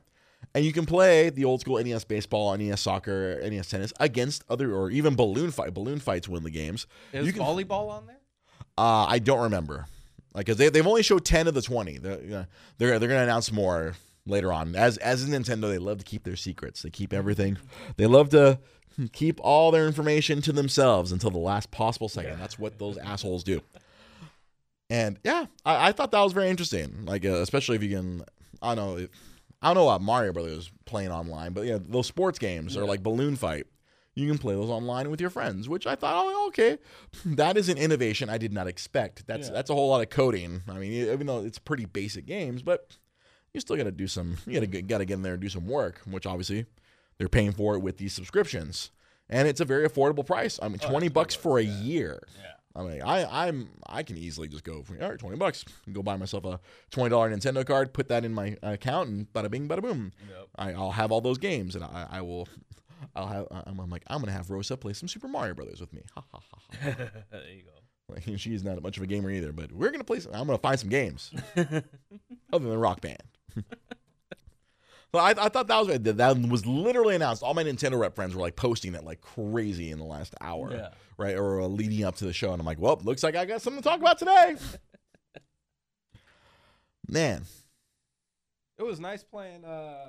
and 0.53 0.65
you 0.65 0.73
can 0.73 0.85
play 0.85 1.29
the 1.29 1.45
old 1.45 1.61
school 1.61 1.81
NES 1.83 2.03
baseball, 2.03 2.55
NES 2.57 2.81
soccer, 2.81 3.39
NES 3.41 3.69
tennis 3.69 3.93
against 3.99 4.43
other, 4.49 4.73
or 4.73 4.91
even 4.91 5.15
balloon 5.15 5.51
fight. 5.51 5.73
Balloon 5.73 5.99
fights 5.99 6.27
win 6.27 6.43
the 6.43 6.51
games. 6.51 6.85
Is 7.13 7.25
you 7.25 7.33
can, 7.33 7.41
volleyball 7.41 7.89
on 7.89 8.07
there? 8.07 8.17
uh, 8.77 9.05
I 9.07 9.19
don't 9.19 9.41
remember. 9.41 9.87
Like, 10.33 10.45
cause 10.45 10.57
they, 10.57 10.69
they've 10.69 10.85
only 10.87 11.03
showed 11.03 11.25
10 11.25 11.47
of 11.47 11.53
the 11.53 11.61
20. 11.61 11.97
They're, 11.97 12.17
they're, 12.17 12.47
they're 12.77 12.99
going 12.99 13.09
to 13.09 13.23
announce 13.23 13.51
more 13.51 13.95
later 14.25 14.53
on. 14.53 14.75
As, 14.75 14.97
as 14.97 15.27
Nintendo, 15.27 15.69
they 15.69 15.77
love 15.77 15.97
to 15.99 16.05
keep 16.05 16.23
their 16.23 16.35
secrets. 16.35 16.83
They 16.83 16.89
keep 16.89 17.13
everything. 17.13 17.57
They 17.97 18.05
love 18.05 18.29
to 18.29 18.59
keep 19.11 19.39
all 19.41 19.71
their 19.71 19.87
information 19.87 20.41
to 20.43 20.51
themselves 20.51 21.11
until 21.11 21.31
the 21.31 21.37
last 21.39 21.71
possible 21.71 22.09
second. 22.09 22.39
That's 22.39 22.59
what 22.59 22.77
those 22.77 22.97
assholes 22.97 23.43
do. 23.43 23.61
And 24.91 25.17
yeah, 25.23 25.45
I, 25.65 25.87
I 25.87 25.91
thought 25.93 26.11
that 26.11 26.21
was 26.21 26.33
very 26.33 26.49
interesting. 26.49 27.05
Like, 27.05 27.23
uh, 27.25 27.35
especially 27.41 27.77
if 27.77 27.83
you 27.83 27.89
can, 27.95 28.23
I 28.61 28.75
don't 28.75 28.85
know, 28.85 28.97
if, 28.97 29.09
I 29.61 29.67
don't 29.67 29.75
know 29.75 29.87
about 29.89 30.01
Mario 30.01 30.33
Brothers 30.33 30.69
playing 30.85 31.11
online, 31.11 31.53
but 31.53 31.65
yeah, 31.65 31.77
those 31.81 32.07
sports 32.07 32.37
games 32.39 32.75
or 32.75 32.83
like 32.85 33.01
Balloon 33.01 33.35
Fight, 33.37 33.67
you 34.15 34.27
can 34.27 34.37
play 34.37 34.53
those 34.53 34.69
online 34.69 35.09
with 35.09 35.21
your 35.21 35.29
friends, 35.29 35.69
which 35.69 35.87
I 35.87 35.95
thought, 35.95 36.15
oh, 36.27 36.47
okay, 36.49 36.77
that 37.25 37.55
is 37.55 37.69
an 37.69 37.77
innovation 37.77 38.29
I 38.29 38.37
did 38.37 38.51
not 38.51 38.67
expect. 38.67 39.25
That's 39.27 39.47
Yeah. 39.47 39.53
that's 39.53 39.69
a 39.69 39.73
whole 39.73 39.87
lot 39.89 40.01
of 40.01 40.09
coding. 40.09 40.61
I 40.67 40.73
mean, 40.73 40.91
even 40.91 41.25
though 41.27 41.45
it's 41.45 41.57
pretty 41.59 41.85
basic 41.85 42.25
games, 42.25 42.61
but 42.61 42.97
you 43.53 43.61
still 43.61 43.77
got 43.77 43.83
to 43.83 43.91
do 43.91 44.07
some, 44.07 44.37
you 44.45 44.59
got 44.59 44.69
to 44.71 44.81
got 44.81 44.97
to 44.97 45.05
get 45.05 45.13
in 45.13 45.21
there 45.21 45.33
and 45.33 45.41
do 45.41 45.47
some 45.49 45.67
work, 45.67 46.01
which 46.05 46.25
obviously 46.25 46.65
they're 47.17 47.29
paying 47.29 47.53
for 47.53 47.75
it 47.75 47.79
with 47.79 47.95
these 47.97 48.11
subscriptions, 48.13 48.91
and 49.29 49.47
it's 49.47 49.61
a 49.61 49.65
very 49.65 49.87
affordable 49.87 50.25
price. 50.25 50.59
I 50.61 50.67
mean, 50.67 50.79
Oh, 50.83 50.89
twenty 50.89 51.07
bucks 51.07 51.33
for 51.33 51.57
a 51.59 51.63
yeah. 51.63 51.79
year. 51.81 52.27
Yeah. 52.37 52.51
I 52.75 52.83
mean, 52.83 53.01
I 53.01 53.47
I'm 53.47 53.69
I 53.85 54.03
can 54.03 54.17
easily 54.17 54.47
just 54.47 54.63
go 54.63 54.83
for 54.83 55.01
all 55.01 55.09
right, 55.09 55.19
twenty 55.19 55.37
bucks, 55.37 55.65
and 55.85 55.93
go 55.93 56.01
buy 56.01 56.17
myself 56.17 56.45
a 56.45 56.59
twenty 56.89 57.09
dollar 57.09 57.29
Nintendo 57.29 57.65
card, 57.65 57.93
put 57.93 58.07
that 58.09 58.23
in 58.23 58.33
my 58.33 58.57
account, 58.63 59.09
and 59.09 59.33
bada 59.33 59.49
bing, 59.49 59.67
bada 59.67 59.81
boom. 59.81 60.11
Yep. 60.29 60.47
I, 60.55 60.73
I'll 60.73 60.91
have 60.91 61.11
all 61.11 61.21
those 61.21 61.37
games, 61.37 61.75
and 61.75 61.83
I, 61.83 62.07
I 62.09 62.21
will. 62.21 62.47
I'll 63.15 63.27
have. 63.27 63.47
I'm, 63.51 63.79
I'm 63.79 63.89
like 63.89 64.03
I'm 64.07 64.21
gonna 64.21 64.31
have 64.31 64.49
Rosa 64.49 64.77
play 64.77 64.93
some 64.93 65.07
Super 65.09 65.27
Mario 65.27 65.53
Brothers 65.53 65.81
with 65.81 65.91
me. 65.93 66.03
Ha 66.15 66.23
ha 66.31 66.39
ha. 66.39 66.57
ha. 66.81 66.91
there 67.31 67.41
you 67.49 67.63
go. 67.63 67.81
Like, 68.13 68.23
she's 68.39 68.63
not 68.63 68.81
much 68.81 68.97
of 68.97 69.03
a 69.03 69.07
gamer 69.07 69.31
either, 69.31 69.51
but 69.51 69.71
we're 69.71 69.91
gonna 69.91 70.03
play. 70.03 70.19
Some, 70.19 70.33
I'm 70.33 70.45
gonna 70.45 70.57
find 70.57 70.79
some 70.79 70.89
games 70.89 71.31
other 71.55 71.83
than 72.51 72.79
Rock 72.79 73.01
Band. 73.01 73.23
So 75.13 75.19
I, 75.19 75.31
I 75.31 75.49
thought 75.49 75.67
that 75.67 75.85
was 75.85 75.99
that 75.99 76.37
was 76.49 76.65
literally 76.65 77.15
announced. 77.15 77.43
All 77.43 77.53
my 77.53 77.63
Nintendo 77.63 77.99
rep 77.99 78.15
friends 78.15 78.33
were 78.35 78.41
like 78.41 78.55
posting 78.55 78.95
it 78.95 79.03
like 79.03 79.21
crazy 79.21 79.91
in 79.91 79.99
the 79.99 80.05
last 80.05 80.33
hour, 80.41 80.71
Yeah. 80.73 80.89
right, 81.17 81.35
or 81.37 81.61
uh, 81.61 81.67
leading 81.67 82.03
up 82.05 82.15
to 82.17 82.25
the 82.25 82.33
show, 82.33 82.51
and 82.51 82.59
I'm 82.59 82.65
like, 82.65 82.79
well, 82.79 82.99
looks 83.03 83.23
like 83.23 83.35
I 83.35 83.45
got 83.45 83.61
something 83.61 83.81
to 83.83 83.87
talk 83.89 83.99
about 83.99 84.17
today. 84.19 84.55
Man, 87.07 87.43
It 88.79 88.83
was 88.83 88.99
nice 88.99 89.23
playing 89.23 89.65
uh, 89.65 90.05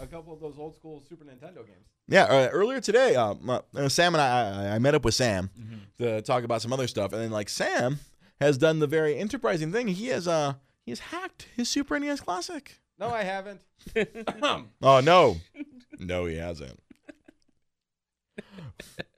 a 0.00 0.06
couple 0.06 0.32
of 0.34 0.40
those 0.40 0.58
old 0.58 0.76
school 0.76 1.02
Super 1.08 1.24
Nintendo 1.24 1.66
games. 1.66 1.86
yeah. 2.06 2.24
Uh, 2.24 2.48
earlier 2.52 2.80
today, 2.80 3.16
um, 3.16 3.48
uh, 3.48 3.88
Sam 3.88 4.14
and 4.14 4.20
I, 4.22 4.66
I, 4.72 4.74
I 4.74 4.78
met 4.78 4.94
up 4.94 5.04
with 5.04 5.14
Sam 5.14 5.50
Mm-hmm. 5.58 6.04
to 6.04 6.22
talk 6.22 6.44
about 6.44 6.60
some 6.60 6.72
other 6.72 6.86
stuff, 6.86 7.12
and 7.12 7.22
then 7.22 7.30
like 7.30 7.48
Sam 7.48 8.00
has 8.40 8.58
done 8.58 8.78
the 8.78 8.86
very 8.86 9.16
enterprising 9.18 9.72
thing. 9.72 9.88
He 9.88 10.08
has 10.08 10.28
uh 10.28 10.54
he 10.84 10.90
has 10.90 11.00
hacked 11.00 11.46
his 11.56 11.68
Super 11.68 11.98
NES 11.98 12.20
Classic. 12.20 12.78
No, 12.98 13.08
I 13.10 13.22
haven't. 13.22 13.60
Oh 14.82 15.00
no, 15.00 15.36
No, 15.98 16.26
he 16.26 16.36
hasn't. 16.36 16.78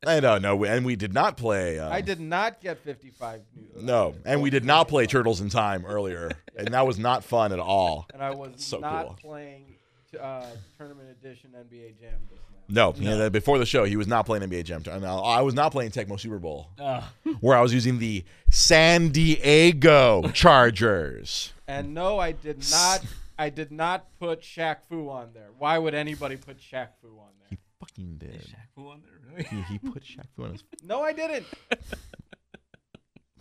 I 0.06 0.20
don't 0.20 0.40
know, 0.40 0.64
and 0.64 0.84
we 0.86 0.96
did 0.96 1.12
not 1.12 1.36
play. 1.36 1.78
Um, 1.78 1.92
I 1.92 2.00
did 2.00 2.20
not 2.20 2.60
get 2.62 2.78
55. 2.78 3.42
new- 3.54 3.82
No, 3.82 4.14
and 4.24 4.40
we 4.40 4.48
did 4.48 4.64
not 4.64 4.88
play 4.88 5.06
Turtles 5.06 5.40
in 5.42 5.50
Time 5.50 5.84
earlier, 5.86 6.30
and 6.56 6.68
that 6.68 6.86
was 6.86 6.98
not 6.98 7.22
fun 7.22 7.52
at 7.52 7.58
all. 7.58 8.06
And 8.14 8.22
I 8.22 8.30
was 8.34 8.64
So 8.64 8.78
not 8.78 9.06
cool. 9.06 9.18
playing 9.20 9.74
uh, 10.18 10.46
tournament 10.78 11.10
edition 11.10 11.50
NBA 11.50 12.00
Jam 12.00 12.12
just 12.30 12.40
now. 12.70 12.92
No, 12.92 12.94
yeah, 13.18 13.28
before 13.28 13.58
the 13.58 13.66
show, 13.66 13.84
he 13.84 13.96
was 13.96 14.06
not 14.06 14.24
playing 14.24 14.42
NBA 14.48 14.64
Jam. 14.64 14.82
I 15.04 15.42
was 15.42 15.54
not 15.54 15.70
playing 15.72 15.90
Tecmo 15.90 16.18
Super 16.18 16.38
Bowl, 16.38 16.68
Uh, 16.78 17.02
where 17.40 17.56
I 17.56 17.60
was 17.60 17.74
using 17.74 17.98
the 17.98 18.24
San 18.48 19.08
Diego 19.10 20.22
Chargers. 20.32 21.52
And 21.68 21.92
no, 21.92 22.18
I 22.18 22.32
did 22.32 22.58
not. 22.70 23.04
I 23.40 23.48
did 23.48 23.72
not 23.72 24.04
put 24.18 24.42
Shaq 24.42 24.80
Fu 24.86 25.08
on 25.08 25.30
there. 25.32 25.48
Why 25.56 25.78
would 25.78 25.94
anybody 25.94 26.36
put 26.36 26.58
Shaq 26.58 26.88
Fu 27.00 27.08
on 27.08 27.30
there? 27.38 27.48
He 27.48 27.58
fucking 27.80 28.18
did. 28.18 28.42
Shaq 28.42 28.68
Fu 28.74 28.88
on 28.88 29.00
there, 29.00 29.18
really? 29.30 29.44
He, 29.44 29.62
he 29.62 29.78
put 29.78 30.02
Shaq 30.02 30.26
Fu 30.36 30.44
on 30.44 30.52
his 30.52 30.62
No, 30.84 31.00
I 31.00 31.14
didn't. 31.14 31.46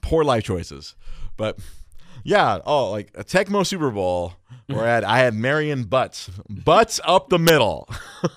poor 0.02 0.24
life 0.24 0.46
choices. 0.46 0.96
But 1.36 1.60
yeah, 2.24 2.60
oh, 2.66 2.92
like 2.92 3.12
a 3.14 3.26
Tecmo 3.26 3.68
Super 3.68 3.92
Bowl 3.92 4.36
where 4.68 4.86
I 4.86 4.88
had, 4.88 5.04
I 5.04 5.20
had 5.20 5.34
Marion 5.34 5.84
Butts. 5.84 6.32
Butts 6.50 7.02
up 7.04 7.28
the 7.28 7.40
middle. 7.40 7.90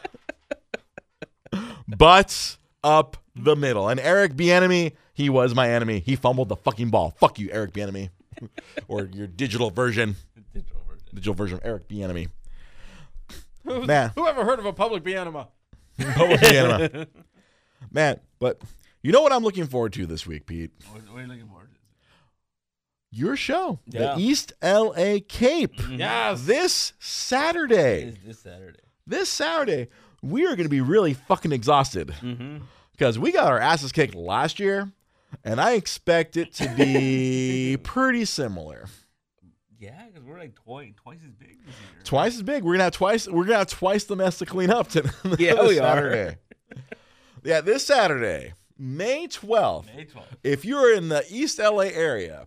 Butts 1.87 2.59
up 2.83 3.19
the 3.37 3.55
middle. 3.55 3.89
And 3.89 4.01
Eric 4.01 4.35
Bieniemy, 4.35 4.95
he 5.15 5.31
was 5.31 5.55
my 5.55 5.71
enemy. 5.71 6.01
He 6.01 6.17
fumbled 6.17 6.49
the 6.49 6.57
fucking 6.57 6.91
ball. 6.91 7.15
Fuck 7.21 7.39
you, 7.39 7.51
Eric 7.53 7.73
Bieniemy. 7.73 8.11
or 8.89 9.09
your 9.13 9.29
digital 9.29 9.71
version, 9.71 10.17
Digital 10.53 10.55
version. 10.55 10.82
Digital 11.15 11.35
version 11.35 11.59
of 11.59 11.65
Eric 11.65 11.89
Bieniemy. 11.89 12.29
Who's- 13.65 13.87
Man. 13.87 14.13
Who 14.15 14.27
ever 14.27 14.45
heard 14.45 14.59
of 14.59 14.67
a 14.67 14.73
public 14.73 15.03
Bienema? 15.05 15.49
Public 16.15 16.41
Bieniemy. 16.41 17.07
Man, 17.93 18.21
but 18.39 18.61
you 19.03 19.13
know 19.13 19.23
what 19.23 19.33
I'm 19.33 19.43
looking 19.43 19.67
forward 19.67 19.93
to 19.95 20.07
this 20.07 20.27
week, 20.27 20.47
Pete? 20.47 20.71
What, 20.91 21.03
what 21.11 21.19
are 21.19 21.23
you 21.23 21.29
looking 21.29 21.47
forward 21.49 21.69
to? 21.73 21.77
Your 23.15 23.37
show, 23.37 23.79
Yeah. 23.87 24.15
the 24.15 24.21
East 24.23 24.53
LA 24.63 25.19
Cape. 25.29 25.75
Yes. 25.91 26.45
This 26.47 26.93
Saturday. 26.99 28.05
It's 28.05 28.19
this 28.25 28.39
Saturday. 28.41 28.79
this 29.07 29.29
Saturday, 29.29 29.89
we 30.23 30.45
are 30.47 30.57
going 30.57 30.63
to 30.65 30.71
be 30.71 30.81
really 30.81 31.13
fucking 31.13 31.53
exhausted 31.53 32.09
Mm-hmm. 32.23 32.59
because 32.93 33.19
we 33.19 33.31
got 33.33 33.49
our 33.53 33.59
asses 33.59 33.93
kicked 33.93 34.15
last 34.15 34.59
year, 34.59 34.91
and 35.45 35.61
I 35.61 35.73
expect 35.73 36.37
it 36.39 36.55
to 36.55 36.69
be 36.75 37.77
pretty 37.83 38.25
similar. 38.25 38.87
Yeah, 39.79 40.07
because 40.07 40.12
we're 40.33 40.39
like 40.41 40.55
twice 40.55 40.93
twice 40.97 41.19
as 41.27 41.33
big 41.35 41.59
this 41.65 41.75
year. 41.75 42.03
Twice 42.05 42.35
as 42.37 42.43
big. 42.43 42.65
We're 42.65 42.73
gonna 42.75 42.85
have 42.85 42.93
twice. 42.95 43.29
We're 43.29 43.45
gonna 43.45 43.59
have 43.59 43.69
twice 43.69 44.05
the 44.05 44.17
mess 44.17 44.39
to 44.39 44.47
clean 44.47 44.71
up. 44.71 44.89
To 44.91 45.03
Yeah, 45.39 45.55
this 45.55 45.69
we 45.69 45.79
are. 45.79 45.97
Saturday. 45.97 46.37
yeah, 47.45 47.61
this 47.61 47.85
Saturday, 47.87 48.55
May 48.79 49.27
twelfth. 49.29 49.89
May 49.95 50.05
12th. 50.07 50.25
If 50.43 50.65
you're 50.65 50.95
in 50.95 51.09
the 51.09 51.25
East 51.31 51.59
LA 51.59 51.91
area, 51.93 52.45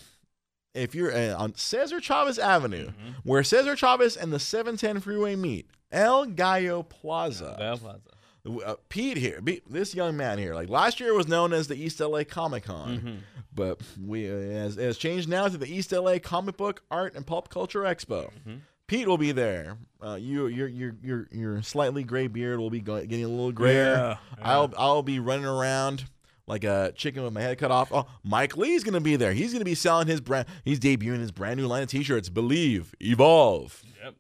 if 0.74 0.94
you're 0.96 1.16
uh, 1.16 1.36
on 1.38 1.56
Cesar 1.56 2.00
Chavez 2.02 2.38
Avenue, 2.40 2.88
Mm-hmm. 2.88 3.12
where 3.24 3.44
Cesar 3.44 3.76
Chavez 3.76 4.18
and 4.18 4.34
the 4.34 4.40
710 4.40 5.00
freeway 5.02 5.36
meet, 5.36 5.68
El 5.92 6.26
Gallo 6.26 6.84
Plaza. 6.84 7.56
Bell 7.58 7.78
Plaza. 7.78 8.00
Uh, 8.46 8.76
Pete 8.90 9.18
here, 9.18 9.42
Be- 9.42 9.62
this 9.70 9.96
young 9.96 10.16
man 10.18 10.38
here, 10.38 10.54
like 10.56 10.70
last 10.70 11.00
year 11.00 11.14
was 11.14 11.28
known 11.28 11.54
as 11.54 11.68
the 11.68 11.76
East 11.76 12.00
LA 12.00 12.24
Comic 12.24 12.64
Con, 12.66 12.98
Mm-hmm. 13.00 13.16
but 13.54 13.82
we 14.04 14.30
uh, 14.30 14.36
has, 14.36 14.76
has 14.76 14.98
changed 14.98 15.28
now 15.30 15.48
to 15.48 15.58
the 15.58 15.68
East 15.72 15.92
LA 15.92 16.20
Comic 16.20 16.58
Book 16.58 16.84
Art 16.92 17.16
and 17.16 17.26
Pulp 17.26 17.50
Culture 17.50 17.82
Expo. 17.82 18.30
Mm-hmm. 18.32 18.56
Pete 18.88 19.08
will 19.08 19.18
be 19.18 19.32
there. 19.32 19.78
Uh, 20.00 20.14
you, 20.16 20.46
your, 20.46 20.68
your, 20.68 20.94
your, 21.02 21.28
your 21.32 21.62
slightly 21.64 22.04
gray 22.04 22.28
beard 22.28 22.60
will 22.60 22.70
be 22.70 22.82
getting 22.82 23.24
a 23.24 23.28
little 23.28 23.52
grayer. 23.52 23.94
Yeah, 23.96 24.18
I'll, 24.44 24.72
I'll 24.78 25.02
be 25.02 25.18
running 25.20 25.46
around 25.48 26.06
like 26.46 26.64
a 26.64 26.94
chicken 26.96 27.24
with 27.24 27.34
my 27.34 27.42
head 27.42 27.58
cut 27.58 27.72
off. 27.72 27.92
Oh, 27.92 28.06
Mike 28.24 28.56
Lee's 28.56 28.84
gonna 28.84 29.02
be 29.02 29.16
there. 29.16 29.34
He's 29.34 29.52
gonna 29.54 29.66
be 29.66 29.74
selling 29.74 30.06
his 30.06 30.22
brand. 30.22 30.46
He's 30.64 30.80
debuting 30.80 31.20
his 31.20 31.32
brand 31.32 31.60
new 31.60 31.66
line 31.66 31.82
of 31.82 31.90
T-shirts. 31.90 32.30
Believe, 32.30 32.94
evolve. 33.00 33.82
Yep. 34.04 34.14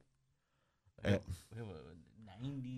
We 1.03 1.11
have 1.11 1.67
a 1.67 2.41
90, 2.43 2.74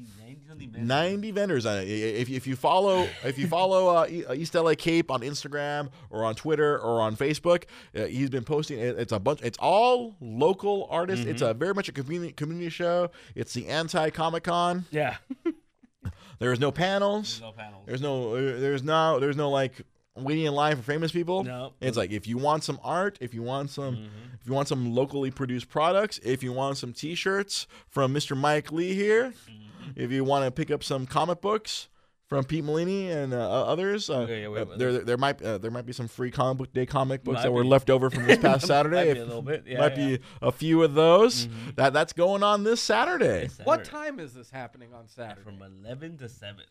90 0.58 0.68
vendors. 0.68 0.88
90 0.88 1.32
vendors 1.32 1.66
on 1.66 1.78
it. 1.80 1.88
If, 1.88 2.30
if 2.30 2.48
you 2.48 2.56
follow 2.56 3.08
if 3.24 3.38
you 3.38 3.48
follow 3.48 3.96
uh, 3.96 4.08
E- 4.10 4.26
uh, 4.26 4.34
East 4.34 4.56
LA 4.56 4.74
Cape 4.78 5.12
on 5.12 5.22
Instagram 5.22 5.90
or 6.10 6.26
on 6.26 6.36
Twitter 6.36 6.78
or 6.80 7.02
on 7.02 7.16
Facebook, 7.16 7.64
uh, 7.96 8.06
he's 8.06 8.30
been 8.30 8.44
posting. 8.44 8.80
it- 8.80 8.98
It's 9.00 9.12
a 9.12 9.20
bunch. 9.20 9.42
It's 9.44 9.58
all 9.60 10.16
local 10.22 10.88
artists. 10.90 11.26
It's 11.26 11.42
a 11.42 11.54
very 11.54 11.74
much 11.74 11.90
a 11.90 11.92
community 11.92 12.34
community 12.34 12.70
show. 12.70 13.12
It's 13.36 13.54
the 13.54 13.68
anti 13.68 14.10
Comic 14.10 14.44
Con. 14.44 14.86
Yeah. 14.92 15.18
There's 16.40 16.60
no 16.60 16.72
panels. 16.72 17.42
no 17.42 17.52
panels. 17.52 17.84
There's 17.88 18.02
no. 18.02 18.36
uh, 18.36 18.60
There's 18.60 18.84
no. 18.84 19.20
There's 19.20 19.36
no 19.36 19.50
like 19.50 19.82
waiting 20.24 20.46
in 20.46 20.54
line 20.54 20.76
for 20.76 20.84
famous 20.84 21.12
people. 21.12 21.44
No. 21.44 21.74
It's 21.82 21.98
like 21.98 22.12
if 22.12 22.28
you 22.28 22.38
want 22.38 22.64
some 22.64 22.80
art, 22.84 23.18
if 23.22 23.34
you 23.34 23.44
want 23.44 23.70
some, 23.70 23.96
Mm-hmm. 23.96 24.06
if 24.42 24.48
you 24.48 24.54
want 24.54 24.68
some 24.68 24.94
locally 24.94 25.32
produced 25.32 25.70
products, 25.70 26.20
if 26.24 26.42
you 26.44 26.54
want 26.54 26.78
some 26.78 26.94
T-shirts 26.94 27.68
from 27.90 28.14
Mr. 28.14 28.36
Mike 28.38 28.72
Lee 28.72 28.94
here, 28.94 29.34
Mm-hmm. 29.50 29.92
if 29.96 30.12
you 30.12 30.24
want 30.24 30.46
to 30.46 30.52
pick 30.52 30.72
up 30.72 30.84
some 30.84 31.06
comic 31.06 31.42
books 31.42 31.90
from 32.28 32.44
Pete 32.44 32.64
Molini 32.66 33.10
and 33.10 33.34
uh, 33.34 33.64
others, 33.66 34.10
uh, 34.10 34.18
Okay, 34.20 34.42
yeah, 34.42 34.48
wait, 34.50 34.62
uh, 34.62 34.66
wait, 34.66 34.80
there 34.80 34.98
there 35.00 35.18
might 35.18 35.42
uh, 35.42 35.58
there 35.60 35.72
might 35.72 35.86
be 35.86 35.94
some 35.94 36.10
free 36.10 36.30
comic 36.30 36.58
book 36.58 36.74
day 36.74 36.86
comic 36.86 37.24
books 37.24 37.36
Might 37.38 37.44
that 37.44 37.52
were 37.54 37.64
left 37.64 37.90
over 37.90 38.10
from 38.10 38.26
this 38.28 38.38
past 38.42 38.68
Saturday. 38.68 39.08
Might 39.08 39.14
be 39.14 39.20
a 39.22 39.26
little 39.26 39.42
bit. 39.42 39.64
Yeah, 39.66 39.80
might 39.80 39.98
yeah. 39.98 40.18
be 40.18 40.20
a 40.42 40.52
few 40.52 40.84
of 40.84 40.94
those. 40.94 41.48
Mhm. 41.48 41.76
That 41.78 41.94
that's 41.94 42.12
going 42.12 42.44
on 42.44 42.66
this 42.66 42.82
Saturday. 42.82 43.44
This 43.48 43.60
What 43.64 43.86
time 43.86 44.20
is 44.20 44.34
this 44.34 44.50
happening 44.50 44.94
on 44.94 45.08
Saturday? 45.08 45.42
From 45.42 45.62
11 45.62 46.18
to 46.18 46.28
7. 46.28 46.66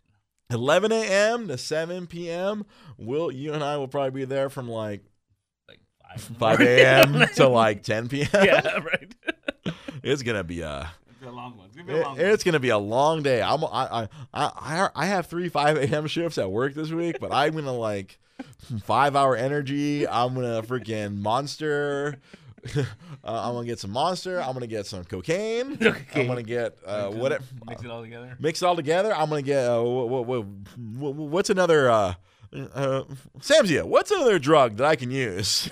11 0.50 0.92
a.m. 0.92 1.48
to 1.48 1.58
7 1.58 2.06
p.m. 2.06 2.64
Will 2.98 3.30
you 3.32 3.52
and 3.52 3.64
I 3.64 3.76
will 3.76 3.88
probably 3.88 4.10
be 4.10 4.24
there 4.24 4.48
from 4.48 4.68
like 4.68 5.02
Like 5.68 5.80
5 6.18 6.36
5 6.38 6.60
a.m. 6.60 7.26
to 7.36 7.48
like 7.48 7.82
10 7.82 8.08
p.m. 8.08 8.28
yeah, 8.32 8.78
right. 8.78 9.14
It's 10.02 10.22
gonna 10.22 10.44
be 10.44 10.60
a 10.60 10.92
a 11.24 11.30
long 11.30 11.56
one. 11.56 11.66
It's 11.66 11.76
gonna 11.76 11.88
be 11.92 11.98
a 11.98 12.02
long 12.02 12.16
one. 12.16 12.26
it's 12.26 12.44
gonna 12.44 12.60
be 12.60 12.68
a 12.68 12.78
long 12.78 13.22
day. 13.22 13.42
I'm 13.42 13.64
I 13.64 13.68
I 14.02 14.08
I 14.32 14.90
I 14.94 15.06
have 15.06 15.26
three 15.26 15.48
5 15.48 15.76
a.m. 15.78 16.06
shifts 16.06 16.38
at 16.38 16.50
work 16.50 16.74
this 16.74 16.90
week, 16.90 17.18
but 17.20 17.32
I'm 17.32 17.54
gonna 17.54 17.72
like 17.72 18.18
five 18.84 19.16
hour 19.16 19.34
energy. 19.34 20.06
I'm 20.06 20.34
gonna 20.34 20.62
freaking 20.62 21.16
monster. 21.20 22.18
uh, 22.76 22.84
I'm 23.24 23.54
gonna 23.54 23.66
get 23.66 23.78
some 23.78 23.90
monster. 23.90 24.40
I'm 24.40 24.52
gonna 24.52 24.66
get 24.66 24.86
some 24.86 25.04
cocaine. 25.04 25.78
I'm 26.14 26.26
gonna 26.26 26.42
get 26.42 26.76
uh, 26.86 27.10
Mix 27.10 27.34
it- 27.36 27.42
Mix 27.68 27.82
it 27.82 27.90
all 27.90 28.02
together. 28.02 28.36
mix 28.40 28.62
it 28.62 28.66
all 28.66 28.76
together. 28.76 29.14
I'm 29.14 29.28
gonna 29.28 29.42
get 29.42 29.64
uh, 29.68 29.82
what, 29.82 30.26
what, 30.26 30.44
what, 30.46 31.14
what's 31.14 31.50
another 31.50 31.90
uh, 31.90 32.14
uh, 32.74 33.04
Samsia? 33.40 33.84
What's 33.84 34.10
another 34.10 34.38
drug 34.38 34.76
that 34.76 34.86
I 34.86 34.96
can 34.96 35.10
use 35.10 35.70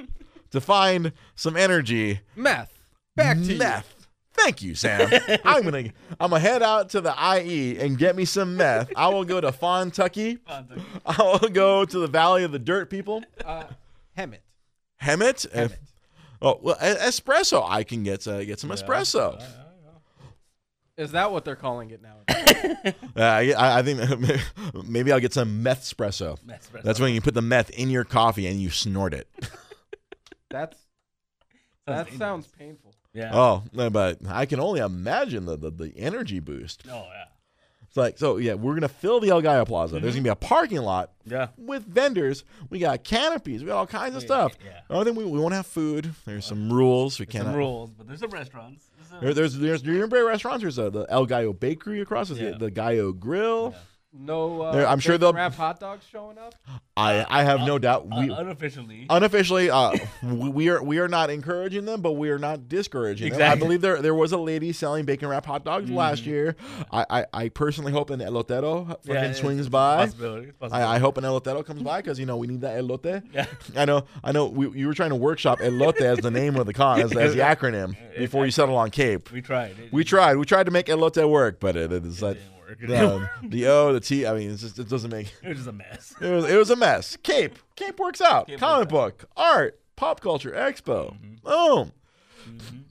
to 0.50 0.60
find 0.60 1.12
some 1.34 1.56
energy? 1.56 2.20
Meth. 2.34 2.72
Back 3.14 3.38
to 3.38 3.56
meth. 3.56 3.92
Thank 4.34 4.60
you, 4.60 4.74
Sam. 4.74 5.10
I'm 5.46 5.64
gonna 5.64 5.84
I'm 6.20 6.28
gonna 6.30 6.38
head 6.40 6.62
out 6.62 6.90
to 6.90 7.00
the 7.00 7.14
IE 7.40 7.78
and 7.78 7.96
get 7.96 8.14
me 8.14 8.26
some 8.26 8.54
meth. 8.58 8.90
I 8.94 9.08
will 9.08 9.24
go 9.24 9.40
to 9.40 9.50
Fontucky. 9.50 10.38
I 10.46 11.22
will 11.22 11.48
go 11.48 11.86
to 11.86 11.98
the 11.98 12.06
Valley 12.06 12.44
of 12.44 12.52
the 12.52 12.58
Dirt 12.58 12.90
People. 12.90 13.22
you. 13.40 13.46
Uh, 13.46 13.64
Hemet. 14.18 14.40
Hemet. 15.02 15.46
Uh, 15.54 15.68
Hemet. 15.68 15.76
Oh 16.42 16.58
well, 16.62 16.76
espresso. 16.76 17.64
I 17.68 17.84
can 17.84 18.02
get 18.02 18.26
uh, 18.26 18.44
get 18.44 18.60
some 18.60 18.70
espresso. 18.70 19.42
Is 20.96 21.12
that 21.12 21.30
what 21.30 21.44
they're 21.44 21.56
calling 21.56 21.90
it 21.90 22.00
now? 22.02 22.16
Uh, 22.26 22.92
I, 23.20 23.78
I 23.78 23.82
think 23.82 24.00
maybe 24.88 25.12
I'll 25.12 25.20
get 25.20 25.34
some 25.34 25.62
meth 25.62 25.82
espresso. 25.82 26.38
That's 26.82 26.98
when 26.98 27.12
you 27.12 27.20
put 27.20 27.34
the 27.34 27.42
meth 27.42 27.70
in 27.70 27.90
your 27.90 28.04
coffee 28.04 28.46
and 28.46 28.60
you 28.60 28.70
snort 28.70 29.12
it. 29.12 29.28
That's 30.50 30.78
that 31.86 32.12
sounds 32.14 32.46
painful. 32.46 32.94
Yeah. 33.12 33.30
Oh, 33.32 33.62
but 33.90 34.18
I 34.28 34.46
can 34.46 34.58
only 34.58 34.80
imagine 34.80 35.44
the, 35.44 35.56
the, 35.56 35.70
the 35.70 35.92
energy 35.96 36.40
boost. 36.40 36.84
Oh, 36.90 37.06
yeah. 37.12 37.24
It's 37.96 37.98
like, 37.98 38.18
so 38.18 38.36
yeah, 38.36 38.52
we're 38.54 38.72
going 38.72 38.82
to 38.82 38.88
fill 38.88 39.20
the 39.20 39.30
El 39.30 39.40
Gallo 39.40 39.64
Plaza. 39.64 39.92
There's 39.98 40.14
going 40.14 40.22
to 40.24 40.28
be 40.28 40.28
a 40.28 40.34
parking 40.36 40.82
lot 40.82 41.12
Yeah. 41.24 41.48
with 41.56 41.86
vendors. 41.86 42.44
We 42.68 42.78
got 42.78 43.02
canopies. 43.04 43.62
We 43.62 43.68
got 43.68 43.76
all 43.78 43.86
kinds 43.86 44.16
of 44.16 44.22
Yeah, 44.22 44.26
stuff. 44.26 44.52
yeah. 44.62 44.80
I 44.90 45.02
don't 45.02 45.14
we, 45.16 45.24
we 45.24 45.38
won't 45.38 45.54
have 45.54 45.66
food. 45.66 46.12
There's 46.26 46.44
some 46.44 46.70
rules. 46.70 47.18
We 47.18 47.24
There's 47.24 47.32
can't. 47.32 47.44
some 47.46 47.54
rules, 47.56 47.90
but 47.92 48.06
there's 48.06 48.20
some 48.20 48.28
restaurants. 48.30 48.84
There's 48.98 49.08
some- 49.08 49.20
There, 49.22 49.32
there's 49.32 49.56
there's 49.56 49.82
Green 49.82 50.08
Bay 50.10 50.20
restaurants. 50.20 50.60
There's 50.60 50.78
uh, 50.78 50.90
the 50.90 51.06
El 51.08 51.24
Gallo 51.24 51.54
Bakery 51.54 52.02
across. 52.02 52.28
There's 52.28 52.40
Yeah. 52.40 52.50
the, 52.50 52.58
the 52.66 52.70
Gallo 52.70 53.12
Grill. 53.12 53.74
Yeah. 54.18 54.26
No, 54.26 54.62
uh, 54.62 54.72
There- 54.72 54.86
I'm 54.88 54.98
sure 55.00 55.18
they'll- 55.18 55.32
wrap 55.32 55.54
hot 55.54 55.80
dogs 55.80 56.04
showing 56.10 56.38
up. 56.38 56.54
I 56.96 57.26
I 57.28 57.42
have 57.44 57.60
no 57.60 57.76
Uh, 57.76 57.78
doubt. 57.78 58.06
uh, 58.10 58.16
unofficially. 58.16 59.06
unofficially 59.10 59.68
uh 59.70 59.92
we 60.22 60.48
we 60.48 60.68
are 60.70 60.82
we 60.82 60.98
are 60.98 61.08
not 61.08 61.28
encouraging 61.28 61.84
them 61.84 62.00
but 62.00 62.12
we 62.12 62.30
are 62.30 62.38
not 62.38 62.68
discouraging 62.70 63.32
them 63.34 63.52
i 63.52 63.54
believe 63.54 63.82
there 63.82 64.00
there 64.00 64.14
was 64.14 64.32
a 64.32 64.38
lady 64.38 64.72
selling 64.72 65.04
bacon 65.04 65.28
wrap 65.28 65.44
hot 65.44 65.62
dogs 65.62 65.90
last 65.90 66.24
year 66.24 66.56
I, 66.90 67.04
I 67.10 67.24
i 67.34 67.48
personally 67.50 67.92
hope 67.92 68.08
an 68.08 68.20
elotero 68.20 68.86
fucking 68.88 69.14
Yeah, 69.14 69.20
it's- 69.24 69.40
swings 69.40 69.60
it's 69.60 69.68
by 69.68 69.96
possibility, 70.06 70.48
it's 70.48 70.56
a 70.62 70.64
I, 70.64 70.66
I 70.66 70.70
possibility. 70.70 71.00
hope 71.00 71.18
an 71.18 71.24
elotero 71.24 71.66
comes 71.66 71.82
by 71.82 72.00
because 72.00 72.18
you 72.18 72.24
know 72.24 72.38
we 72.38 72.46
need 72.46 72.62
that 72.62 72.78
elote. 72.82 73.22
Yeah. 73.32 73.44
I 73.76 73.84
know, 73.84 74.04
I 74.24 74.32
know. 74.32 74.46
We, 74.46 74.70
you 74.70 74.86
were 74.86 74.94
trying 74.94 75.10
to 75.10 75.16
workshop 75.16 75.58
elote 75.60 76.00
as 76.00 76.18
the 76.20 76.30
name 76.30 76.56
of 76.56 76.64
the 76.66 76.72
con, 76.72 77.00
as, 77.00 77.14
as 77.14 77.34
the 77.34 77.40
acronym 77.52 77.94
before 78.16 78.46
you 78.46 78.50
settle 78.50 78.76
on 78.76 78.90
Cape. 78.90 79.30
We 79.32 79.42
tried. 79.42 79.72
It, 79.78 79.92
We 79.92 80.02
tried, 80.04 80.36
we 80.36 80.46
tried 80.46 80.64
to 80.64 80.70
make 80.72 80.86
elote 80.86 81.28
work, 81.28 81.60
but 81.60 81.76
it, 81.76 81.92
it 81.92 82.04
is 82.06 82.22
It 82.22 82.24
like 82.24 82.36
didn't 82.38 82.55
work. 82.68 82.80
work. 82.88 83.30
the, 83.42 83.48
the 83.48 83.66
O, 83.66 83.92
the 83.92 84.00
T. 84.00 84.26
I 84.26 84.34
mean, 84.34 84.50
it's 84.50 84.62
just, 84.62 84.78
it 84.78 84.88
doesn't 84.88 85.10
make. 85.10 85.32
it 85.42 85.48
was 85.48 85.58
just 85.58 85.68
a 85.68 85.72
mess. 85.72 86.14
It 86.20 86.28
was, 86.30 86.44
it 86.50 86.56
was 86.56 86.70
a 86.70 86.76
mess. 86.76 87.16
Cape. 87.22 87.58
Cape 87.76 87.98
works 87.98 88.20
out. 88.20 88.46
Cape 88.48 88.58
Comic 88.58 88.90
works 88.90 89.22
book, 89.22 89.30
art, 89.36 89.80
pop 89.96 90.20
culture, 90.20 90.50
expo. 90.52 91.16
Mhm. 91.20 91.42
Boom. 91.42 91.92
Mhm. 92.48 92.82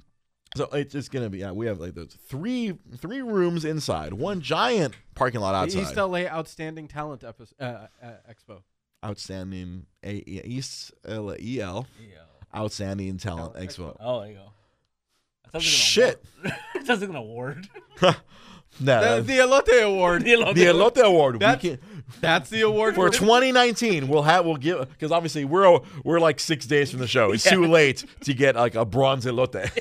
So 0.58 0.66
it's 0.72 0.94
just 0.94 1.12
gonna 1.12 1.30
be. 1.30 1.40
Yeah, 1.40 1.52
we 1.52 1.66
have 1.66 1.80
like 1.82 1.96
those 1.96 2.16
three 2.30 2.78
three 2.98 3.22
rooms 3.22 3.66
inside, 3.66 4.14
one 4.14 4.40
giant 4.40 4.96
parking 5.14 5.42
lot 5.42 5.52
The 5.52 5.58
outside. 5.78 5.82
East 5.82 5.96
LA 5.98 6.20
Outstanding 6.28 6.88
Talent 6.88 7.24
epi- 7.26 7.44
uh, 7.60 7.88
uh, 8.02 8.12
Expo. 8.30 8.62
Outstanding 9.04 9.86
A, 10.04 10.14
E- 10.26 10.42
East 10.46 10.94
L 11.06 11.36
E 11.38 11.60
L. 11.60 11.86
Yeah. 12.00 12.20
Outstanding 12.58 13.18
talent 13.18 13.54
Talent 13.56 13.70
expo. 13.70 13.98
Oh, 14.00 14.22
there 14.22 14.30
you 14.30 14.36
go. 14.36 14.52
I 15.46 15.50
thought 15.50 15.62
it 15.62 15.66
an 15.66 15.72
Shit. 15.72 16.24
award. 16.44 16.56
it 16.76 16.86
sounds 16.88 17.02
like 17.02 17.10
an 17.10 17.16
award. 17.18 17.68
No, 18.80 19.22
The, 19.22 19.22
the 19.22 19.38
Elote 19.40 19.84
Award. 19.84 20.24
the 20.26 20.32
Elote 20.32 21.02
Award. 21.04 21.40
That's- 21.40 21.62
can, 21.62 21.80
That's 22.22 22.50
the 22.52 22.62
award 22.62 22.94
for 22.96 23.10
2019, 23.10 24.08
we'll 24.08 24.22
have 24.24 24.46
we'll 24.46 24.58
give 24.58 24.88
because 24.90 25.12
obviously 25.12 25.44
we're 25.44 25.80
we're 26.04 26.20
like 26.20 26.40
six 26.40 26.66
days 26.68 26.92
from 26.92 27.00
the 27.00 27.08
show. 27.08 27.32
It's 27.32 27.44
too 27.44 27.66
late 27.66 28.06
to 28.26 28.34
get 28.36 28.56
like 28.56 28.76
a 28.76 28.86
bronze 28.86 29.26
elote. 29.26 29.72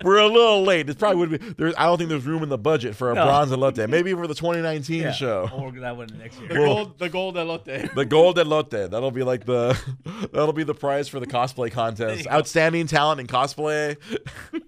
we're 0.04 0.18
a 0.18 0.26
little 0.26 0.62
late. 0.62 0.88
It 0.90 0.98
probably 0.98 1.16
would 1.26 1.30
be. 1.30 1.38
There's, 1.38 1.74
I 1.78 1.86
don't 1.86 1.96
think 1.98 2.10
there's 2.10 2.26
room 2.26 2.42
in 2.42 2.48
the 2.50 2.58
budget 2.58 2.94
for 2.96 3.10
a 3.10 3.14
No. 3.14 3.24
bronze 3.24 3.50
elote. 3.50 3.88
Maybe 3.88 4.12
for 4.12 4.26
the 4.26 4.34
2019 4.34 5.00
Yeah. 5.02 5.12
show. 5.12 5.48
Oh, 5.50 5.56
I'll 5.56 5.64
work 5.64 5.80
that 5.80 5.96
one 5.96 6.08
next 6.18 6.38
year. 6.40 6.48
The 6.48 6.60
Well- 6.60 6.74
gold, 6.74 6.98
the 6.98 7.08
gold 7.08 7.36
Elote. 7.36 7.94
The 7.94 8.04
gold 8.04 8.36
elote. 8.36 8.90
That'll 8.90 9.10
be 9.10 9.22
like 9.22 9.46
the 9.46 9.78
that'll 10.32 10.52
be 10.52 10.64
the 10.64 10.74
prize 10.74 11.08
for 11.08 11.18
the 11.18 11.26
cosplay 11.26 11.70
contest. 11.72 12.26
Outstanding 12.30 12.86
talent 12.88 13.20
in 13.20 13.26
cosplay. 13.26 13.96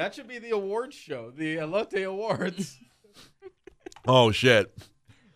That 0.00 0.14
should 0.14 0.28
be 0.28 0.38
the 0.38 0.52
awards 0.52 0.96
show. 0.96 1.30
The 1.30 1.56
Elote 1.58 2.06
Awards. 2.06 2.78
Oh 4.08 4.30
shit! 4.30 4.74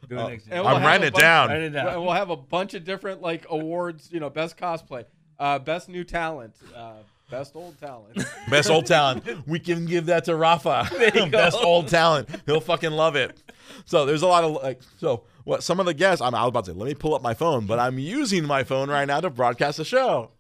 Do 0.09 0.18
it 0.18 0.27
next 0.29 0.46
And 0.50 0.61
we'll 0.64 0.68
I'm 0.68 0.81
have 0.81 0.87
writing 0.87 1.05
a 1.05 1.07
it 1.09 1.12
bunch- 1.12 1.20
down. 1.20 1.48
Write 1.50 1.61
it 1.62 1.70
down. 1.70 1.88
And 1.88 2.03
we'll 2.03 2.14
have 2.14 2.31
a 2.31 2.37
bunch 2.37 2.72
of 2.72 2.83
different 2.85 3.20
like 3.20 3.44
awards. 3.50 4.09
You 4.11 4.20
know, 4.20 4.31
best 4.31 4.57
cosplay, 4.57 5.05
uh, 5.38 5.59
best 5.59 5.90
new 5.90 6.03
talent, 6.03 6.55
uh, 6.74 6.94
best 7.31 7.55
old 7.57 7.79
talent. 7.79 8.24
Best 8.48 8.70
old 8.70 8.87
talent. 8.87 9.46
We 9.46 9.59
can 9.59 9.85
give 9.85 10.07
that 10.07 10.24
to 10.24 10.35
Rafa. 10.37 10.88
Best 11.31 11.59
go. 11.59 11.62
old 11.62 11.88
talent. 11.88 12.31
He'll 12.46 12.61
fucking 12.61 12.92
love 12.92 13.16
it. 13.16 13.37
So 13.85 14.07
there's 14.07 14.22
a 14.22 14.27
lot 14.27 14.44
of 14.44 14.62
like 14.62 14.81
so 14.98 15.24
what 15.44 15.62
some 15.62 15.79
of 15.79 15.85
the 15.85 15.94
guests 15.94 16.22
I'm 16.22 16.35
I 16.35 16.40
was 16.42 16.48
about 16.48 16.64
to 16.64 16.70
say, 16.70 16.77
let 16.79 16.87
me 16.87 16.94
pull 16.94 17.14
up 17.14 17.20
my 17.20 17.35
phone, 17.35 17.66
but 17.66 17.79
I'm 17.79 17.98
using 17.98 18.44
my 18.46 18.64
phone 18.64 18.88
right 18.88 19.05
now 19.07 19.20
to 19.20 19.29
broadcast 19.29 19.77
the 19.77 19.85
show. 19.85 20.31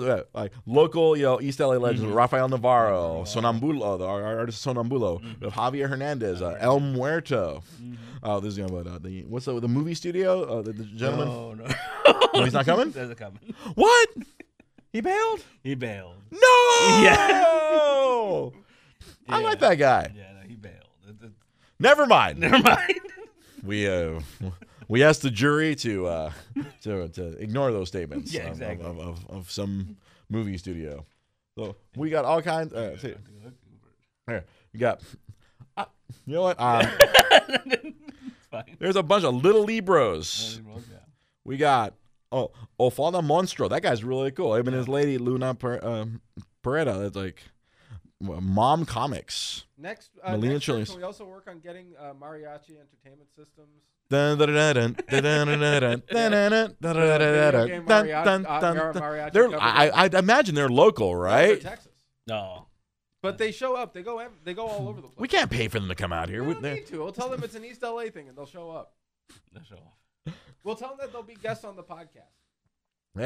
Because, 0.00 0.24
Like 0.34 0.52
local, 0.66 1.16
you 1.16 1.24
know, 1.24 1.40
East 1.40 1.60
LA 1.60 1.76
legends, 1.76 2.06
Rafael 2.06 2.48
Navarro, 2.48 3.22
Sonambulo, 3.24 3.98
the 3.98 4.04
our 4.06 4.38
artist 4.38 4.64
Sonambulo, 4.64 5.22
have 5.42 5.52
Javier 5.54 5.88
Hernandez, 5.88 6.40
uh, 6.42 6.56
El 6.60 6.80
Muerto. 6.80 7.62
Oh, 8.22 8.40
this 8.40 8.52
is 8.52 8.58
gonna 8.58 8.72
about 8.74 8.86
uh, 8.94 8.98
the 8.98 9.24
what's 9.24 9.46
the 9.46 9.58
the 9.60 9.68
movie 9.68 9.94
studio? 9.94 10.44
Uh, 10.44 10.62
the, 10.62 10.72
the 10.72 10.84
gentleman. 10.84 11.28
No, 11.28 11.54
no. 11.54 11.66
No, 12.34 12.44
he's 12.44 12.54
not 12.54 12.64
coming? 12.64 12.90
Doesn't 12.90 13.16
coming. 13.16 13.40
What? 13.74 14.08
He 14.90 15.02
bailed? 15.02 15.44
He 15.62 15.74
bailed. 15.74 16.14
No. 16.30 16.38
Yeah. 17.02 18.48
I 19.28 19.38
Yeah. 19.38 19.44
like 19.44 19.58
that 19.60 19.74
guy. 19.74 20.12
Yeah, 20.16 20.32
no, 20.40 20.48
he 20.48 20.54
bailed. 20.54 21.32
Never 21.78 22.06
mind. 22.06 22.38
Never 22.38 22.58
mind. 22.58 23.00
We 23.62 23.86
uh, 23.88 24.20
we 24.92 25.02
asked 25.02 25.22
the 25.22 25.30
jury 25.30 25.74
to 25.76 26.06
uh, 26.06 26.32
to 26.82 27.08
to 27.08 27.28
ignore 27.38 27.72
those 27.72 27.88
statements. 27.88 28.32
Yeah, 28.32 28.42
of- 28.42 28.48
exactly. 28.48 28.86
Of, 28.86 28.98
of, 28.98 29.30
of 29.30 29.50
some 29.50 29.96
movie 30.28 30.58
studio. 30.58 31.06
So 31.56 31.76
we 31.96 32.10
got 32.10 32.26
all 32.26 32.42
kinds. 32.42 32.74
Uh, 32.74 32.98
see, 32.98 33.14
here 34.26 34.44
we 34.74 34.78
got. 34.78 35.00
Uh, 35.78 35.86
you 36.26 36.34
know 36.34 36.42
what? 36.42 36.58
Fine. 38.50 38.76
there's 38.78 38.96
a 38.96 39.02
bunch 39.02 39.24
of 39.24 39.34
little 39.34 39.62
Libros. 39.62 40.60
We 41.42 41.56
got 41.56 41.94
oh 42.30 42.50
Ofada 42.78 43.24
Monstro. 43.24 43.70
That 43.70 43.82
guy's 43.82 44.04
really 44.04 44.30
cool. 44.30 44.54
Him 44.56 44.68
and 44.68 44.76
his 44.76 44.88
lady 44.88 45.16
Luna 45.16 45.54
per, 45.54 45.80
um, 45.82 46.20
Peretta. 46.62 47.00
That's 47.00 47.16
like 47.16 47.42
mom 48.22 48.84
comics. 48.86 49.64
Next, 49.76 50.10
uh, 50.22 50.32
Melina 50.32 50.54
next 50.54 50.68
year, 50.68 50.74
Chili's. 50.76 50.88
can 50.90 50.98
we 50.98 51.02
also 51.04 51.24
work 51.24 51.46
on 51.48 51.58
getting 51.60 51.94
uh, 51.98 52.12
Mariachi 52.20 52.70
Entertainment 52.80 53.28
Systems? 53.36 53.82
Dun, 54.08 54.38
dun, 54.38 54.48
dun, 54.52 54.74
dun, 54.74 54.92
dun, 55.08 55.22
dun, 55.22 55.46
dun, 55.48 55.60
dun, 55.60 55.60
dun, 55.60 56.00
dun, 56.00 56.00
dun, 56.00 56.50
dun, 56.50 56.76
dun, 56.80 57.18
Video 57.18 57.50
dun, 57.50 57.68
game 57.68 57.84
dun, 57.86 58.06
mariachi- 58.06 58.24
dun, 58.24 58.46
uh, 58.46 58.60
dun, 58.60 58.76
mar- 58.76 58.92
dun. 58.92 59.02
mariachi 59.02 59.32
They're, 59.32 59.44
cover 59.44 59.58
I, 59.60 59.88
band. 59.90 59.92
I'd 59.96 60.14
imagine 60.14 60.54
they're 60.54 60.68
local, 60.68 61.06
No, 61.12 61.18
they're 61.18 61.24
right? 61.24 61.60
Texas. 61.60 61.92
No. 62.26 62.66
But 63.22 63.38
they 63.38 63.52
show 63.52 63.74
up. 63.76 63.94
They 63.94 64.02
go. 64.02 64.18
ev- 64.18 64.32
They 64.44 64.52
go 64.52 64.66
all 64.66 64.88
over 64.88 65.00
the 65.00 65.06
place. 65.08 65.18
We 65.18 65.28
can't 65.28 65.50
pay 65.50 65.68
for 65.68 65.78
them 65.78 65.88
to 65.88 65.94
come 65.94 66.12
out 66.12 66.28
here. 66.28 66.42
We 66.42 66.48
We- 66.48 66.52
don't 66.54 66.62
they're- 66.62 66.74
need 66.74 66.86
to. 66.88 66.98
We'll 66.98 67.12
tell 67.12 67.28
them 67.30 67.42
it's 67.44 67.54
an 67.54 67.64
East 67.64 67.82
LA 67.82 68.10
thing, 68.10 68.28
and 68.28 68.36
they'll 68.36 68.46
show 68.46 68.70
up. 68.70 68.94
No 69.54 69.60
show 69.68 69.76
off. 69.76 70.34
We'll 70.64 70.76
tell 70.76 70.90
them 70.90 70.98
that 71.00 71.12
they'll 71.12 71.22
be 71.22 71.34
guests 71.36 71.64
on 71.64 71.76
the 71.76 71.82
podcast. 71.82 72.34
Hey, 73.14 73.20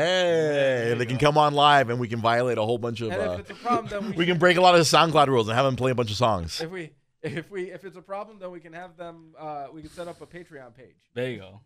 There 0.87 0.94
they 0.96 1.07
can 1.07 1.16
go. 1.16 1.27
come 1.29 1.38
on 1.38 1.55
live 1.55 1.90
and 1.90 2.01
we 2.01 2.09
can 2.09 2.20
violate 2.20 2.59
a 2.59 2.62
whole 2.62 2.79
bunch 2.79 3.01
of. 3.01 3.12
And 3.12 3.20
Uh, 3.22 3.37
it's 3.38 3.51
a 3.51 3.55
problem, 3.55 3.87
then 3.88 4.11
we, 4.11 4.16
we 4.18 4.27
can 4.27 4.38
break 4.38 4.57
a 4.57 4.61
lot 4.61 4.75
of 4.75 4.81
the 4.81 4.96
SoundCloud 4.96 5.29
rules 5.29 5.49
and 5.49 5.55
have 5.57 5.64
them 5.64 5.77
play 5.77 5.92
a 5.92 5.94
bunch 5.94 6.11
of 6.11 6.16
songs. 6.16 6.61
If 6.61 6.70
we, 6.70 6.90
if 7.22 7.51
we, 7.51 7.70
if 7.70 7.85
it's 7.85 7.96
a 7.96 8.03
problem, 8.03 8.38
then 8.40 8.51
we 8.51 8.59
can 8.61 8.72
have 8.72 8.96
them. 8.96 9.35
Uh, 9.38 9.66
we 9.72 9.83
can 9.83 9.90
set 9.90 10.09
up 10.09 10.20
a 10.20 10.27
Patreon 10.27 10.75
page. 10.77 10.96
There 11.14 11.31
you 11.31 11.38
go. 11.38 11.61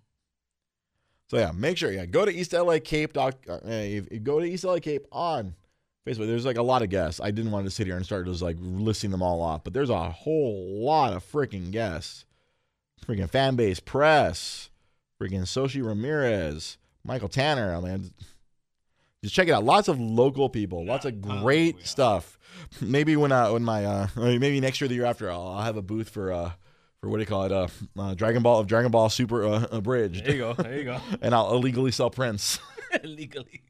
So 1.28 1.38
yeah, 1.38 1.52
make 1.54 1.76
sure 1.76 1.92
yeah 1.92 2.06
go 2.06 2.24
to 2.24 2.35
East 2.35 2.52
LA 2.52 2.78
Cape. 2.83 3.12
Doc, 3.12 3.37
uh, 3.48 3.59
if, 3.64 4.06
if 4.11 4.22
go 4.22 4.40
to 4.40 4.46
East 4.46 4.64
LA 4.64 4.80
Cape 4.80 5.06
on 5.12 5.54
Facebook. 6.06 6.26
There's 6.26 6.44
like 6.46 6.56
a 6.56 6.62
lot 6.62 6.83
of 6.83 6.88
guests. 6.90 7.20
I 7.22 7.30
didn't 7.30 7.52
want 7.52 7.66
to 7.66 7.70
sit 7.70 7.87
here 7.87 7.96
and 7.96 8.04
start 8.04 8.26
just 8.26 8.42
like 8.42 8.56
listing 8.61 9.11
them 9.11 9.22
all 9.22 9.40
off, 9.40 9.64
but 9.64 9.72
there's 9.72 9.90
a 9.90 10.11
whole 10.11 10.83
lot 10.85 11.12
of 11.12 11.24
freaking 11.24 11.70
guests. 11.70 12.24
Freaking 13.06 13.30
fan 13.30 13.56
base 13.56 13.80
press, 13.80 14.68
freaking 15.20 15.42
Soshi 15.42 15.85
Ramirez, 15.85 16.76
Michael 17.05 17.29
Tanner. 17.29 17.75
I 17.75 17.81
mean, 17.81 18.13
just 19.23 19.35
check 19.35 19.49
it 19.49 19.53
out. 19.53 19.65
Lots 19.65 19.89
of 19.89 19.99
local 20.01 20.49
people. 20.49 20.85
Lots 20.85 21.05
of 21.05 21.15
Yeah, 21.15 21.41
great 21.41 21.77
yeah. 21.79 21.85
stuff. 21.85 22.39
Maybe 22.81 23.17
when 23.17 23.33
uh 23.33 23.51
when 23.53 23.63
my 23.65 23.85
uh 23.85 24.07
maybe 24.17 24.61
next 24.61 24.81
year, 24.81 24.89
the 24.89 24.95
year 24.95 25.05
after, 25.07 25.31
I'll, 25.31 25.47
I'll 25.49 25.63
have 25.63 25.77
a 25.77 25.83
booth 25.83 26.09
for 26.11 26.33
uh 26.33 26.53
for 27.01 27.09
what 27.09 27.17
do 27.17 27.21
you 27.23 27.27
call 27.27 27.45
it 27.45 27.53
uh, 27.53 27.69
uh 27.99 28.15
Dragon 28.15 28.43
Ball 28.43 28.61
of 28.61 28.67
Dragon 28.67 28.91
Ball 28.91 29.09
Super 29.09 29.45
uh, 29.47 29.67
abridged 29.71 30.25
There 30.25 30.33
you 30.35 30.39
go. 30.41 30.53
There 30.55 30.77
you 30.77 30.85
go. 30.85 31.01
and 31.23 31.35
I'll 31.35 31.55
illegally 31.55 31.91
sell 31.93 32.11
prints. 32.11 32.59
Legally. 33.05 33.63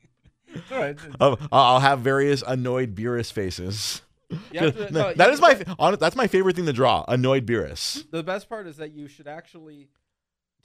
It's 0.53 0.73
all 0.73 0.79
right. 0.79 0.99
I'll, 1.21 1.39
I'll 1.53 1.81
have 1.81 2.01
various 2.01 2.43
annoyed 2.45 2.95
Beerus 2.97 3.31
faces. 3.33 4.03
To- 4.31 4.37
no, 4.93 5.13
that 5.15 5.35
to 5.35 5.41
my 5.41 5.63
honest, 5.79 6.01
that's 6.01 6.17
my 6.17 6.27
favorite 6.27 6.57
thing 6.57 6.67
to 6.67 6.73
draw. 6.73 7.05
Annoyed 7.07 7.47
Beerus. 7.47 8.09
The 8.11 8.23
best 8.23 8.49
part 8.49 8.67
is 8.67 8.77
that 8.79 8.93
you 8.93 9.07
should 9.09 9.29
actually 9.29 9.89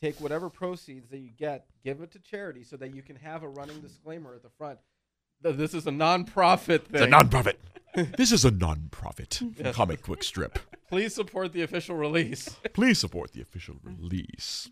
take 0.02 0.20
whatever 0.20 0.50
proceeds 0.50 1.10
that 1.10 1.20
you 1.20 1.30
get, 1.38 1.66
give 1.84 2.02
it 2.02 2.12
to 2.12 2.20
charity, 2.20 2.64
so 2.64 2.78
that 2.78 2.94
you 2.94 3.02
can 3.02 3.16
have 3.16 3.44
a 3.44 3.48
running 3.48 3.80
disclaimer 3.80 4.34
at 4.34 4.44
the 4.44 4.50
front. 4.58 4.80
that 5.42 5.58
This 5.58 5.74
is 5.74 5.88
a 5.88 5.92
non-profit 5.92 6.88
thing. 6.88 6.96
It's 6.96 7.04
a 7.04 7.08
non-profit. 7.08 7.60
this 8.18 8.32
is 8.32 8.46
a 8.46 8.52
non-profit 8.52 9.42
comic 9.74 10.04
book 10.06 10.24
strip. 10.24 10.60
Please 10.90 11.16
support 11.16 11.54
the 11.54 11.62
official 11.62 11.96
release. 11.96 12.50
Please 12.74 13.00
support 13.00 13.32
the 13.34 13.42
official 13.42 13.76
release. 13.84 14.70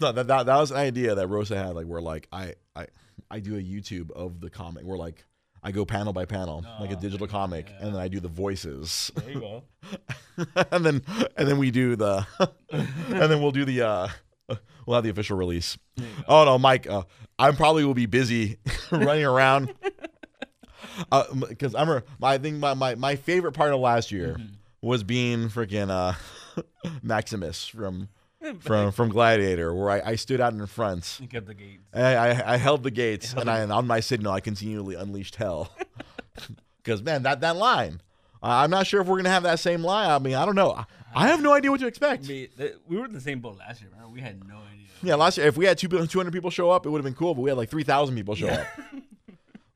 No, 0.00 0.12
that, 0.12 0.26
that 0.26 0.46
that 0.46 0.56
was 0.56 0.70
an 0.70 0.76
idea 0.76 1.14
that 1.14 1.26
Rosa 1.26 1.56
had. 1.56 1.74
Like, 1.74 1.86
where 1.86 2.00
like 2.00 2.28
I 2.32 2.54
I 2.76 2.86
I 3.30 3.40
do 3.40 3.56
a 3.56 3.60
YouTube 3.60 4.10
of 4.12 4.40
the 4.40 4.50
comic. 4.50 4.84
Where 4.84 4.98
like 4.98 5.24
I 5.68 5.70
go 5.70 5.84
panel 5.84 6.14
by 6.14 6.24
panel, 6.24 6.64
like 6.80 6.90
a 6.92 6.96
Oh, 6.96 7.00
digital 7.00 7.26
comic, 7.26 7.66
yeah. 7.68 7.84
and 7.84 7.94
then 7.94 8.00
I 8.00 8.08
do 8.08 8.20
the 8.20 8.28
voices. 8.28 9.12
There 9.14 9.30
you 9.30 9.40
go. 9.40 9.62
and 10.72 10.82
then 10.82 11.02
and 11.36 11.46
then 11.46 11.58
we 11.58 11.70
do 11.70 11.94
the 11.94 12.26
and 12.70 13.30
then 13.30 13.42
we'll 13.42 13.50
do 13.50 13.66
the 13.66 13.82
uh 13.82 14.08
we'll 14.86 14.94
have 14.94 15.04
the 15.04 15.10
official 15.10 15.36
release. 15.36 15.76
There 15.96 16.06
you 16.06 16.14
go. 16.16 16.22
Oh 16.26 16.44
no, 16.46 16.58
Mike, 16.58 16.88
uh, 16.88 17.02
I 17.38 17.50
probably 17.50 17.84
will 17.84 17.92
be 17.92 18.06
busy 18.06 18.56
running 18.90 19.26
around. 19.26 19.74
Because 21.48 21.74
I'm, 21.74 21.90
a, 21.90 22.02
I 22.22 22.38
think 22.38 22.56
my, 22.56 22.72
my, 22.72 22.94
my 22.94 23.16
favorite 23.16 23.52
part 23.52 23.72
of 23.74 23.80
last 23.80 24.10
year 24.10 24.36
was 24.80 25.02
being 25.04 25.48
freaking 25.50 25.90
uh, 25.90 26.14
Maximus 27.02 27.66
from 27.68 28.08
from 28.60 28.92
from 28.92 29.08
Gladiator, 29.08 29.74
where 29.74 29.90
I, 29.90 30.10
I 30.12 30.14
stood 30.16 30.40
out 30.40 30.52
in 30.52 30.66
front. 30.66 31.18
You 31.20 31.28
kept 31.28 31.46
the 31.46 31.54
gates. 31.54 31.82
And 31.92 32.06
I, 32.06 32.28
I, 32.28 32.54
I 32.54 32.56
held 32.56 32.82
the 32.82 32.90
gates, 32.90 33.32
and 33.34 33.50
I, 33.50 33.62
on 33.64 33.86
my 33.86 34.00
signal, 34.00 34.32
I 34.32 34.40
continually 34.40 34.94
unleashed 34.94 35.36
hell. 35.36 35.72
Because 36.84 37.02
man, 37.02 37.24
that 37.24 37.40
that 37.40 37.56
line, 37.56 38.00
uh, 38.42 38.46
I'm 38.46 38.70
not 38.70 38.86
sure 38.86 39.02
if 39.02 39.08
we're 39.08 39.18
gonna 39.18 39.28
have 39.28 39.42
that 39.42 39.58
same 39.58 39.82
line. 39.82 40.08
I 40.08 40.18
mean, 40.18 40.36
I 40.36 40.46
don't 40.46 40.54
know. 40.54 40.70
I, 40.72 40.84
I 41.14 41.28
have 41.28 41.42
no 41.42 41.52
idea 41.52 41.70
what 41.70 41.80
to 41.80 41.86
expect. 41.86 42.26
We, 42.26 42.46
th- 42.46 42.76
we 42.86 42.96
were 42.96 43.04
in 43.04 43.12
the 43.12 43.20
same 43.20 43.40
boat 43.40 43.58
last 43.58 43.82
year, 43.82 43.90
remember? 43.90 44.14
We 44.14 44.20
had 44.20 44.42
no 44.48 44.54
idea. 44.54 44.86
Yeah, 45.02 45.16
last 45.16 45.36
year, 45.36 45.46
if 45.46 45.56
we 45.58 45.66
had 45.66 45.76
two 45.76 45.88
200 45.88 46.32
people 46.32 46.48
show 46.50 46.70
up, 46.70 46.86
it 46.86 46.88
would 46.88 46.98
have 46.98 47.04
been 47.04 47.14
cool. 47.14 47.34
But 47.34 47.42
we 47.42 47.50
had 47.50 47.58
like 47.58 47.68
3,000 47.68 48.14
people 48.14 48.34
show 48.36 48.48
up. 48.48 48.66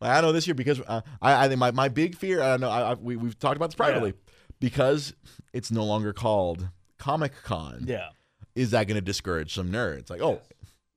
Like, 0.01 0.11
I 0.18 0.20
know 0.20 0.33
this 0.33 0.47
year 0.49 0.55
because 0.55 0.81
uh, 0.81 1.03
I, 1.20 1.45
I 1.45 1.49
think 1.49 1.59
my, 1.61 1.70
my 1.70 1.89
big 1.89 2.16
fear. 2.16 2.43
I 2.43 2.57
know 2.57 2.68
I, 2.68 2.93
I, 2.93 2.95
we 2.95 3.16
we've 3.16 3.39
talked 3.39 3.57
about 3.57 3.66
this 3.66 3.77
privately 3.77 4.14
because 4.59 5.14
it's 5.53 5.70
no 5.70 5.85
longer 5.85 6.12
called 6.12 6.68
Comic 6.99 7.33
Con. 7.45 7.85
Yeah. 7.87 8.09
Is 8.55 8.73
that 8.73 8.87
going 8.87 8.97
to 8.97 9.01
discourage 9.01 9.55
some 9.55 9.71
nerds? 9.71 10.11
Like, 10.11 10.21
oh, 10.21 10.41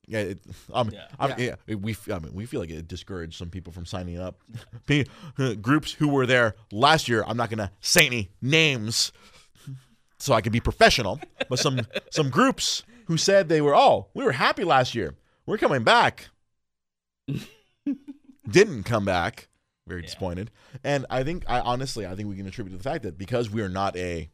Yeah, 0.08 0.20
it, 0.20 0.40
um, 0.74 0.90
Yeah. 0.94 1.08
I 1.20 1.28
mean, 1.28 1.36
Yeah. 1.40 1.56
yeah, 1.68 1.76
we 1.76 1.94
f- 1.94 2.10
I 2.12 2.20
mean 2.20 2.34
we 2.34 2.46
feel 2.46 2.60
like 2.60 2.70
it 2.70 2.88
discouraged 2.88 3.36
some 3.38 3.50
people 3.50 3.74
from 3.74 3.86
signing 3.86 4.20
up. 4.20 4.40
Pe- 4.88 5.06
Groups 5.62 5.94
who 5.94 6.08
were 6.10 6.26
there 6.28 6.56
last 6.72 7.08
year. 7.10 7.24
I'm 7.26 7.38
not 7.38 7.50
gonna 7.50 7.72
say 7.82 8.06
any 8.06 8.30
names, 8.42 9.12
so 10.20 10.34
I 10.34 10.42
can 10.42 10.52
be 10.52 10.60
professional. 10.60 11.20
But 11.50 11.58
some 11.60 11.82
some 12.12 12.30
groups 12.30 12.84
who 13.08 13.18
said 13.18 13.50
they 13.50 13.62
were 13.62 13.76
oh 13.76 14.08
we 14.14 14.24
were 14.24 14.32
happy 14.34 14.64
last 14.64 14.94
year. 14.94 15.16
We're 15.48 15.58
coming 15.58 15.84
back. 15.84 16.28
Didn't 18.50 18.84
come 18.84 19.06
back. 19.06 19.48
Very 19.88 20.02
Yeah. 20.02 20.06
disappointed. 20.08 20.52
And 20.84 21.06
I 21.10 21.24
think 21.24 21.46
I 21.48 21.60
honestly 21.62 22.06
I 22.06 22.16
think 22.16 22.30
we 22.30 22.36
can 22.36 22.46
attribute 22.48 22.74
to 22.74 22.78
the 22.78 22.88
fact 22.90 23.04
that 23.04 23.18
because 23.18 23.50
we 23.50 23.62
are 23.62 23.70
not 23.70 23.96
a 23.98 24.30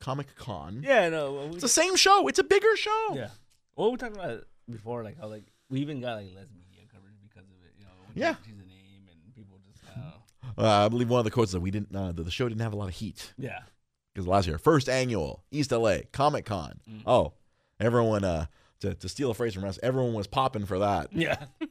comic 0.00 0.34
con. 0.36 0.82
Yeah, 0.84 1.08
no. 1.08 1.32
well, 1.32 1.48
we 1.48 1.54
It's 1.54 1.62
the 1.62 1.68
same 1.68 1.96
show. 1.96 2.28
It's 2.28 2.38
a 2.38 2.44
bigger 2.44 2.76
show. 2.76 3.14
Yeah. 3.14 3.28
Well, 3.76 3.90
we 3.90 3.96
talked 3.96 4.16
about 4.16 4.30
it 4.30 4.44
before, 4.70 5.02
like 5.04 5.18
how 5.20 5.28
like 5.28 5.44
we 5.70 5.80
even 5.80 6.00
got 6.00 6.16
like 6.16 6.34
less 6.34 6.48
media 6.54 6.82
coverage 6.92 7.14
because 7.22 7.48
of 7.48 7.56
it. 7.64 7.72
You 7.78 7.84
know, 7.84 7.90
Yeah. 8.14 8.30
you 8.30 8.52
change 8.52 8.58
the 8.58 8.66
name 8.66 9.08
and 9.10 9.34
people 9.34 9.58
just 9.70 9.84
kind 9.86 10.06
of 10.56 10.64
Uh, 10.64 10.86
I 10.86 10.88
believe 10.88 11.08
one 11.08 11.18
of 11.20 11.24
the 11.24 11.30
quotes 11.30 11.52
that 11.52 11.60
we 11.60 11.70
didn't, 11.70 11.94
uh, 11.94 12.12
that 12.12 12.22
the 12.22 12.30
show 12.30 12.48
didn't 12.48 12.60
have 12.62 12.72
a 12.72 12.76
lot 12.76 12.88
of 12.88 12.94
heat 12.94 13.32
yeah. 13.38 13.60
because 14.14 14.26
last 14.26 14.46
year, 14.48 14.58
first 14.58 14.88
annual 14.88 15.44
East 15.50 15.70
LA 15.72 15.98
Comic 16.12 16.44
Con. 16.44 16.80
Mm. 16.90 17.02
Oh, 17.06 17.34
everyone, 17.78 18.24
uh, 18.24 18.46
to, 18.80 18.94
to 18.94 19.08
steal 19.08 19.30
a 19.30 19.34
phrase 19.34 19.54
from 19.54 19.64
us, 19.64 19.78
everyone 19.82 20.14
was 20.14 20.26
popping 20.26 20.64
for 20.66 20.78
that. 20.80 21.12
Yeah. 21.12 21.44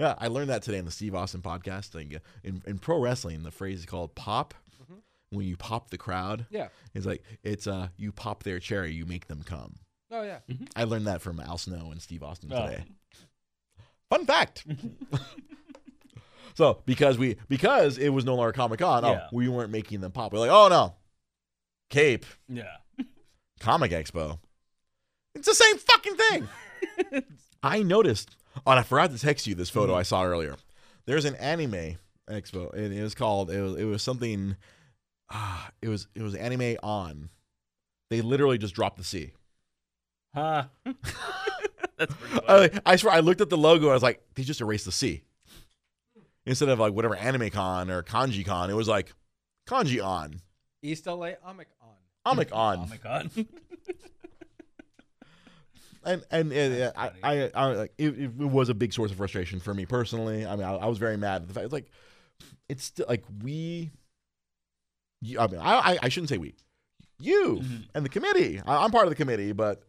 Yeah, 0.00 0.16
I 0.18 0.26
learned 0.26 0.50
that 0.50 0.62
today 0.62 0.78
in 0.78 0.84
the 0.86 0.90
Steve 0.90 1.14
Austin 1.14 1.40
podcast. 1.40 1.94
Like, 1.94 2.12
uh, 2.16 2.18
in, 2.42 2.62
in 2.66 2.78
pro 2.80 2.98
wrestling, 2.98 3.44
the 3.44 3.52
phrase 3.52 3.78
is 3.78 3.86
called 3.86 4.16
pop. 4.16 4.52
Mm-hmm. 5.34 5.38
When 5.38 5.46
you 5.46 5.56
pop 5.56 5.90
the 5.90 5.98
crowd, 5.98 6.46
Yeah. 6.50 6.68
it's 6.94 7.06
like 7.06 7.22
it's 7.42 7.66
uh 7.66 7.88
you 7.96 8.12
pop 8.12 8.42
their 8.42 8.58
cherry, 8.58 8.92
you 8.92 9.06
make 9.06 9.26
them 9.26 9.42
come. 9.44 9.76
Oh 10.10 10.22
yeah. 10.22 10.38
I 10.76 10.84
learned 10.84 11.06
that 11.06 11.22
from 11.22 11.40
Al 11.40 11.58
Snow 11.58 11.90
and 11.90 12.00
Steve 12.00 12.22
Austin 12.22 12.52
Oh. 12.52 12.66
today. 12.68 12.84
Fun 14.10 14.26
fact. 14.26 14.64
so 16.54 16.82
because 16.86 17.18
we 17.18 17.36
because 17.48 17.98
it 17.98 18.10
was 18.10 18.24
no 18.24 18.34
longer 18.36 18.52
Comic 18.52 18.80
Con, 18.80 19.02
Yeah. 19.04 19.22
oh, 19.24 19.28
we 19.32 19.48
weren't 19.48 19.70
making 19.70 20.00
them 20.00 20.12
pop. 20.12 20.32
We're 20.32 20.38
like, 20.40 20.50
oh 20.50 20.68
no, 20.68 20.94
Cape 21.90 22.26
Yeah. 22.48 22.76
Comic 23.60 23.90
Expo. 23.92 24.38
It's 25.34 25.48
the 25.48 25.54
same 25.54 25.78
fucking 25.78 26.16
thing. 26.16 27.24
I 27.62 27.82
noticed. 27.82 28.36
Oh, 28.66 28.70
and 28.70 28.78
I 28.78 28.82
forgot 28.84 29.10
to 29.10 29.18
text 29.18 29.46
you 29.48 29.54
this 29.56 29.70
photo 29.70 29.94
I 29.94 30.02
saw 30.04 30.22
earlier. 30.22 30.56
There's 31.06 31.24
an 31.24 31.34
anime 31.36 31.96
expo, 32.30 32.72
and 32.72 32.92
it 32.94 33.02
was 33.02 33.14
called. 33.14 33.50
It 33.50 33.60
was. 33.60 33.74
It 33.76 33.84
was 33.84 34.02
something. 34.02 34.56
Ah, 35.30 35.70
it 35.82 35.88
was. 35.88 36.06
It 36.14 36.22
was 36.22 36.34
anime 36.34 36.76
on. 36.82 37.30
They 38.10 38.20
literally 38.20 38.58
just 38.58 38.74
dropped 38.74 38.98
the 38.98 39.04
C. 39.04 39.32
Huh. 40.34 40.64
That's 41.96 42.14
pretty 42.14 42.46
funny. 42.46 42.70
I, 42.86 42.92
I 42.92 42.96
swear, 42.96 43.14
I 43.14 43.20
looked 43.20 43.40
at 43.40 43.50
the 43.50 43.56
logo. 43.56 43.88
I 43.88 43.94
was 43.94 44.02
like, 44.02 44.22
they 44.34 44.42
just 44.42 44.60
erased 44.60 44.84
the 44.84 44.92
C. 44.92 45.22
Instead 46.46 46.68
of 46.68 46.78
like 46.78 46.92
whatever 46.92 47.16
Anime 47.16 47.50
Con 47.50 47.90
or 47.90 48.02
Kanji 48.02 48.44
Con, 48.44 48.68
it 48.68 48.74
was 48.74 48.88
like 48.88 49.14
Kanji 49.66 50.04
on, 50.04 50.40
East 50.82 51.06
LA 51.06 51.32
Omic 51.46 51.66
on. 51.80 51.94
Comic 52.26 52.48
oh 52.52 52.56
on, 52.56 52.88
my 52.90 52.96
god. 52.96 53.30
and 56.04 56.24
and, 56.30 56.52
and, 56.52 56.74
That's 56.74 56.98
I. 56.98 57.10
I, 57.22 57.50
I 57.54 57.66
like 57.72 57.94
it, 57.98 58.18
it 58.18 58.34
was 58.34 58.68
a 58.68 58.74
big 58.74 58.92
source 58.92 59.10
of 59.10 59.16
frustration 59.16 59.60
for 59.60 59.72
me 59.72 59.86
personally. 59.86 60.46
I 60.46 60.56
mean, 60.56 60.64
I, 60.64 60.74
I 60.74 60.86
was 60.86 60.98
very 60.98 61.16
mad 61.16 61.42
at 61.42 61.48
the 61.48 61.54
fact. 61.54 61.64
It's 61.64 61.72
like 61.72 61.90
it's 62.68 62.84
still 62.84 63.06
like 63.08 63.24
we. 63.42 63.90
You- 65.24 65.38
I 65.40 65.46
mean, 65.48 65.60
I, 65.60 65.74
I 65.92 65.98
I 66.02 66.08
shouldn't 66.08 66.28
say 66.28 66.38
we, 66.38 66.54
you 67.18 67.60
Mhm. 67.62 67.88
and 67.94 68.04
the 68.04 68.08
committee. 68.08 68.60
I, 68.66 68.84
I'm 68.84 68.90
part 68.90 69.04
of 69.06 69.10
the 69.10 69.16
committee, 69.16 69.52
but. 69.52 69.82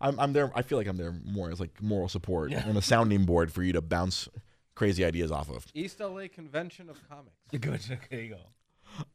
I'm, 0.00 0.18
I'm 0.20 0.32
there. 0.32 0.50
I 0.54 0.62
feel 0.62 0.76
like 0.78 0.88
I'm 0.88 0.96
there 0.96 1.14
more 1.24 1.50
as 1.50 1.58
like 1.60 1.80
moral 1.80 2.08
support 2.08 2.50
Yeah. 2.50 2.68
and 2.68 2.76
a 2.76 2.82
sounding 2.82 3.24
board 3.24 3.52
for 3.52 3.62
you 3.62 3.72
to 3.72 3.80
bounce 3.80 4.28
crazy 4.74 5.04
ideas 5.04 5.30
off 5.30 5.48
of. 5.48 5.64
East 5.74 6.00
LA 6.00 6.24
Convention 6.28 6.90
of 6.90 6.98
Comics. 7.08 7.36
Good. 7.88 7.98
There 8.10 8.20
you 8.20 8.30
go. 8.30 8.40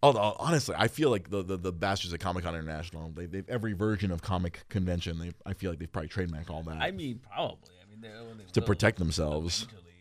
Although 0.01 0.35
honestly, 0.39 0.73
I 0.77 0.87
feel 0.87 1.09
like 1.11 1.29
the 1.29 1.43
the, 1.43 1.57
the 1.57 1.71
bastards 1.73 2.13
at 2.13 2.19
Comic 2.21 2.45
Con 2.45 2.55
International, 2.55 3.11
they, 3.13 3.25
they've 3.27 3.47
every 3.49 3.73
version 3.73 4.11
of 4.11 4.21
comic 4.21 4.63
convention. 4.69 5.19
They 5.19 5.31
I 5.45 5.53
feel 5.53 5.71
like 5.71 5.79
they've 5.79 5.91
probably 5.91 6.09
trademarked 6.09 6.49
all 6.49 6.63
that 6.63 6.77
I 6.81 6.91
mean, 6.91 7.19
probably. 7.19 7.75
I 7.85 7.89
mean, 7.89 8.01
they, 8.01 8.09
well, 8.09 8.33
they 8.35 8.45
to 8.53 8.59
will 8.61 8.67
protect 8.67 8.97
themselves. 8.97 9.63
eventually. 9.63 9.91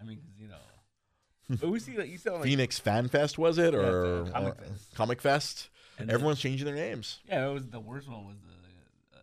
I 0.00 0.04
mean, 0.04 0.16
'cause, 0.16 0.32
you 0.40 0.48
know, 0.48 0.56
but 0.56 1.31
we 1.62 1.78
see 1.78 1.96
like 1.96 2.08
you 2.10 2.18
saw 2.18 2.34
like 2.34 2.44
Phoenix 2.44 2.78
Fan 2.78 3.08
Fest 3.08 3.38
was 3.38 3.58
it 3.58 3.74
Yeah, 3.74 3.80
or, 3.80 4.22
the 4.24 4.30
Comic 4.32 4.52
or 4.54 4.64
Fest. 4.64 4.94
Comic 4.94 5.20
Fest? 5.22 5.68
and 5.98 6.08
then- 6.08 6.14
Everyone's 6.14 6.40
changing 6.40 6.64
their 6.66 6.74
names. 6.74 7.18
Yeah, 7.28 7.48
it 7.48 7.52
was 7.52 7.66
the 7.68 7.80
worst 7.80 8.08
one 8.08 8.26
was 8.26 8.36
the 8.40 9.18
uh, 9.18 9.20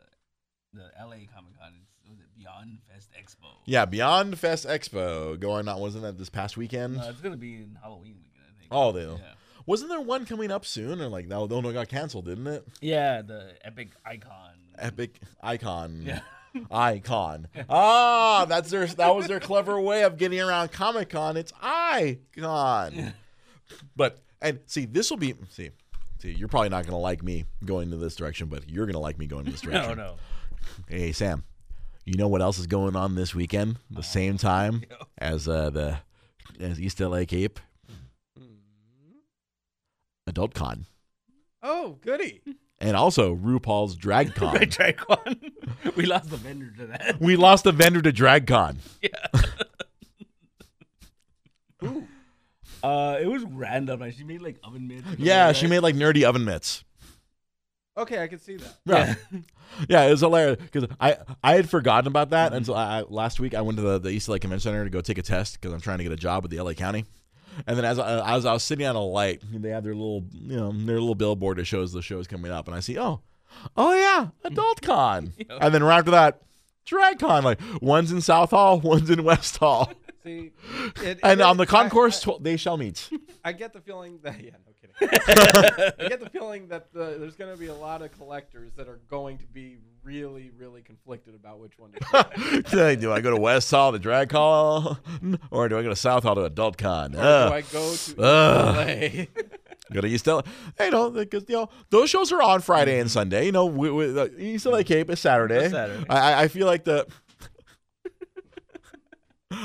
the 0.74 1.04
LA 1.04 1.16
Comic 1.34 1.58
Con. 1.60 1.74
It's 1.82 2.10
was 2.10 2.20
it 2.20 2.26
Beyond 2.38 2.80
Fest 2.92 3.10
Expo? 3.20 3.48
Yeah, 3.66 3.86
Beyond 3.86 4.38
Fest 4.38 4.68
Expo 4.68 5.40
going 5.40 5.68
on. 5.68 5.80
Wasn't 5.80 6.04
that 6.04 6.18
this 6.18 6.30
past 6.30 6.58
weekend? 6.58 6.98
No, 6.98 7.10
it's 7.10 7.22
gonna 7.22 7.38
be 7.38 7.56
in 7.56 7.78
Halloween 7.82 8.16
weekend, 8.22 8.46
I 8.48 8.60
think. 8.60 8.68
Oh, 8.72 8.92
they- 8.92 9.06
yeah. 9.22 9.34
Wasn't 9.66 9.90
there 9.92 10.02
one 10.02 10.26
coming 10.26 10.50
up 10.50 10.66
soon 10.66 11.00
or 11.00 11.08
like 11.10 11.30
that? 11.30 11.40
one 11.40 11.74
got 11.74 11.90
canceled, 11.90 12.26
didn't 12.26 12.48
it? 12.48 12.68
Yeah, 12.82 13.22
the 13.22 13.54
Epic 13.64 13.90
Icon. 14.04 14.54
Epic 14.80 15.20
Icon. 15.44 16.02
Yeah. 16.06 16.22
Icon. 16.72 17.48
Ah, 17.70 18.46
that's 18.48 18.70
their 18.70 18.86
that 18.88 19.16
was 19.16 19.28
their 19.28 19.40
clever 19.40 19.80
way 19.80 20.04
of 20.04 20.18
getting 20.18 20.40
around 20.40 20.72
Comic 20.72 21.10
Con. 21.10 21.38
It's 21.38 21.54
Icon. 21.62 23.14
But 23.96 24.20
and 24.42 24.60
see, 24.66 24.86
this 24.86 25.10
will 25.10 25.18
be 25.18 25.36
see, 25.50 25.70
see, 26.20 26.32
you're 26.32 26.48
probably 26.48 26.70
not 26.70 26.86
gonna 26.86 26.98
like 26.98 27.22
me 27.24 27.46
going 27.66 27.92
to 27.92 27.98
this 27.98 28.16
direction, 28.16 28.48
but 28.48 28.70
you're 28.70 28.86
gonna 28.86 29.00
like 29.00 29.18
me 29.20 29.26
going 29.28 29.46
in 29.46 29.52
this 29.52 29.62
direction. 29.62 29.98
no. 29.98 30.04
No. 30.04 30.16
Hey 30.88 31.12
Sam, 31.12 31.44
you 32.06 32.16
know 32.18 32.28
what 32.28 32.42
else 32.42 32.58
is 32.60 32.68
going 32.68 32.96
on 32.96 33.16
this 33.16 33.34
weekend? 33.36 33.78
The 33.92 34.04
same 34.04 34.38
time 34.38 34.84
as 35.18 35.48
uh, 35.48 35.70
the 35.70 36.00
as 36.60 36.80
East 36.80 37.00
LA 37.00 37.24
Cape 37.26 37.60
Adult 40.28 40.54
Con. 40.54 40.86
Oh, 41.62 41.98
goody. 42.02 42.42
And 42.82 42.96
also 42.96 43.36
RuPaul's 43.36 43.96
Drag 43.96 44.34
Con. 44.36 44.54
Red 44.54 44.76
we 45.96 46.06
lost 46.06 46.30
the 46.30 46.38
vendor 46.38 46.72
to 46.78 46.88
that. 46.88 47.20
we 47.20 47.36
lost 47.36 47.66
a 47.66 47.72
vendor 47.72 48.02
to 48.02 48.12
Drag 48.12 48.48
Con. 48.48 48.80
Uh, 52.82 53.18
it 53.22 53.28
was 53.28 53.44
random. 53.44 54.00
Like 54.00 54.14
she 54.14 54.24
made 54.24 54.42
like 54.42 54.58
oven 54.64 54.88
mitts. 54.88 55.06
Yeah, 55.18 55.48
like 55.48 55.56
she 55.58 55.68
made 55.68 55.80
like 55.80 55.96
nerdy 55.96 56.24
oven 56.24 56.46
mitts. 56.46 56.84
Okay, 57.98 58.24
I 58.24 58.28
can 58.28 58.40
see 58.40 58.56
that. 58.56 58.76
Yeah, 58.86 59.16
yeah, 59.90 60.04
it 60.06 60.12
was 60.12 60.22
hilarious 60.22 60.58
because 60.62 60.88
I 61.00 61.18
I 61.44 61.56
had 61.56 61.70
forgotten 61.70 62.08
about 62.08 62.30
that 62.30 62.54
until 62.54 62.76
I, 62.76 63.00
I- 63.00 63.04
last 63.10 63.40
week 63.42 63.54
I 63.54 63.62
went 63.62 63.78
to 63.78 63.82
the, 63.84 64.00
the 64.00 64.10
East 64.10 64.30
LA 64.30 64.38
Convention 64.38 64.72
Center 64.72 64.86
to 64.86 64.90
go 64.90 65.02
take 65.02 65.18
a 65.18 65.22
test 65.22 65.60
because 65.60 65.74
I'm 65.74 65.82
trying 65.82 65.98
to 65.98 66.06
get 66.06 66.14
a 66.14 66.18
job 66.18 66.44
with 66.44 66.52
the 66.52 66.62
LA 66.62 66.72
County. 66.74 67.04
And 67.68 67.78
then 67.78 67.86
as 67.86 68.00
I, 68.00 68.36
as 68.38 68.46
I 68.46 68.54
was 68.54 68.64
sitting 68.64 68.86
on 68.86 68.96
a 68.96 69.04
light, 69.04 69.42
they 69.52 69.70
have 69.70 69.84
their 69.84 69.96
little 69.96 70.24
you 70.34 70.56
know 70.58 70.72
their 70.72 71.00
little 71.00 71.16
billboard 71.16 71.58
that 71.58 71.66
shows 71.66 71.92
the 71.94 72.02
shows 72.02 72.28
coming 72.28 72.52
up, 72.52 72.68
and 72.68 72.76
I 72.76 72.80
see 72.80 72.98
oh 72.98 73.22
oh 73.76 73.94
yeah 73.94 74.28
Adult 74.44 74.82
Con, 74.82 75.34
and 75.62 75.74
then 75.74 75.84
right 75.84 76.00
after 76.00 76.12
that 76.12 76.42
Drag 76.86 77.20
Con. 77.20 77.44
Like 77.44 77.60
one's 77.82 78.12
in 78.12 78.22
South 78.22 78.52
Hall, 78.52 78.80
one's 78.84 79.10
in 79.10 79.24
West 79.24 79.58
Hall, 79.58 79.92
See, 80.24 80.52
it, 81.04 81.20
and 81.24 81.40
it- 81.40 81.44
on 81.44 81.58
the 81.58 81.64
I- 81.64 81.66
concourse 81.68 82.26
I, 82.28 82.32
tw- 82.34 82.44
they 82.44 82.58
shall 82.58 82.78
meet. 82.78 83.10
I 83.44 83.52
get 83.54 83.74
the 83.74 83.82
feeling 83.82 84.20
that 84.24 84.40
yeah, 84.44 84.52
no 84.66 84.74
kidding. 84.82 84.96
I 86.00 86.08
get 86.10 86.20
the 86.20 86.30
feeling 86.30 86.68
that 86.70 86.92
the, 86.94 87.18
there's 87.20 87.36
going 87.36 87.52
to 87.54 87.58
be 87.60 87.68
a 87.68 87.74
lot 87.76 88.02
of 88.02 88.12
collectors 88.18 88.72
that 88.76 88.88
are 88.88 89.00
going 89.10 89.38
to 89.40 89.46
be 89.48 89.78
really, 90.04 90.52
really 90.58 90.82
conflicted 90.82 91.36
about 91.36 91.60
which 91.60 91.78
one 91.78 91.92
to 91.92 92.62
pick. 92.64 93.00
do 93.00 93.12
I 93.12 93.22
go 93.22 93.32
to 93.32 93.38
West 93.38 93.70
Hall 93.72 93.92
to 93.92 94.00
Drag 94.00 94.32
Hall, 94.32 94.98
or 95.52 95.70
do 95.70 95.78
I 95.78 95.84
go 95.84 95.90
to 95.90 95.96
South 95.96 96.24
Hall 96.24 96.36
to 96.36 96.44
Adult 96.46 96.78
Con? 96.78 97.16
Or 97.16 97.20
Ugh. 97.20 97.50
do 97.50 97.54
I 97.56 97.62
go 97.62 97.96
to 97.96 98.22
Ugh. 98.22 98.76
LA? 98.76 99.26
Go 99.92 100.02
to 100.02 100.08
East 100.08 100.28
LA. 100.28 100.42
You 100.80 100.92
know, 100.92 101.10
because 101.10 101.46
you 101.48 101.56
know 101.56 101.70
those 101.90 102.10
shows 102.10 102.32
are 102.32 102.42
on 102.42 102.62
Friday 102.62 103.00
and 103.00 103.10
Sunday. 103.10 103.46
You 103.48 103.52
know, 103.52 103.66
we, 103.66 103.90
we, 103.90 104.20
uh, 104.20 104.28
East 104.38 104.66
LA 104.66 104.84
Cape 104.84 105.10
is 105.10 105.20
Saturday. 105.20 105.68
Saturday. 105.70 106.06
I, 106.10 106.18
I- 106.34 106.42
I 106.44 106.48
feel 106.48 106.68
like 106.68 106.84
the. 106.84 107.08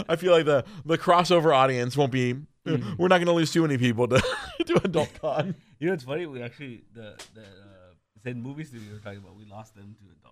I 0.09 0.16
feel 0.16 0.32
like 0.32 0.47
the 0.47 0.64
the 0.87 0.97
crossover 0.97 1.55
audience 1.55 1.97
won't 1.97 2.11
be. 2.12 2.35
Mm-hmm. 2.66 2.95
We're 2.97 3.09
not 3.09 3.18
going 3.18 3.26
to 3.26 3.32
lose 3.32 3.53
too 3.53 3.61
many 3.61 3.76
people 3.76 4.09
to 4.09 4.18
to 4.66 4.80
Adult 4.85 5.11
Con. 5.20 5.55
You 5.78 5.89
know, 5.89 5.93
it's 5.93 6.05
funny. 6.05 6.24
We 6.24 6.41
actually 6.43 6.85
the 6.95 7.14
the 7.35 7.43
uh, 7.43 7.93
said 8.22 8.39
movie 8.39 8.64
studio 8.64 8.87
we 8.89 8.95
were 8.95 9.01
talking 9.01 9.18
about. 9.18 9.37
We 9.37 9.45
lost 9.45 9.74
them 9.74 9.95
to 9.99 10.05
Adult 10.05 10.22
Con. 10.22 10.24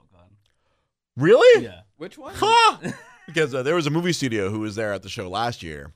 Really? 1.17 1.65
Yeah. 1.65 1.81
Which 1.97 2.17
one? 2.19 2.35
Huh? 2.37 2.77
because 3.27 3.55
uh, 3.55 3.63
there 3.63 3.75
was 3.75 3.87
a 3.87 3.91
movie 3.91 4.13
studio 4.13 4.49
who 4.51 4.61
was 4.61 4.75
there 4.75 4.93
at 4.93 5.03
the 5.03 5.09
show 5.09 5.29
last 5.29 5.63
year. 5.63 5.93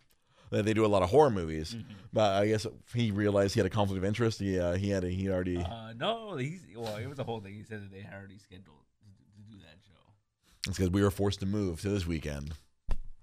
They 0.51 0.62
they 0.62 0.75
do 0.75 0.85
a 0.85 0.89
lot 0.89 1.03
of 1.03 1.11
horror 1.11 1.31
movies, 1.31 1.75
Mm-hmm. 1.75 1.93
but 2.12 2.35
I 2.41 2.47
guess 2.47 2.67
he 2.95 3.11
realized 3.11 3.55
he 3.55 3.59
had 3.61 3.67
a 3.67 3.71
conflict 3.71 3.99
of 3.99 4.05
interest. 4.05 4.39
He 4.39 4.61
uh, 4.61 4.75
he 4.75 4.91
had 4.91 5.03
a, 5.05 5.09
he 5.09 5.29
already. 5.29 5.57
Uh, 5.59 5.93
no, 5.97 6.37
he's 6.37 6.64
well. 6.77 6.97
It 6.97 7.09
was 7.09 7.19
a 7.19 7.25
whole 7.25 7.41
thing. 7.41 7.55
He 7.55 7.64
said 7.64 7.83
that 7.83 7.91
they 7.91 8.01
had 8.01 8.14
already 8.14 8.39
scheduled 8.39 8.77
to, 9.01 9.07
to 9.07 9.51
do 9.51 9.59
that 9.62 9.75
show. 9.85 10.69
It's 10.69 10.77
because 10.79 10.91
we 10.91 11.03
were 11.03 11.11
forced 11.11 11.41
to 11.41 11.47
move 11.47 11.81
to 11.81 11.89
this 11.89 12.07
weekend. 12.07 12.53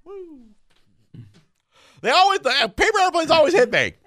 Woo. 0.04 0.39
They 2.02 2.10
always 2.10 2.39
the 2.41 2.74
paper 2.76 3.00
airplanes 3.00 3.32
always 3.32 3.54
hit 3.54 3.72
me. 3.72 3.94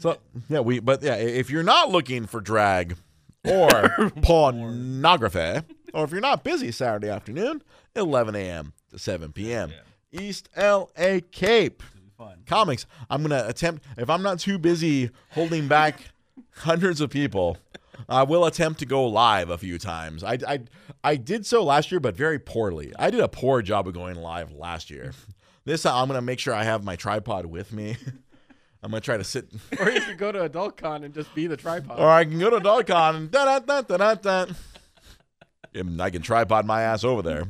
So 0.00 0.18
yeah, 0.50 0.60
we 0.60 0.80
but 0.80 1.02
yeah, 1.02 1.14
if 1.14 1.48
you're 1.50 1.62
not 1.62 1.90
looking 1.90 2.26
for 2.26 2.40
drag 2.42 2.96
or 3.44 4.10
pornography, 4.22 5.62
or 5.92 6.04
if 6.04 6.10
you're 6.10 6.20
not 6.20 6.44
busy 6.44 6.70
Saturday 6.72 7.08
afternoon, 7.08 7.62
11 7.96 8.34
a.m. 8.34 8.72
to 8.90 8.98
7 8.98 9.32
p.m. 9.32 9.70
Yeah. 9.70 10.20
East 10.20 10.48
LA 10.56 11.20
Cape. 11.30 11.82
Comics. 12.46 12.86
I'm 13.08 13.22
going 13.22 13.30
to 13.30 13.48
attempt, 13.48 13.84
if 13.96 14.10
I'm 14.10 14.22
not 14.22 14.40
too 14.40 14.58
busy 14.58 15.10
holding 15.30 15.68
back 15.68 16.00
hundreds 16.56 17.00
of 17.00 17.10
people, 17.10 17.58
I 18.08 18.24
will 18.24 18.44
attempt 18.44 18.80
to 18.80 18.86
go 18.86 19.06
live 19.06 19.50
a 19.50 19.58
few 19.58 19.78
times. 19.78 20.24
I, 20.24 20.38
I, 20.46 20.60
I 21.04 21.16
did 21.16 21.46
so 21.46 21.62
last 21.62 21.92
year, 21.92 22.00
but 22.00 22.16
very 22.16 22.38
poorly. 22.38 22.92
I 22.98 23.10
did 23.10 23.20
a 23.20 23.28
poor 23.28 23.62
job 23.62 23.86
of 23.86 23.94
going 23.94 24.16
live 24.16 24.50
last 24.52 24.90
year. 24.90 25.12
This 25.64 25.82
time, 25.82 25.94
I'm 25.94 26.08
going 26.08 26.18
to 26.18 26.22
make 26.22 26.40
sure 26.40 26.54
I 26.54 26.64
have 26.64 26.82
my 26.82 26.96
tripod 26.96 27.46
with 27.46 27.72
me. 27.72 27.96
I'm 28.82 28.90
going 28.90 29.00
to 29.00 29.04
try 29.04 29.16
to 29.16 29.24
sit. 29.24 29.48
or 29.80 29.90
you 29.90 30.00
could 30.00 30.18
go 30.18 30.30
to 30.32 30.48
AdultCon 30.48 31.04
and 31.04 31.12
just 31.12 31.34
be 31.34 31.46
the 31.46 31.56
tripod. 31.56 31.98
Or 31.98 32.08
I 32.08 32.24
can 32.24 32.38
go 32.38 32.50
to 32.50 32.58
DogCon 32.58 33.16
and 33.16 33.30
da 33.30 33.58
da 33.58 33.58
da 33.58 33.82
da 33.82 34.14
da 34.14 34.44
da. 34.44 34.52
I 36.00 36.10
can 36.10 36.22
tripod 36.22 36.66
my 36.66 36.82
ass 36.82 37.04
over 37.04 37.22
there. 37.22 37.42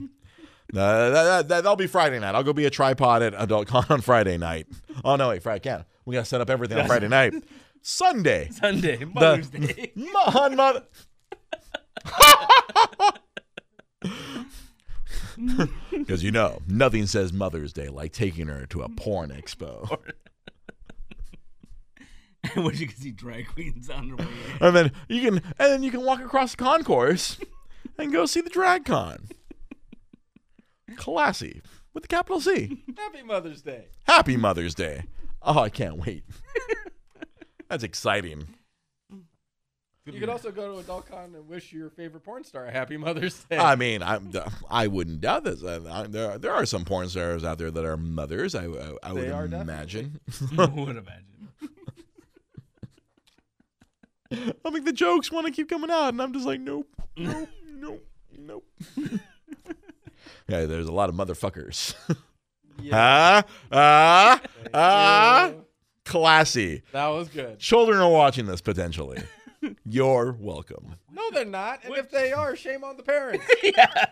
Uh, 0.74 1.10
that, 1.10 1.48
that, 1.48 1.48
that'll 1.48 1.76
be 1.76 1.86
Friday 1.86 2.18
night. 2.18 2.34
I'll 2.34 2.42
go 2.42 2.52
be 2.52 2.66
a 2.66 2.70
tripod 2.70 3.22
at 3.22 3.32
AdultCon 3.34 3.90
on 3.90 4.00
Friday 4.00 4.36
night. 4.36 4.66
Oh 5.04 5.16
no, 5.16 5.30
wait, 5.30 5.42
Friday 5.42 5.60
can't. 5.60 5.84
We 6.04 6.14
gotta 6.14 6.26
set 6.26 6.40
up 6.40 6.50
everything 6.50 6.78
on 6.78 6.86
Friday 6.86 7.08
night. 7.08 7.34
Sunday, 7.80 8.50
Sunday, 8.50 9.04
Mother's 9.04 9.48
Day. 9.48 9.92
Mon 9.96 10.56
mother. 10.56 10.84
Because 15.90 16.24
you 16.24 16.32
know, 16.32 16.60
nothing 16.66 17.06
says 17.06 17.32
Mother's 17.32 17.72
Day 17.72 17.88
like 17.88 18.12
taking 18.12 18.48
her 18.48 18.66
to 18.66 18.82
a 18.82 18.88
porn 18.88 19.30
expo. 19.30 19.98
And 22.54 22.64
where 22.64 22.74
you 22.74 22.86
can 22.86 22.96
see 22.96 23.10
drag 23.10 23.48
queens 23.48 23.90
on 23.90 24.06
their 24.08 24.16
way. 24.16 24.24
in. 24.60 24.66
and 24.66 24.76
then 24.76 24.92
you 25.08 25.20
can 25.20 25.34
and 25.58 25.72
then 25.72 25.82
you 25.82 25.90
can 25.90 26.04
walk 26.04 26.20
across 26.20 26.52
the 26.52 26.56
concourse 26.56 27.36
and 27.98 28.12
go 28.12 28.26
see 28.26 28.40
the 28.40 28.50
drag 28.50 28.84
con. 28.84 29.28
Classy 30.96 31.60
with 31.92 32.04
the 32.04 32.08
capital 32.08 32.40
C. 32.40 32.82
Happy 32.96 33.22
Mother's 33.22 33.62
Day. 33.62 33.86
Happy 34.04 34.36
Mother's 34.36 34.74
Day. 34.74 35.04
Oh, 35.42 35.58
I 35.60 35.68
can't 35.68 35.96
wait. 35.96 36.24
That's 37.68 37.84
exciting. 37.84 38.48
You 40.06 40.20
could 40.20 40.30
also 40.30 40.50
go 40.50 40.80
to 40.80 40.82
AdultCon 40.82 41.34
and 41.34 41.46
wish 41.48 41.70
your 41.70 41.90
favorite 41.90 42.22
porn 42.24 42.42
star 42.42 42.66
a 42.66 42.70
Happy 42.70 42.96
Mother's 42.96 43.44
Day. 43.44 43.58
I 43.58 43.76
mean, 43.76 44.02
I'm, 44.02 44.32
I 44.70 44.86
wouldn't 44.86 45.20
doubt 45.20 45.44
this. 45.44 45.62
I, 45.62 45.76
I, 45.86 46.06
there, 46.06 46.38
there 46.38 46.52
are 46.52 46.64
some 46.64 46.86
porn 46.86 47.10
stars 47.10 47.44
out 47.44 47.58
there 47.58 47.70
that 47.70 47.84
are 47.84 47.98
mothers. 47.98 48.54
I, 48.54 48.64
I, 48.64 48.92
I 49.02 49.12
would 49.12 49.24
They 49.24 49.30
are 49.30 49.44
imagine. 49.44 50.18
Who 50.50 50.56
would 50.56 50.96
imagine? 50.96 51.24
I 54.30 54.70
think 54.70 54.84
the 54.84 54.92
jokes 54.92 55.32
want 55.32 55.46
to 55.46 55.52
keep 55.52 55.68
coming 55.68 55.90
out, 55.90 56.08
and 56.10 56.20
I'm 56.20 56.32
just 56.32 56.46
like, 56.46 56.60
nope, 56.60 56.86
nope, 57.16 57.48
nope, 57.74 58.06
nope. 58.38 58.64
yeah, 60.48 60.66
there's 60.66 60.86
a 60.88 60.92
lot 60.92 61.08
of 61.08 61.14
motherfuckers. 61.14 61.94
Ah, 62.92 63.42
ah, 63.72 64.40
ah. 64.72 65.52
Classy. 66.04 66.82
That 66.92 67.08
was 67.08 67.28
good. 67.28 67.58
Children 67.58 67.98
are 67.98 68.08
watching 68.08 68.46
this 68.46 68.60
potentially. 68.60 69.20
You're 69.84 70.36
welcome. 70.38 70.94
No, 71.10 71.28
they're 71.32 71.44
not. 71.44 71.82
And 71.84 71.96
if 71.96 72.08
they 72.12 72.30
are, 72.32 72.54
shame 72.54 72.84
on 72.84 72.96
the 72.96 73.02
parents. 73.02 73.44
yeah. 73.64 74.06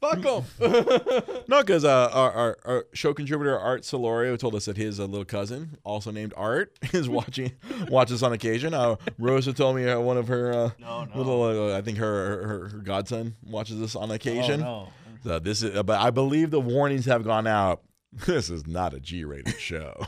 Fuck 0.00 0.20
them. 0.22 0.44
No, 1.48 1.60
because 1.62 1.82
uh, 1.84 2.10
our, 2.12 2.30
our, 2.32 2.58
our 2.66 2.86
show 2.92 3.14
contributor 3.14 3.58
Art 3.58 3.82
Solorio 3.82 4.38
told 4.38 4.54
us 4.54 4.66
that 4.66 4.76
his 4.76 5.00
uh, 5.00 5.04
little 5.06 5.24
cousin, 5.24 5.78
also 5.82 6.10
named 6.10 6.34
Art, 6.36 6.78
is 6.92 7.08
watching 7.08 7.52
watches 7.88 8.22
on 8.22 8.32
occasion. 8.34 8.74
Uh, 8.74 8.96
Rosa 9.18 9.52
told 9.54 9.76
me 9.76 9.88
uh, 9.88 9.98
one 9.98 10.18
of 10.18 10.28
her 10.28 10.52
uh, 10.52 10.70
No, 10.78 11.04
no. 11.04 11.16
little, 11.16 11.42
uh, 11.72 11.78
I 11.78 11.80
think 11.80 11.96
her, 11.98 12.46
her 12.46 12.68
her 12.68 12.78
godson 12.78 13.36
watches 13.42 13.80
this 13.80 13.96
on 13.96 14.10
occasion. 14.10 14.62
Oh, 14.62 14.88
So 15.24 15.38
this 15.38 15.62
is, 15.62 15.82
but 15.82 15.98
I 16.00 16.10
believe 16.10 16.50
the 16.50 16.60
warnings 16.60 17.06
have 17.06 17.24
gone 17.24 17.46
out. 17.46 17.82
This 18.26 18.50
is 18.50 18.66
not 18.66 18.92
a 18.94 19.00
G-rated 19.00 19.58
show, 19.58 20.04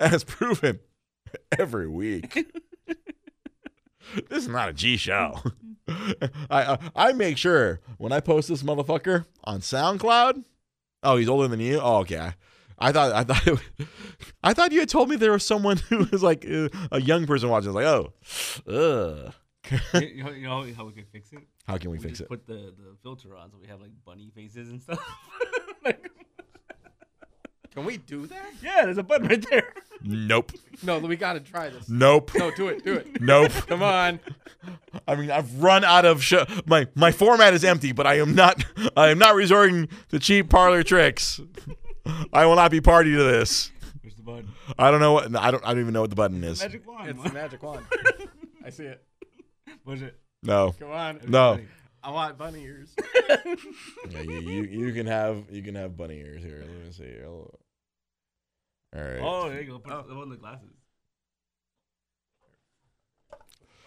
as 0.00 0.24
proven 0.24 0.78
every 1.58 1.88
week. 1.88 2.46
this 4.28 4.42
is 4.44 4.48
not 4.48 4.68
a 4.68 4.72
G 4.72 4.96
show. 4.96 5.40
I, 5.88 6.24
I 6.50 6.78
I 6.94 7.12
make 7.12 7.36
sure 7.38 7.80
when 7.98 8.12
I 8.12 8.20
post 8.20 8.48
this 8.48 8.62
motherfucker 8.62 9.26
on 9.44 9.60
SoundCloud. 9.60 10.44
Oh, 11.02 11.16
he's 11.16 11.28
older 11.28 11.48
than 11.48 11.60
you. 11.60 11.78
Oh, 11.80 11.98
okay. 11.98 12.32
I 12.78 12.92
thought 12.92 13.12
I 13.12 13.24
thought 13.24 13.46
it, 13.46 13.58
I 14.42 14.52
thought 14.54 14.72
you 14.72 14.80
had 14.80 14.88
told 14.88 15.08
me 15.08 15.16
there 15.16 15.32
was 15.32 15.44
someone 15.44 15.76
who 15.88 16.08
was 16.10 16.22
like 16.22 16.44
uh, 16.50 16.68
a 16.90 17.00
young 17.00 17.26
person 17.26 17.48
watching. 17.48 17.68
I 17.68 17.72
was 17.72 17.84
like, 17.84 17.86
oh, 17.86 18.12
ugh. 18.66 19.34
you, 20.02 20.24
know, 20.24 20.30
you 20.30 20.42
know 20.46 20.72
how 20.76 20.84
we 20.84 20.92
can 20.92 21.04
fix 21.10 21.32
it? 21.32 21.40
How 21.66 21.78
can 21.78 21.90
we, 21.90 21.96
We 21.98 22.02
fix 22.04 22.18
just 22.18 22.22
it? 22.22 22.28
put 22.28 22.46
the, 22.46 22.74
the 22.76 22.96
filter 23.02 23.34
on 23.36 23.50
so 23.50 23.56
we 23.60 23.66
have 23.68 23.80
like 23.80 23.92
bunny 24.04 24.30
faces 24.34 24.68
and 24.68 24.82
stuff. 24.82 25.00
like, 25.84 26.10
Can 27.74 27.84
we 27.84 27.96
do 27.96 28.26
that? 28.26 28.46
yeah, 28.62 28.84
there's 28.84 28.98
a 28.98 29.02
button 29.02 29.26
right 29.28 29.44
there. 29.50 29.72
Nope. 30.02 30.52
No, 30.82 30.98
we 30.98 31.16
got 31.16 31.32
to 31.32 31.40
try 31.40 31.70
this. 31.70 31.88
Nope. 31.88 32.30
No, 32.34 32.50
do 32.50 32.68
it. 32.68 32.84
Do 32.84 32.94
it. 32.94 33.20
Nope. 33.20 33.50
Come 33.66 33.82
on. 33.82 34.20
I 35.08 35.16
mean, 35.16 35.30
I've 35.30 35.62
run 35.62 35.82
out 35.82 36.04
of 36.04 36.22
sh- 36.22 36.34
my 36.66 36.86
my 36.94 37.10
format 37.10 37.54
is 37.54 37.64
empty, 37.64 37.92
but 37.92 38.06
I 38.06 38.18
am 38.18 38.34
not 38.34 38.62
I 38.96 39.08
am 39.08 39.18
not 39.18 39.34
resorting 39.34 39.88
to 40.10 40.18
cheap 40.18 40.50
parlor 40.50 40.82
tricks. 40.82 41.40
I 42.32 42.44
will 42.46 42.56
not 42.56 42.70
be 42.70 42.80
party 42.80 43.12
to 43.12 43.22
this. 43.22 43.72
Push 44.02 44.14
the 44.14 44.22
button. 44.22 44.48
I 44.78 44.90
don't 44.90 45.00
know 45.00 45.12
what 45.14 45.34
I 45.36 45.50
don't 45.50 45.64
I 45.64 45.68
don't 45.72 45.80
even 45.80 45.94
know 45.94 46.02
what 46.02 46.10
the 46.10 46.16
button 46.16 46.44
is. 46.44 46.60
Magic 46.60 46.86
wand. 46.86 47.08
It's 47.10 47.22
the 47.22 47.32
magic 47.32 47.62
wand. 47.62 47.84
I 48.64 48.70
see 48.70 48.84
it. 48.84 49.02
Push 49.84 50.02
it. 50.02 50.18
No, 50.42 50.74
Come 50.78 50.90
on. 50.90 51.20
no. 51.26 51.58
I 52.02 52.10
want 52.10 52.36
bunny 52.36 52.62
ears. 52.62 52.94
Yeah, 54.10 54.20
you, 54.20 54.40
you 54.40 54.62
you 54.64 54.92
can 54.92 55.06
have 55.06 55.44
you 55.50 55.62
can 55.62 55.74
have 55.76 55.96
bunny 55.96 56.18
ears 56.18 56.42
here. 56.42 56.58
Let 56.60 56.68
me 56.86 56.92
see. 56.92 57.04
here. 57.04 57.26
All 58.94 59.02
right. 59.02 59.20
Oh, 59.20 59.48
there 59.48 59.60
you 59.60 59.72
go. 59.72 59.78
Put 59.78 60.08
the 60.08 60.14
on 60.14 60.28
the 60.30 60.36
glasses. 60.36 60.68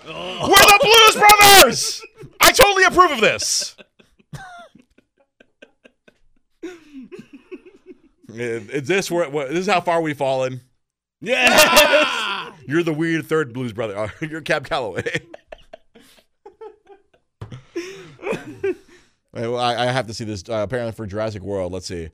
We're 0.06 0.12
the 0.14 0.80
Blues 0.82 1.24
Brothers. 1.24 2.02
I 2.40 2.52
totally 2.52 2.84
approve 2.84 3.12
of 3.12 3.22
this. 3.22 3.76
Is 8.30 8.70
is 8.70 8.88
this 8.88 9.10
where, 9.10 9.30
what, 9.30 9.50
this 9.50 9.60
is 9.60 9.68
how 9.68 9.82
far 9.82 10.02
we've 10.02 10.18
fallen? 10.18 10.62
Yeah. 11.22 12.52
You're 12.68 12.84
the 12.84 12.94
weird 12.94 13.26
third 13.26 13.54
blues 13.54 13.74
brother. 13.74 13.96
Oh, 14.22 14.26
You're 14.26 14.42
Cab 14.42 14.68
Calloway. 14.68 15.22
Well, 19.34 19.58
I, 19.58 19.76
I 19.76 19.86
have 19.92 20.08
to 20.08 20.16
see 20.16 20.24
this. 20.24 20.44
Uh, 20.50 20.64
apparently 20.64 20.94
for 20.94 21.06
Jurassic 21.06 21.44
World, 21.44 21.72
let's 21.72 21.86
see. 21.86 22.10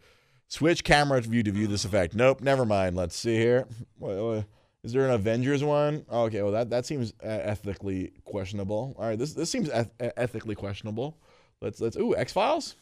Switch 0.53 0.83
camera 0.83 1.19
view 1.19 1.41
to 1.41 1.51
view 1.51 1.65
this 1.65 1.83
effect. 1.83 2.13
Nope, 2.13 2.41
never 2.41 2.63
mind. 2.63 2.95
Let's 2.95 3.15
see 3.15 3.37
here. 3.37 3.65
What, 3.97 4.15
what- 4.17 4.45
is 4.83 4.93
there 4.93 5.03
an 5.03 5.11
Avengers 5.11 5.63
one? 5.63 6.05
Oh, 6.09 6.25
okay, 6.25 6.43
well 6.43 6.51
that 6.51 6.69
that 6.69 6.85
seems 6.85 7.11
uh, 7.23 7.27
ethically 7.27 8.11
questionable. 8.25 8.93
All 8.99 9.05
right, 9.07 9.17
this 9.17 9.33
this 9.33 9.49
seems 9.49 9.69
eth- 9.69 9.89
ethically 9.99 10.53
questionable. 10.53 11.17
Let's 11.59 11.81
let's. 11.81 11.97
Ooh, 11.97 12.15
X 12.15 12.33
Files. 12.33 12.75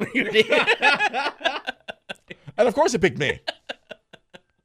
And 2.56 2.68
of 2.68 2.74
course 2.74 2.94
it 2.94 3.00
picked 3.00 3.18
me. 3.18 3.38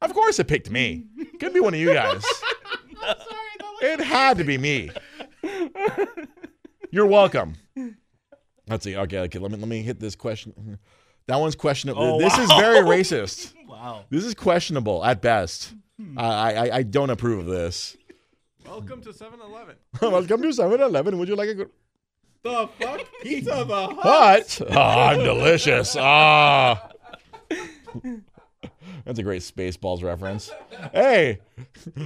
Of 0.02 0.14
course 0.14 0.40
it 0.40 0.48
picked 0.48 0.72
me. 0.72 1.06
Could 1.40 1.54
be 1.54 1.60
one 1.60 1.74
of 1.76 1.80
you 1.80 1.94
guys. 1.94 2.24
It 3.82 4.02
had 4.02 4.38
to 4.40 4.44
be 4.44 4.58
me. 4.58 4.90
You're 6.92 7.06
welcome. 7.06 7.54
Let's 8.68 8.84
see. 8.84 8.98
Okay, 8.98 9.20
okay. 9.20 9.40
Let 9.40 9.52
me 9.52 9.58
let 9.58 9.68
me 9.70 9.82
hit 9.82 10.00
this 10.02 10.16
question. 10.16 10.78
That 11.30 11.40
one's 11.40 11.56
questionable. 11.56 12.02
Oh, 12.16 12.20
this 12.20 12.36
is 12.40 12.48
very 12.54 12.80
racist. 12.98 13.54
wow. 13.68 14.04
This 14.10 14.26
is 14.26 14.34
questionable 14.34 15.06
at 15.06 15.22
best. 15.22 15.76
I, 16.18 16.54
I 16.56 16.76
I 16.78 16.84
don't 16.84 17.12
approve 17.12 17.40
of 17.42 17.46
this. 17.46 17.96
Welcome 18.66 19.02
to 19.04 19.10
7-Eleven. 19.10 19.76
Welcome 20.02 20.42
to 20.42 20.48
7-Eleven. 20.48 21.20
Would 21.20 21.28
you 21.28 21.36
like 21.36 21.50
a 21.50 21.54
good 21.54 21.70
The 22.42 22.68
fuck? 22.80 23.02
Pizza 23.22 23.64
the 23.68 23.88
Hut. 23.96 23.96
What? 23.98 24.62
Oh, 24.72 24.80
I'm 24.80 25.20
delicious. 25.20 25.96
Ah. 26.00 26.90
That's 29.06 29.20
a 29.20 29.24
great 29.24 29.44
Spaceballs 29.44 30.02
reference. 30.04 30.52
Hey. 30.94 31.40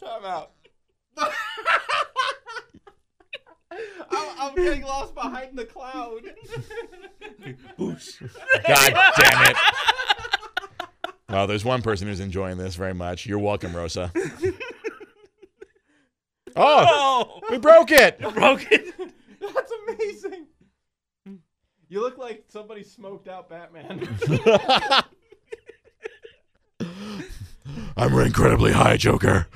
Time 0.00 0.24
out. 0.24 0.51
I'm, 4.12 4.28
I'm 4.38 4.54
getting 4.54 4.82
lost 4.82 5.14
behind 5.14 5.56
the 5.58 5.64
cloud. 5.64 6.22
God 7.78 7.98
damn 8.66 9.50
it. 9.50 9.56
Well, 11.28 11.46
there's 11.46 11.64
one 11.64 11.82
person 11.82 12.08
who's 12.08 12.20
enjoying 12.20 12.58
this 12.58 12.74
very 12.74 12.94
much. 12.94 13.24
You're 13.26 13.38
welcome, 13.38 13.74
Rosa. 13.74 14.12
Oh, 16.54 16.84
Oh, 16.86 17.40
we 17.50 17.56
broke 17.56 17.90
it. 17.90 18.18
broke 18.20 18.70
it. 18.70 18.94
That's 19.40 19.72
amazing. 19.88 20.46
You 21.88 22.02
look 22.02 22.18
like 22.18 22.44
somebody 22.48 22.82
smoked 22.82 23.26
out 23.26 23.48
Batman. 23.48 24.06
I'm 27.96 28.12
incredibly 28.18 28.72
high, 28.72 28.98
Joker. 28.98 29.46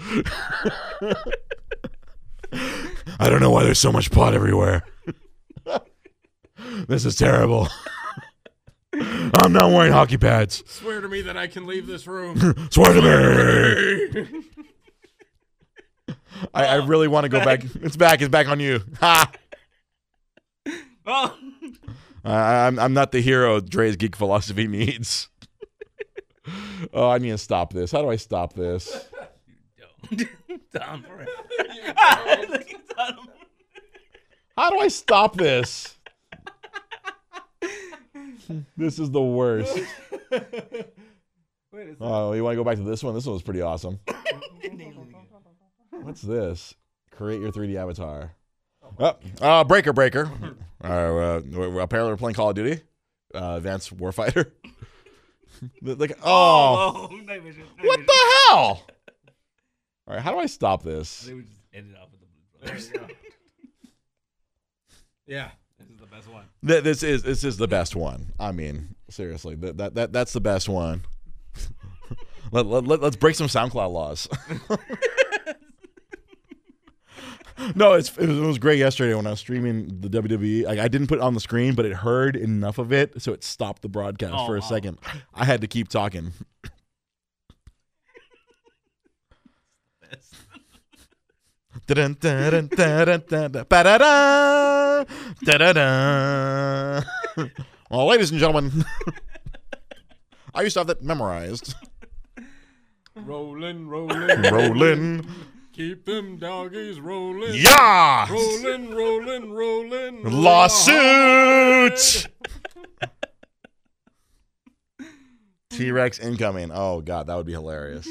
I 3.19 3.31
don't 3.31 3.41
know 3.41 3.51
why 3.51 3.65
there's 3.65 3.79
so 3.79 3.93
much 3.93 4.11
pot 4.11 4.35
everywhere. 4.35 4.83
this 6.89 7.05
is 7.05 7.17
terrible. 7.17 7.69
I'm 9.35 9.53
not 9.53 9.71
wearing 9.71 9.93
hockey 9.93 10.17
pads. 10.17 10.63
Swear 10.67 11.01
to 11.01 11.09
me 11.09 11.21
that 11.23 11.37
I 11.37 11.47
can 11.47 11.67
leave 11.67 11.87
this 11.87 12.07
room. 12.07 12.39
Swear 12.71 12.93
to 12.95 13.03
me. 14.23 14.41
I, 16.55 16.67
I 16.67 16.75
really 16.77 17.09
want 17.09 17.25
to 17.25 17.29
go 17.29 17.45
back. 17.45 17.63
It's 17.83 17.97
back. 17.97 18.21
It's 18.21 18.29
back 18.29 18.49
on 18.49 18.61
you. 18.61 18.81
Ha! 19.01 19.31
Oh, 21.07 21.37
I, 22.25 22.67
I'm 22.67 22.79
I'm 22.79 22.93
not 22.93 23.13
the 23.13 23.21
hero 23.21 23.61
Dre's 23.61 23.97
geek 23.97 24.17
philosophy 24.17 24.67
needs. 24.67 25.29
oh, 26.93 27.09
I 27.11 27.19
need 27.19 27.31
to 27.31 27.39
stop 27.39 27.73
this. 27.73 27.93
How 27.93 28.03
do 28.03 28.11
I 28.11 28.17
stop 28.17 28.55
this? 28.55 29.09
You 30.09 30.17
don't. 30.17 30.73
Down 30.73 31.05
for 33.07 33.13
it. 33.13 33.17
Look 33.19 33.29
at 33.29 33.29
Tom. 33.29 33.29
How 34.57 34.71
do 34.71 34.79
I 34.79 34.89
stop 34.89 35.37
this? 35.37 35.97
this 38.77 38.99
is 38.99 39.11
the 39.11 39.23
worst. 39.23 39.77
Wait, 41.73 41.89
is 41.89 41.97
Oh, 42.01 42.33
you 42.33 42.43
want 42.45 42.53
to 42.53 42.57
go 42.57 42.65
back 42.65 42.77
to 42.77 42.83
this 42.83 43.03
one? 43.03 43.15
This 43.15 43.27
one 43.27 43.35
was 43.35 43.43
pretty 43.43 43.61
awesome. 43.63 43.99
What's 45.91 46.23
this? 46.23 46.75
Create 47.11 47.41
your 47.41 47.53
3D 47.53 47.77
avatar. 47.77 48.33
Oh, 48.99 49.17
uh, 49.41 49.65
breaker, 49.65 49.93
breaker. 49.93 50.31
Uh, 50.83 50.87
uh, 50.87 51.41
we're- 51.51 51.81
apparently, 51.83 52.13
we're 52.13 52.17
playing 52.17 52.35
Call 52.35 52.51
of 52.51 52.57
Duty, 52.57 52.81
uh, 53.35 53.55
Advanced 53.57 53.97
Warfighter. 53.97 54.51
like, 55.83 56.13
oh, 56.23 57.09
oh, 57.11 57.17
night 57.17 57.43
vision, 57.43 57.63
night 57.77 57.87
what 57.87 57.99
vision. 57.99 58.07
the 58.07 58.35
hell? 58.51 58.87
All 60.07 60.15
right, 60.15 60.21
how 60.21 60.31
do 60.33 60.39
I 60.39 60.47
stop 60.47 60.83
this? 60.85 61.23
They 61.23 61.35
would 61.35 61.49
just 61.49 61.61
end 61.75 61.91
it 61.91 61.99
off 62.01 62.09
with 62.73 62.93
the 62.93 62.99
Blues 62.99 63.09
Brothers. 63.09 63.17
yeah. 65.27 65.51
This 65.79 65.89
is 65.91 65.99
the 65.99 66.07
best 66.07 66.29
one. 66.29 66.45
Th- 66.67 66.83
This 66.85 67.03
is 67.03 67.23
this 67.23 67.45
is 67.45 67.57
the 67.59 67.69
best 67.69 67.95
one. 67.97 68.33
I 68.41 68.53
mean, 68.53 68.95
seriously, 69.11 69.55
that 69.57 69.77
that, 69.79 69.95
that 69.95 70.13
that's 70.13 70.33
the 70.33 70.41
best 70.41 70.69
one. 70.69 71.03
let, 72.53 72.67
let, 72.67 72.85
let, 72.87 73.03
us 73.03 73.17
break 73.17 73.35
some 73.35 73.47
SoundCloud 73.49 73.91
laws. 73.93 74.29
no, 77.75 77.95
it's, 77.95 78.11
it, 78.19 78.27
was, 78.29 78.39
it 78.39 78.43
was 78.43 78.59
great 78.59 78.79
yesterday 78.79 79.15
when 79.15 79.27
I 79.27 79.31
was 79.31 79.41
streaming 79.41 80.01
the 80.01 80.09
WWE. 80.09 80.65
Like, 80.65 80.79
I 80.79 80.89
didn't 80.89 81.07
put 81.09 81.19
it 81.19 81.23
on 81.23 81.35
the 81.35 81.41
screen, 81.41 81.75
but 81.75 81.85
it 81.87 81.93
heard 81.95 82.37
enough 82.37 82.79
of 82.79 82.93
it, 82.93 83.21
so 83.23 83.33
it 83.33 83.43
stopped 83.43 83.83
the 83.83 83.89
broadcast 83.89 84.35
Oh, 84.37 84.47
for 84.47 84.57
a 84.57 84.61
wow. 84.61 84.67
second. 84.67 84.99
I 85.35 85.45
had 85.45 85.61
to 85.63 85.67
keep 85.67 85.89
talking. 85.89 86.33
Best. 90.03 90.35
Dun, 90.35 90.43
dun, 90.43 90.63
dun, 90.63 90.65
dun, 90.65 90.81
dun, 90.81 90.81
dun, 90.81 90.81
dun, 90.81 91.13
ba-da-da, 91.21 91.73
da-da-da. 91.73 91.76
Well, 97.89 98.07
ladies 98.07 98.31
and 98.31 98.41
gentlemen, 98.41 98.85
I 100.55 100.63
used 100.63 100.75
to 100.75 100.81
have 100.81 100.87
that 100.89 101.03
memorized. 101.03 101.75
Rolling, 103.15 103.89
rolling, 103.89 104.43
Rolling. 104.43 105.27
Keep 105.73 106.05
them 106.07 106.39
doggies 106.39 106.99
rolling. 106.99 107.55
Yeah! 107.55 108.27
Rolling, 108.31 108.95
rolling, 108.95 109.53
rolling. 109.53 110.25
Lawsuit! 110.25 112.29
T 115.69 115.91
Rex 115.91 116.19
incoming. 116.19 116.71
Oh, 116.73 117.03
God, 117.03 117.27
that 117.27 117.37
would 117.37 117.45
be 117.45 117.53
hilarious. 117.53 118.09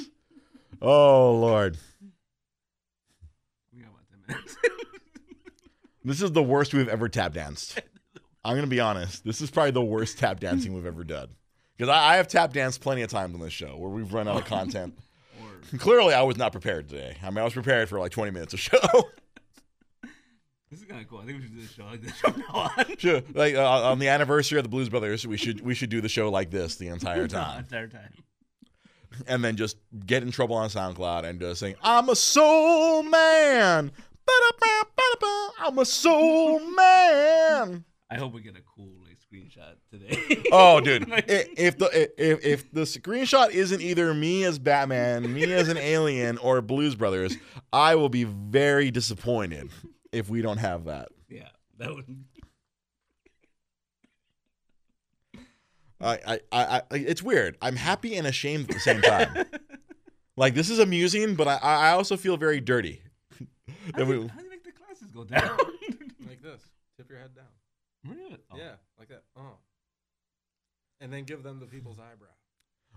Oh, 0.80 1.36
Lord. 1.40 1.80
We 3.74 3.82
got 3.82 3.90
about 3.90 4.08
10 4.12 4.15
minutes. 4.15 4.15
This 6.04 6.22
is 6.22 6.32
the 6.34 6.44
worst 6.44 6.72
we've 6.76 6.88
ever 6.88 7.10
tap 7.10 7.34
danced. 7.34 7.82
I'm 8.44 8.54
going 8.54 8.62
to 8.66 8.70
be 8.70 8.80
honest. 8.80 9.26
This 9.26 9.42
is 9.42 9.50
probably 9.50 9.72
the 9.72 9.84
worst 9.84 10.20
tap 10.20 10.40
dancing 10.40 10.76
we've 10.76 10.86
ever 10.86 11.04
done. 11.04 11.30
Because 11.76 11.90
I, 11.90 12.14
I 12.14 12.16
have 12.18 12.28
tap 12.28 12.54
danced 12.54 12.80
plenty 12.80 13.02
of 13.02 13.10
times 13.10 13.34
on 13.34 13.42
this 13.42 13.52
show 13.54 13.76
where 13.76 13.90
we've 13.90 14.14
run 14.14 14.28
out 14.28 14.38
of 14.38 14.46
content. 14.46 14.94
Clearly, 15.80 16.14
I 16.14 16.22
was 16.22 16.38
not 16.38 16.52
prepared 16.52 16.90
today. 16.90 17.18
I 17.24 17.30
mean, 17.32 17.40
I 17.40 17.44
was 17.44 17.54
prepared 17.54 17.90
for 17.90 18.00
like 18.00 18.12
20 18.12 18.30
minutes 18.32 18.54
of 18.54 18.60
show. 18.60 18.78
this 20.70 20.80
is 20.80 20.86
kind 20.86 21.02
of 21.02 21.10
cool. 21.10 21.18
I 21.22 21.26
think 21.26 21.40
we 21.40 21.44
should 21.46 21.56
do 21.56 21.62
the 21.64 21.68
show 21.74 21.86
like 21.86 22.02
this 22.04 22.14
from 22.20 22.38
now 22.38 22.72
on. 22.78 22.98
Sure, 23.00 23.24
like 23.34 23.56
uh, 23.56 23.84
on 23.90 23.98
the 23.98 24.10
anniversary 24.10 24.60
of 24.60 24.64
the 24.64 24.70
Blues 24.70 24.90
Brothers, 24.90 25.26
we 25.26 25.38
should 25.38 25.62
we 25.62 25.74
should 25.74 25.90
do 25.90 26.02
the 26.02 26.10
show 26.10 26.30
like 26.30 26.52
this 26.52 26.76
the 26.76 26.90
entire 26.90 27.24
The 27.24 27.30
time, 27.30 27.60
entire 27.62 27.88
time. 27.88 28.14
and 29.28 29.44
then 29.44 29.56
just 29.56 29.78
get 30.06 30.22
in 30.22 30.30
trouble 30.30 30.56
on 30.56 30.70
SoundCloud 30.70 31.24
and 31.24 31.40
just 31.40 31.62
sing 31.62 31.74
"I'm 31.82 32.10
a 32.10 32.16
soul 32.16 33.02
man." 33.02 33.92
I'm 35.60 35.80
a 35.80 35.86
soul 35.86 36.60
man. 36.60 37.86
I 38.10 38.18
hope 38.18 38.34
we 38.34 38.42
get 38.42 38.56
a 38.56 38.62
cool 38.62 38.94
like 39.04 39.18
screenshot 39.20 39.76
today. 39.92 40.44
Oh, 40.52 40.80
dude! 40.80 41.10
If 41.28 41.78
the 41.80 42.10
if 42.18 42.46
if 42.46 42.72
the 42.72 42.82
screenshot 42.82 43.50
isn't 43.50 43.82
either 43.82 44.14
me 44.14 44.44
as 44.44 44.60
Batman, 44.60 45.34
me 45.34 45.52
as 45.52 45.70
an 45.70 45.78
alien, 45.78 46.38
or 46.38 46.62
Blues 46.62 46.96
Brothers, 46.96 47.36
I 47.74 47.96
will 47.96 48.10
be 48.10 48.24
very 48.24 48.92
disappointed 48.92 49.72
if 50.12 50.30
we 50.30 50.42
don't 50.44 50.58
have 50.58 50.86
that. 50.86 51.10
yeah, 51.30 51.50
that 51.80 51.96
would. 51.96 52.24
I, 56.00 56.20
I, 56.28 56.40
I, 56.52 56.82
I 56.92 56.96
it's 56.96 57.24
weird. 57.24 57.58
I'm 57.62 57.76
happy 57.76 58.16
and 58.16 58.28
ashamed 58.28 58.70
at 58.70 58.76
the 58.76 58.80
same 58.80 59.02
time. 59.02 59.46
like 60.38 60.54
this 60.54 60.70
is 60.70 60.78
amusing, 60.78 61.36
but 61.36 61.48
I, 61.48 61.58
I 61.58 61.92
also 61.92 62.18
feel 62.18 62.38
very 62.38 62.60
dirty. 62.60 63.02
How 63.86 63.92
That 64.00 64.06
do, 64.06 64.14
you, 64.14 64.22
we- 64.22 64.28
how 64.28 64.38
do 64.38 64.44
you 64.44 64.50
make 64.50 64.64
the 64.64 64.72
glasses 64.72 65.08
go 65.14 65.24
down? 65.24 65.58
Like 66.28 66.42
this. 66.42 66.62
Tip 66.98 67.08
your 67.10 67.20
head 67.20 67.36
down. 67.36 67.46
really? 68.04 68.38
Oh. 68.52 68.58
Yeah, 68.58 68.72
like 68.98 69.10
that. 69.10 69.22
Oh. 69.38 69.58
And 71.00 71.14
then 71.14 71.24
give 71.24 71.44
them 71.44 71.60
the 71.60 71.68
people's 71.68 72.00
eyebrow. 72.00 72.30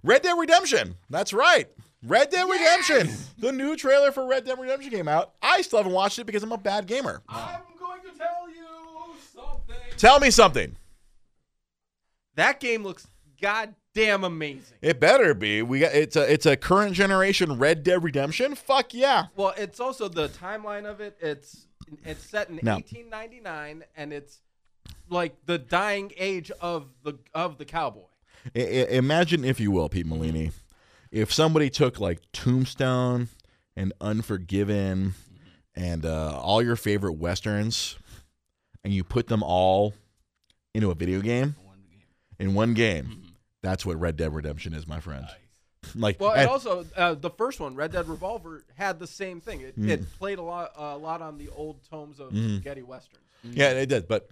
Red 0.03 0.23
Dead 0.23 0.33
Redemption. 0.33 0.95
That's 1.11 1.33
right. 1.35 1.69
Red 2.03 2.31
Dead 2.31 2.45
Redemption. 2.49 3.11
The 3.39 3.53
new 3.53 3.77
trailer 3.77 4.13
for 4.13 4.27
Red 4.27 4.47
Dead 4.47 4.59
Redemption 4.59 4.91
came 4.91 5.09
out. 5.09 5.35
I 5.43 5.61
still 5.61 5.79
haven't 5.81 5.93
watched 5.93 6.19
it 6.19 6.25
because 6.25 6.43
I'm 6.43 6.53
a 6.53 6.57
bad 6.59 6.87
gamer. 6.87 7.21
I'm 7.29 7.61
going 7.79 8.01
to 8.03 8.17
tell 8.19 8.49
you 8.49 9.15
something. 9.35 9.77
Tell 9.99 10.21
me 10.21 10.31
something. 10.31 10.75
That 12.37 12.61
game 12.61 12.83
looks 12.83 13.07
goddamn 13.99 14.25
amazing. 14.25 14.77
It 14.83 15.01
better 15.01 15.35
be. 15.35 15.63
We 15.63 15.81
got 15.81 15.93
it's 15.95 16.17
a 16.17 16.33
it's 16.33 16.47
a 16.47 16.57
current 16.57 16.95
generation 16.95 17.59
Red 17.59 17.83
Dead 17.83 18.03
Redemption. 18.03 18.55
Fuck 18.55 18.95
yeah. 18.95 19.27
Well, 19.37 19.55
it's 19.57 19.81
also 19.81 20.09
the 20.09 20.29
timeline 20.29 20.85
of 20.87 21.01
it. 21.01 21.17
It's 21.21 21.67
it's 22.05 22.23
set 22.25 22.49
in 22.51 22.61
No. 22.63 22.75
1899, 22.75 23.85
and 23.97 24.13
it's 24.13 24.41
like 25.09 25.35
the 25.47 25.59
dying 25.59 26.13
age 26.17 26.51
of 26.61 26.87
the 27.03 27.15
of 27.35 27.59
the 27.59 27.65
cowboy. 27.65 28.03
I- 28.55 28.61
I- 28.61 28.65
imagine, 28.93 29.45
if 29.45 29.59
you 29.61 29.71
will, 29.71 29.89
Pete 29.89 30.07
Molini, 30.07 30.53
if 31.11 31.33
somebody 31.33 31.71
took 31.71 31.99
like 31.99 32.21
Tombstone 32.33 33.29
and 33.77 33.93
Unforgiven 34.01 35.15
and 35.75 36.05
uh, 36.05 36.39
all 36.39 36.63
your 36.63 36.77
favorite 36.77 37.15
westerns, 37.15 37.97
and 38.85 38.93
you 38.93 39.03
put 39.05 39.29
them 39.29 39.43
all 39.43 39.95
into 40.75 40.91
a 40.91 40.95
video 40.95 41.21
game 41.21 41.55
One 41.65 41.79
game. 41.91 42.03
in 42.39 42.55
one 42.55 42.75
game. 42.75 43.23
That's 43.63 43.85
what 43.87 43.99
Red 44.01 44.17
Dead 44.17 44.33
Redemption 44.35 44.73
is, 44.75 44.87
my 44.87 45.01
friend. 45.01 45.27
Like, 45.95 46.21
Well, 46.21 46.33
and- 46.33 46.41
and 46.43 46.51
also 46.51 46.85
uh, 46.97 47.15
the 47.15 47.31
first 47.31 47.61
one, 47.61 47.75
Red 47.77 47.93
Dead 47.93 48.09
Revolver, 48.09 48.65
had 48.75 48.99
the 48.99 49.07
same 49.07 49.41
thing. 49.41 49.61
It, 49.63 49.79
Mm. 49.81 49.89
it 49.89 50.19
played 50.19 50.39
a 50.39 50.43
lot 50.43 50.73
a 50.77 50.99
lot 50.99 51.23
on 51.23 51.39
the 51.39 51.49
old 51.51 51.79
tomes 51.89 52.19
of 52.21 52.33
Mhm. 52.33 52.57
spaghetti 52.57 52.83
westerns. 52.83 53.23
yeah, 53.45 53.71
it 53.71 53.87
did. 53.87 54.07
But 54.09 54.29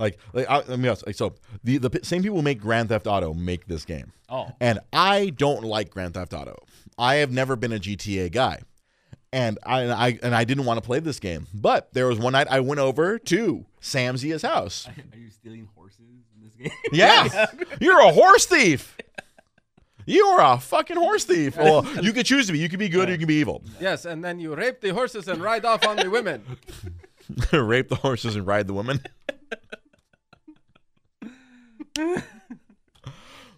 like, 0.00 0.18
like 0.34 0.50
I, 0.50 0.56
let 0.62 0.78
me 0.78 0.88
ask, 0.88 1.06
like, 1.06 1.14
so 1.14 1.34
the 1.64 1.78
the 1.78 2.00
same 2.02 2.22
people 2.22 2.36
who 2.36 2.42
make 2.42 2.60
Grand 2.60 2.88
Theft 2.90 3.06
Auto 3.06 3.32
make 3.32 3.66
this 3.68 3.84
game. 3.84 4.12
Oh. 4.28 4.50
And 4.60 4.80
I 4.92 5.30
don't 5.30 5.62
like 5.62 5.88
Grand 5.90 6.14
Theft 6.14 6.34
Auto. 6.34 6.56
I 6.98 7.14
have 7.16 7.30
never 7.30 7.54
been 7.56 7.72
a 7.72 7.78
GTA 7.78 8.30
guy. 8.30 8.60
And 9.32 9.58
I, 9.62 9.80
and 9.82 9.92
I 9.92 10.18
and 10.22 10.34
I 10.34 10.44
didn't 10.44 10.64
want 10.64 10.78
to 10.78 10.86
play 10.86 11.00
this 11.00 11.20
game. 11.20 11.46
But 11.52 11.92
there 11.92 12.06
was 12.06 12.18
one 12.18 12.32
night 12.32 12.46
I 12.50 12.60
went 12.60 12.80
over 12.80 13.18
to 13.18 13.66
Sam 13.80 14.16
Zia's 14.16 14.42
house. 14.42 14.88
Are 15.12 15.18
you 15.18 15.30
stealing 15.30 15.68
horses 15.76 16.00
in 16.00 16.42
this 16.44 16.54
game? 16.54 16.72
Yeah. 16.92 17.46
You're 17.80 18.00
a 18.00 18.10
horse 18.12 18.46
thief. 18.46 18.96
You 20.06 20.24
are 20.24 20.54
a 20.54 20.58
fucking 20.58 20.96
horse 20.96 21.24
thief. 21.24 21.58
Well, 21.58 21.86
you 22.02 22.14
could 22.14 22.24
choose 22.24 22.46
to 22.46 22.54
be. 22.54 22.58
You 22.58 22.70
can 22.70 22.78
be 22.78 22.88
good 22.88 23.10
or 23.10 23.12
you 23.12 23.18
can 23.18 23.26
be 23.26 23.34
evil. 23.34 23.62
Yes, 23.78 24.06
and 24.06 24.24
then 24.24 24.40
you 24.40 24.54
rape 24.54 24.80
the 24.80 24.88
horses 24.94 25.28
and 25.28 25.42
ride 25.42 25.66
off 25.66 25.86
on 25.86 25.98
the 25.98 26.08
women. 26.08 26.42
Rape 27.52 27.90
the 27.90 27.94
horses 27.96 28.34
and 28.34 28.46
ride 28.46 28.66
the 28.66 28.72
women. 28.72 29.02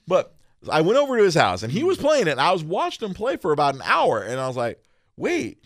but 0.09 0.35
I 0.69 0.81
went 0.81 0.99
over 0.99 1.17
to 1.19 1.23
his 1.23 1.35
house 1.37 1.63
and 1.63 1.73
he 1.73 1.85
was 1.85 1.99
playing 1.99 2.27
it. 2.27 2.33
And 2.33 2.41
I 2.41 2.51
was 2.53 2.65
watching 2.65 3.09
him 3.09 3.15
play 3.15 3.37
for 3.37 3.53
about 3.53 3.75
an 3.77 3.83
hour, 3.85 4.21
and 4.21 4.41
I 4.41 4.47
was 4.49 4.57
like, 4.57 4.83
"Wait, 5.17 5.63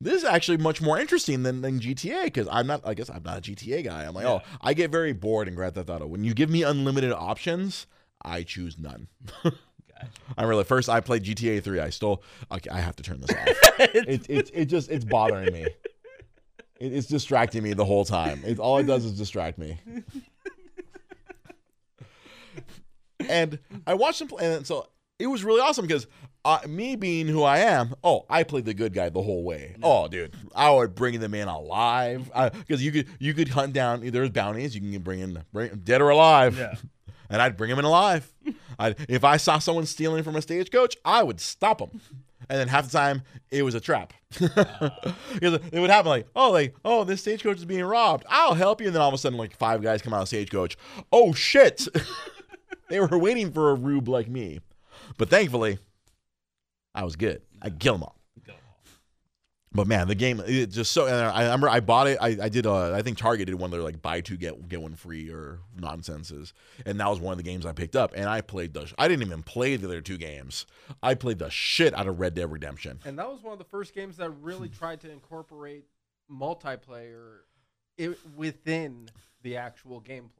this 0.00 0.14
is 0.14 0.24
actually 0.24 0.58
much 0.58 0.80
more 0.82 0.98
interesting 0.98 1.42
than, 1.42 1.62
than 1.62 1.80
GTA." 1.80 2.24
Because 2.24 2.48
I'm 2.50 2.66
not, 2.66 2.82
I 2.86 2.94
guess, 2.94 3.10
I'm 3.10 3.22
not 3.22 3.38
a 3.38 3.40
GTA 3.40 3.84
guy. 3.84 4.04
I'm 4.04 4.14
like, 4.14 4.26
oh, 4.26 4.42
I 4.60 4.74
get 4.74 4.90
very 4.90 5.12
bored 5.12 5.48
in 5.48 5.54
Grand 5.54 5.74
Theft 5.74 5.90
Auto. 5.90 6.06
When 6.06 6.24
you 6.24 6.34
give 6.34 6.50
me 6.50 6.62
unlimited 6.62 7.12
options, 7.12 7.86
I 8.22 8.42
choose 8.42 8.78
none. 8.78 9.08
I 10.36 10.44
really 10.44 10.64
first 10.64 10.88
I 10.88 11.00
played 11.00 11.24
GTA 11.24 11.62
3. 11.62 11.80
I 11.80 11.90
stole. 11.90 12.22
Okay, 12.50 12.70
I 12.70 12.80
have 12.80 12.96
to 12.96 13.02
turn 13.02 13.20
this 13.20 13.30
off. 13.30 13.46
it, 13.78 14.28
it, 14.28 14.50
it 14.52 14.64
just 14.66 14.90
it's 14.90 15.04
bothering 15.04 15.52
me. 15.52 15.66
It, 16.80 16.92
it's 16.92 17.06
distracting 17.06 17.62
me 17.62 17.72
the 17.72 17.84
whole 17.84 18.04
time. 18.04 18.42
It, 18.44 18.58
all 18.58 18.78
it 18.78 18.84
does 18.84 19.04
is 19.04 19.16
distract 19.16 19.58
me. 19.58 19.78
and 23.28 23.58
I 23.86 23.94
watched 23.94 24.20
him 24.20 24.28
play, 24.28 24.54
and 24.54 24.66
so 24.66 24.88
it 25.18 25.26
was 25.26 25.44
really 25.44 25.60
awesome 25.60 25.86
because 25.86 26.06
uh, 26.44 26.58
me 26.66 26.94
being 26.96 27.26
who 27.26 27.42
I 27.42 27.58
am, 27.58 27.94
oh, 28.04 28.26
I 28.28 28.42
played 28.42 28.64
the 28.66 28.74
good 28.74 28.92
guy 28.92 29.08
the 29.08 29.22
whole 29.22 29.42
way. 29.44 29.76
Oh, 29.82 30.08
dude, 30.08 30.34
I 30.54 30.70
would 30.70 30.94
bring 30.94 31.18
the 31.20 31.28
man 31.28 31.48
alive 31.48 32.30
because 32.52 32.84
you 32.84 32.92
could 32.92 33.08
you 33.18 33.34
could 33.34 33.48
hunt 33.48 33.72
down. 33.72 34.00
There's 34.10 34.30
bounties 34.30 34.74
you 34.74 34.80
can 34.80 35.02
bring 35.02 35.20
in, 35.20 35.42
bring 35.52 35.80
dead 35.82 36.00
or 36.00 36.10
alive. 36.10 36.58
Yeah. 36.58 36.74
And 37.30 37.40
I'd 37.40 37.56
bring 37.56 37.70
him 37.70 37.78
in 37.78 37.86
alive. 37.86 38.30
I 38.78 38.94
if 39.08 39.24
I 39.24 39.38
saw 39.38 39.58
someone 39.58 39.86
stealing 39.86 40.22
from 40.22 40.36
a 40.36 40.42
stagecoach, 40.42 40.94
I 41.06 41.22
would 41.22 41.40
stop 41.40 41.78
them. 41.78 42.00
And 42.50 42.60
then 42.60 42.68
half 42.68 42.84
the 42.84 42.96
time 42.96 43.22
it 43.50 43.62
was 43.62 43.74
a 43.74 43.80
trap. 43.80 44.12
Because 44.38 45.58
it 45.72 45.80
would 45.80 45.90
happen 45.90 46.10
like, 46.10 46.28
oh, 46.36 46.50
like, 46.50 46.76
oh, 46.84 47.02
this 47.02 47.22
stagecoach 47.22 47.56
is 47.56 47.64
being 47.64 47.82
robbed. 47.82 48.24
I'll 48.28 48.54
help 48.54 48.80
you. 48.80 48.88
And 48.88 48.94
then 48.94 49.00
all 49.02 49.08
of 49.08 49.14
a 49.14 49.18
sudden, 49.18 49.38
like 49.38 49.56
five 49.56 49.82
guys 49.82 50.02
come 50.02 50.12
out 50.12 50.22
of 50.22 50.28
stagecoach. 50.28 50.76
Oh 51.10 51.32
shit! 51.32 51.88
they 52.90 53.00
were 53.00 53.18
waiting 53.18 53.50
for 53.50 53.70
a 53.70 53.74
rube 53.74 54.06
like 54.06 54.28
me. 54.28 54.60
But 55.16 55.30
thankfully, 55.30 55.78
I 56.94 57.04
was 57.04 57.16
good. 57.16 57.42
I 57.60 57.70
kill 57.70 57.94
them 57.94 58.04
all. 58.04 58.16
But 59.76 59.88
man, 59.88 60.06
the 60.06 60.14
game 60.14 60.40
it 60.46 60.66
just 60.66 60.92
so. 60.92 61.06
And 61.06 61.16
I 61.16 61.42
remember 61.42 61.68
I 61.68 61.80
bought 61.80 62.06
it. 62.06 62.16
I, 62.20 62.36
I 62.42 62.48
did. 62.48 62.64
Uh, 62.64 62.92
I 62.92 63.02
think 63.02 63.18
Target 63.18 63.46
did 63.46 63.56
one. 63.56 63.66
of 63.66 63.70
their 63.72 63.82
like 63.82 64.00
buy 64.00 64.20
two 64.20 64.36
get 64.36 64.68
get 64.68 64.80
one 64.80 64.94
free 64.94 65.30
or 65.30 65.58
nonsenses. 65.76 66.54
And 66.86 67.00
that 67.00 67.10
was 67.10 67.18
one 67.18 67.32
of 67.32 67.38
the 67.38 67.42
games 67.42 67.66
I 67.66 67.72
picked 67.72 67.96
up. 67.96 68.12
And 68.14 68.28
I 68.28 68.40
played 68.40 68.72
the. 68.72 68.92
I 68.96 69.08
didn't 69.08 69.26
even 69.26 69.42
play 69.42 69.74
the 69.74 69.88
other 69.88 70.00
two 70.00 70.16
games. 70.16 70.64
I 71.02 71.14
played 71.14 71.40
the 71.40 71.50
shit 71.50 71.92
out 71.92 72.06
of 72.06 72.20
Red 72.20 72.34
Dead 72.34 72.52
Redemption. 72.52 73.00
And 73.04 73.18
that 73.18 73.28
was 73.28 73.42
one 73.42 73.52
of 73.52 73.58
the 73.58 73.64
first 73.64 73.96
games 73.96 74.16
that 74.18 74.30
really 74.30 74.68
tried 74.78 75.00
to 75.00 75.10
incorporate 75.10 75.86
multiplayer 76.30 77.38
i 78.00 78.14
within 78.36 79.08
the 79.42 79.56
actual 79.56 80.00
gameplay. 80.00 80.30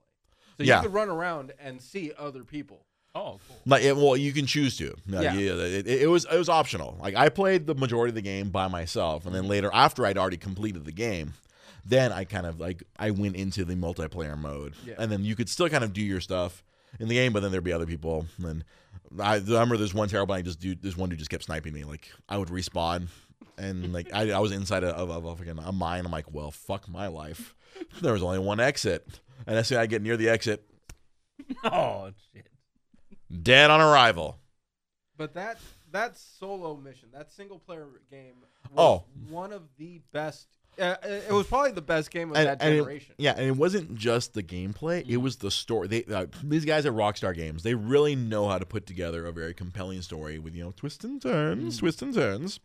So 0.57 0.62
Yeah. 0.62 0.76
you 0.76 0.82
could 0.84 0.94
run 0.94 1.09
around 1.09 1.52
and 1.59 1.82
see 1.82 2.12
other 2.16 2.44
people. 2.44 2.86
Oh, 3.16 3.38
cool. 3.46 3.56
Like, 3.66 3.82
it, 3.84 3.96
well, 3.96 4.16
you 4.16 4.32
can 4.32 4.46
choose 4.46 4.76
to. 4.78 4.94
No, 5.06 5.20
Yeah. 5.20 5.34
it, 5.34 5.86
it 5.86 6.08
was 6.10 6.26
it 6.30 6.36
was 6.36 6.48
optional. 6.48 6.96
Like 7.00 7.14
I 7.14 7.28
played 7.28 7.66
the 7.66 7.74
majority 7.74 8.10
of 8.10 8.14
the 8.16 8.22
game 8.22 8.50
by 8.50 8.66
myself, 8.68 9.24
and 9.26 9.34
then 9.34 9.46
later, 9.46 9.70
after 9.72 10.04
I'd 10.04 10.18
already 10.18 10.36
completed 10.36 10.84
the 10.84 10.92
game, 10.92 11.34
then 11.84 12.12
I 12.12 12.24
kind 12.24 12.44
of 12.46 12.58
like 12.60 12.82
I 12.98 13.10
went 13.12 13.36
into 13.36 13.64
the 13.64 13.74
multiplayer 13.76 14.36
mode, 14.36 14.74
Yeah. 14.84 14.94
and 14.98 15.12
then 15.12 15.24
you 15.24 15.36
could 15.36 15.48
still 15.48 15.68
kind 15.68 15.84
of 15.84 15.92
do 15.92 16.02
your 16.02 16.20
stuff 16.20 16.64
in 16.98 17.08
the 17.08 17.14
game, 17.14 17.32
but 17.32 17.40
then 17.40 17.50
there'd 17.52 17.62
be 17.64 17.72
other 17.72 17.86
people. 17.86 18.26
And 18.42 18.64
I, 19.20 19.34
I 19.34 19.38
remember 19.38 19.76
there's 19.76 19.94
one 19.94 20.08
terrible. 20.08 20.34
I 20.34 20.42
just 20.42 20.58
do 20.60 20.74
this 20.74 20.96
one 20.96 21.08
dude 21.08 21.18
just 21.18 21.30
kept 21.30 21.44
sniping 21.44 21.72
me. 21.72 21.84
Like 21.84 22.10
I 22.28 22.36
would 22.38 22.48
respawn, 22.48 23.06
and 23.58 23.92
like 23.92 24.12
I, 24.12 24.32
I 24.32 24.40
was 24.40 24.50
inside 24.50 24.82
of, 24.82 25.10
of 25.10 25.24
a, 25.24 25.36
fucking 25.36 25.58
a 25.58 25.70
mine. 25.72 26.04
I'm 26.04 26.10
like, 26.12 26.32
well, 26.32 26.50
fuck 26.50 26.88
my 26.88 27.06
life. 27.06 27.54
There 28.02 28.12
was 28.12 28.22
only 28.24 28.38
one 28.40 28.58
exit, 28.60 29.06
and 29.46 29.56
as 29.56 29.68
soon 29.68 29.78
as 29.78 29.82
I 29.82 29.86
get 29.86 30.02
near 30.02 30.16
the 30.16 30.28
exit, 30.28 30.64
Oh 31.64 32.10
shit. 32.32 32.46
Dead 33.43 33.70
on 33.70 33.80
arrival. 33.80 34.39
But 35.16 35.35
that 35.35 35.59
that 35.93 36.16
solo 36.18 36.76
mission, 36.76 37.09
that 37.12 37.30
single 37.32 37.59
player 37.59 37.87
game, 38.11 38.35
was 38.72 38.76
Oh. 38.76 39.05
one 39.28 39.53
of 39.53 39.62
the 39.78 40.01
best. 40.12 40.49
Uh, 40.76 40.97
it 41.05 41.30
was 41.32 41.47
probably 41.47 41.70
the 41.70 41.80
best 41.80 42.11
game 42.11 42.30
of 42.32 42.37
and, 42.37 42.49
that 42.49 42.59
and 42.61 42.74
it- 42.74 42.78
generation. 42.78 43.14
yeah, 43.16 43.30
and 43.37 43.47
it 43.47 43.57
wasn't 43.57 43.95
just 43.95 44.35
the 44.35 44.43
gameplay; 44.43 45.09
it 45.09 45.18
was 45.18 45.37
the 45.37 45.51
story. 45.53 45.87
They 45.87 46.05
uh, 46.12 46.26
these 46.43 46.64
guys 46.64 46.85
at 46.85 46.93
Rockstar 46.93 47.32
Games, 47.32 47.62
they 47.62 47.74
really 47.74 48.16
know 48.16 48.49
how 48.49 48.59
to 48.59 48.66
put 48.66 48.85
together 48.87 49.24
a 49.26 49.32
very 49.32 49.55
compelling 49.55 50.03
story 50.03 50.41
with 50.41 50.55
you 50.57 50.64
know 50.64 50.72
twists 50.76 51.05
and 51.05 51.22
turns, 51.22 51.78
twists 51.78 52.03
and 52.03 52.12
turns. 52.12 52.59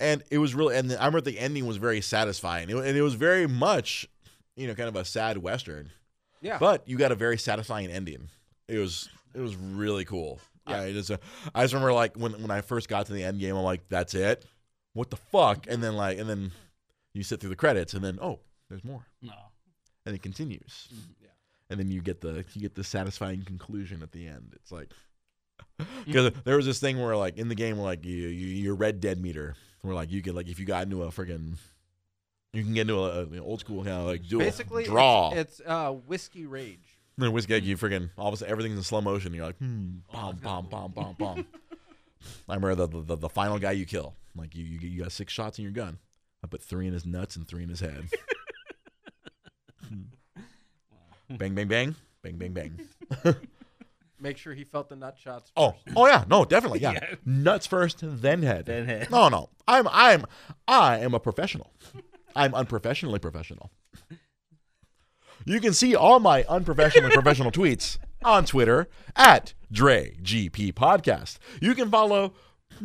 And 0.00 0.24
it 0.30 0.38
was 0.38 0.54
really, 0.56 0.76
and 0.76 0.90
I 0.92 0.96
remember 1.06 1.20
the 1.20 1.38
ending 1.38 1.66
was 1.66 1.76
very 1.76 2.00
satisfying, 2.00 2.68
It- 2.68 2.76
and 2.76 2.96
it 2.96 3.02
was 3.02 3.14
very 3.14 3.46
much, 3.46 4.08
you 4.56 4.66
know, 4.66 4.74
kind 4.74 4.88
of 4.88 4.96
a 4.96 5.04
sad 5.04 5.38
western. 5.38 5.92
Yeah. 6.42 6.58
But 6.58 6.86
you 6.88 6.98
got 6.98 7.12
a 7.12 7.14
very 7.14 7.38
satisfying 7.38 7.90
ending. 7.90 8.28
It 8.70 8.78
was 8.78 9.08
it 9.34 9.40
was 9.40 9.56
really 9.56 10.04
cool. 10.04 10.38
Yeah. 10.68 10.80
I 10.82 10.92
just 10.92 11.10
uh, 11.10 11.16
I 11.54 11.62
just 11.62 11.74
remember 11.74 11.92
like 11.92 12.16
when 12.16 12.32
when 12.40 12.50
I 12.50 12.60
first 12.60 12.88
got 12.88 13.06
to 13.06 13.12
the 13.12 13.24
end 13.24 13.40
game, 13.40 13.56
I'm 13.56 13.64
like, 13.64 13.88
that's 13.88 14.14
it. 14.14 14.44
What 14.92 15.10
the 15.10 15.16
fuck? 15.16 15.66
And 15.68 15.82
then 15.82 15.94
like 15.96 16.18
and 16.18 16.28
then 16.28 16.52
you 17.12 17.22
sit 17.22 17.40
through 17.40 17.50
the 17.50 17.56
credits, 17.56 17.94
and 17.94 18.04
then 18.04 18.18
oh, 18.22 18.40
there's 18.68 18.84
more 18.84 19.04
No. 19.22 19.32
and 20.06 20.14
it 20.14 20.22
continues. 20.22 20.88
Yeah. 21.20 21.28
And 21.70 21.78
then 21.80 21.90
you 21.90 22.00
get 22.00 22.20
the 22.20 22.44
you 22.54 22.60
get 22.60 22.74
the 22.74 22.84
satisfying 22.84 23.42
conclusion 23.42 24.02
at 24.02 24.12
the 24.12 24.26
end. 24.28 24.52
It's 24.54 24.70
like 24.72 24.90
because 26.06 26.32
there 26.44 26.56
was 26.56 26.66
this 26.66 26.80
thing 26.80 27.00
where 27.00 27.16
like 27.16 27.36
in 27.36 27.48
the 27.48 27.54
game 27.54 27.76
where 27.76 27.86
like 27.86 28.04
you, 28.04 28.14
you 28.28 28.46
your 28.48 28.74
Red 28.74 29.00
Dead 29.00 29.20
meter 29.20 29.54
where 29.82 29.94
like 29.94 30.10
you 30.10 30.22
could 30.22 30.34
like 30.34 30.48
if 30.48 30.58
you 30.58 30.66
got 30.66 30.84
into 30.84 31.02
a 31.02 31.08
friggin' 31.08 31.56
you 32.52 32.62
can 32.64 32.74
get 32.74 32.82
into 32.82 32.98
a, 32.98 33.24
a 33.26 33.38
old 33.38 33.60
school 33.60 33.84
kind 33.84 33.96
of 33.96 34.06
like 34.06 34.26
do 34.26 34.38
Basically, 34.38 34.84
draw. 34.84 35.30
it's, 35.32 35.60
it's 35.60 35.68
uh, 35.68 35.92
whiskey 35.92 36.46
rage. 36.46 36.89
And 37.16 37.24
then 37.26 37.32
whiskey, 37.32 37.60
you 37.60 37.76
freaking 37.76 38.10
all 38.16 38.28
of 38.28 38.34
a 38.34 38.36
sudden 38.38 38.50
everything's 38.52 38.76
in 38.78 38.82
slow 38.82 39.00
motion. 39.00 39.34
You're 39.34 39.46
like, 39.46 39.58
hmm, 39.58 39.98
Oh, 40.14 40.14
bom, 40.14 40.30
that's 40.32 40.42
bom, 40.42 40.62
kinda 40.62 40.68
bom, 40.70 40.92
bom, 40.92 41.14
bom. 41.18 41.46
I 42.48 42.54
remember 42.54 42.86
the, 42.86 43.02
the 43.02 43.16
the 43.16 43.28
final 43.28 43.58
guy 43.58 43.72
you 43.72 43.84
kill. 43.86 44.14
Like 44.36 44.54
you, 44.54 44.64
you 44.64 44.78
you 44.88 45.02
got 45.02 45.12
six 45.12 45.32
shots 45.32 45.58
in 45.58 45.64
your 45.64 45.72
gun. 45.72 45.98
I 46.42 46.46
put 46.46 46.62
three 46.62 46.86
in 46.86 46.92
his 46.92 47.04
nuts 47.04 47.36
and 47.36 47.46
three 47.46 47.62
in 47.62 47.68
his 47.68 47.80
head. 47.80 48.08
bang, 51.30 51.54
bang, 51.54 51.68
bang, 51.68 51.94
bang, 52.22 52.36
bang, 52.36 52.52
bang. 52.52 52.80
Make 54.22 54.36
sure 54.36 54.52
he 54.52 54.64
felt 54.64 54.90
the 54.90 54.96
nut 54.96 55.16
shots. 55.18 55.50
Oh, 55.56 55.70
first. 55.84 55.96
oh 55.96 56.06
yeah, 56.06 56.24
no, 56.28 56.44
definitely, 56.44 56.80
yeah. 56.80 56.92
Yeah. 57.00 57.14
Nuts 57.24 57.66
first, 57.66 57.98
then 58.02 58.42
head. 58.42 58.66
Then 58.66 58.84
head. 58.86 59.10
No, 59.10 59.28
no, 59.30 59.48
I'm, 59.66 59.88
I'm, 59.90 60.26
I 60.68 60.98
am 60.98 61.14
a 61.14 61.20
professional. 61.20 61.70
I'm 62.36 62.54
unprofessionally 62.54 63.18
professional. 63.18 63.70
You 65.44 65.60
can 65.60 65.72
see 65.72 65.94
all 65.94 66.20
my 66.20 66.44
unprofessional 66.48 67.06
and 67.06 67.14
professional 67.14 67.50
tweets 67.50 67.98
on 68.24 68.44
Twitter 68.44 68.88
at 69.16 69.54
Dre 69.72 70.16
GP 70.22 70.74
Podcast. 70.74 71.38
You 71.60 71.74
can 71.74 71.90
follow 71.90 72.34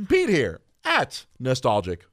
Pete 0.08 0.30
here 0.30 0.62
at 0.84 1.26
Nostalgic 1.39 2.06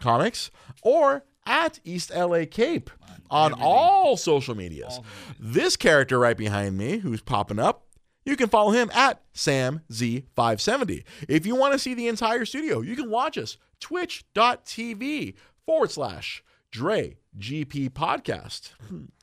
Comics. 0.00 0.50
Or 0.82 1.24
at 1.46 1.80
East 1.84 2.12
LA 2.14 2.44
Cape 2.50 2.90
on 3.30 3.52
all 3.52 4.16
social 4.16 4.54
medias. 4.54 5.00
This 5.38 5.76
character 5.76 6.18
right 6.18 6.36
behind 6.36 6.76
me, 6.76 6.98
who's 6.98 7.20
popping 7.22 7.58
up, 7.58 7.86
you 8.24 8.36
can 8.36 8.48
follow 8.48 8.70
him 8.70 8.90
at 8.94 9.20
SamZ570. 9.34 11.04
If 11.28 11.46
you 11.46 11.56
want 11.56 11.72
to 11.72 11.78
see 11.78 11.94
the 11.94 12.08
entire 12.08 12.44
studio, 12.44 12.80
you 12.80 12.94
can 12.94 13.10
watch 13.10 13.38
us 13.38 13.56
twitch.tv 13.80 15.34
forward 15.64 15.90
slash 15.90 16.44
Dre 16.70 17.16
GP 17.38 17.90
podcast. 17.90 18.70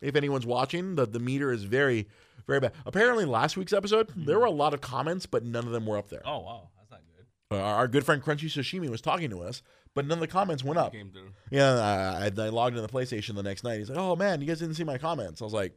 If 0.01 0.15
anyone's 0.15 0.45
watching, 0.45 0.95
the, 0.95 1.05
the 1.05 1.19
meter 1.19 1.51
is 1.51 1.63
very, 1.63 2.07
very 2.45 2.59
bad. 2.59 2.73
Apparently, 2.85 3.25
last 3.25 3.57
week's 3.57 3.73
episode, 3.73 4.09
there 4.15 4.39
were 4.39 4.45
a 4.45 4.51
lot 4.51 4.73
of 4.73 4.81
comments, 4.81 5.25
but 5.25 5.43
none 5.43 5.65
of 5.65 5.71
them 5.71 5.85
were 5.85 5.97
up 5.97 6.09
there. 6.09 6.21
Oh 6.25 6.39
wow, 6.39 6.69
that's 6.77 6.91
not 6.91 7.01
good. 7.49 7.57
Uh, 7.57 7.61
our 7.61 7.87
good 7.87 8.05
friend 8.05 8.21
Crunchy 8.21 8.45
Sashimi 8.49 8.89
was 8.89 9.01
talking 9.01 9.29
to 9.29 9.41
us, 9.41 9.61
but 9.93 10.05
none 10.05 10.17
of 10.17 10.21
the 10.21 10.27
comments 10.27 10.63
went 10.63 10.77
up. 10.77 10.91
Came 10.93 11.09
through. 11.11 11.31
Yeah, 11.49 11.73
I, 11.73 12.25
I 12.25 12.49
logged 12.49 12.75
into 12.77 12.85
the 12.85 12.93
PlayStation 12.93 13.35
the 13.35 13.43
next 13.43 13.63
night. 13.63 13.79
He's 13.79 13.89
like, 13.89 13.97
"Oh 13.99 14.15
man, 14.15 14.41
you 14.41 14.47
guys 14.47 14.59
didn't 14.59 14.75
see 14.75 14.83
my 14.83 14.97
comments." 14.97 15.41
I 15.41 15.45
was 15.45 15.53
like, 15.53 15.73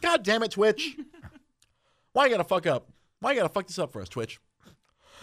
"God 0.00 0.22
damn 0.22 0.42
it, 0.42 0.52
Twitch! 0.52 0.96
Why 2.12 2.24
you 2.26 2.30
gotta 2.30 2.44
fuck 2.44 2.66
up? 2.66 2.88
Why 3.20 3.32
you 3.32 3.36
gotta 3.38 3.52
fuck 3.52 3.66
this 3.66 3.78
up 3.78 3.92
for 3.92 4.00
us, 4.00 4.08
Twitch?" 4.08 4.40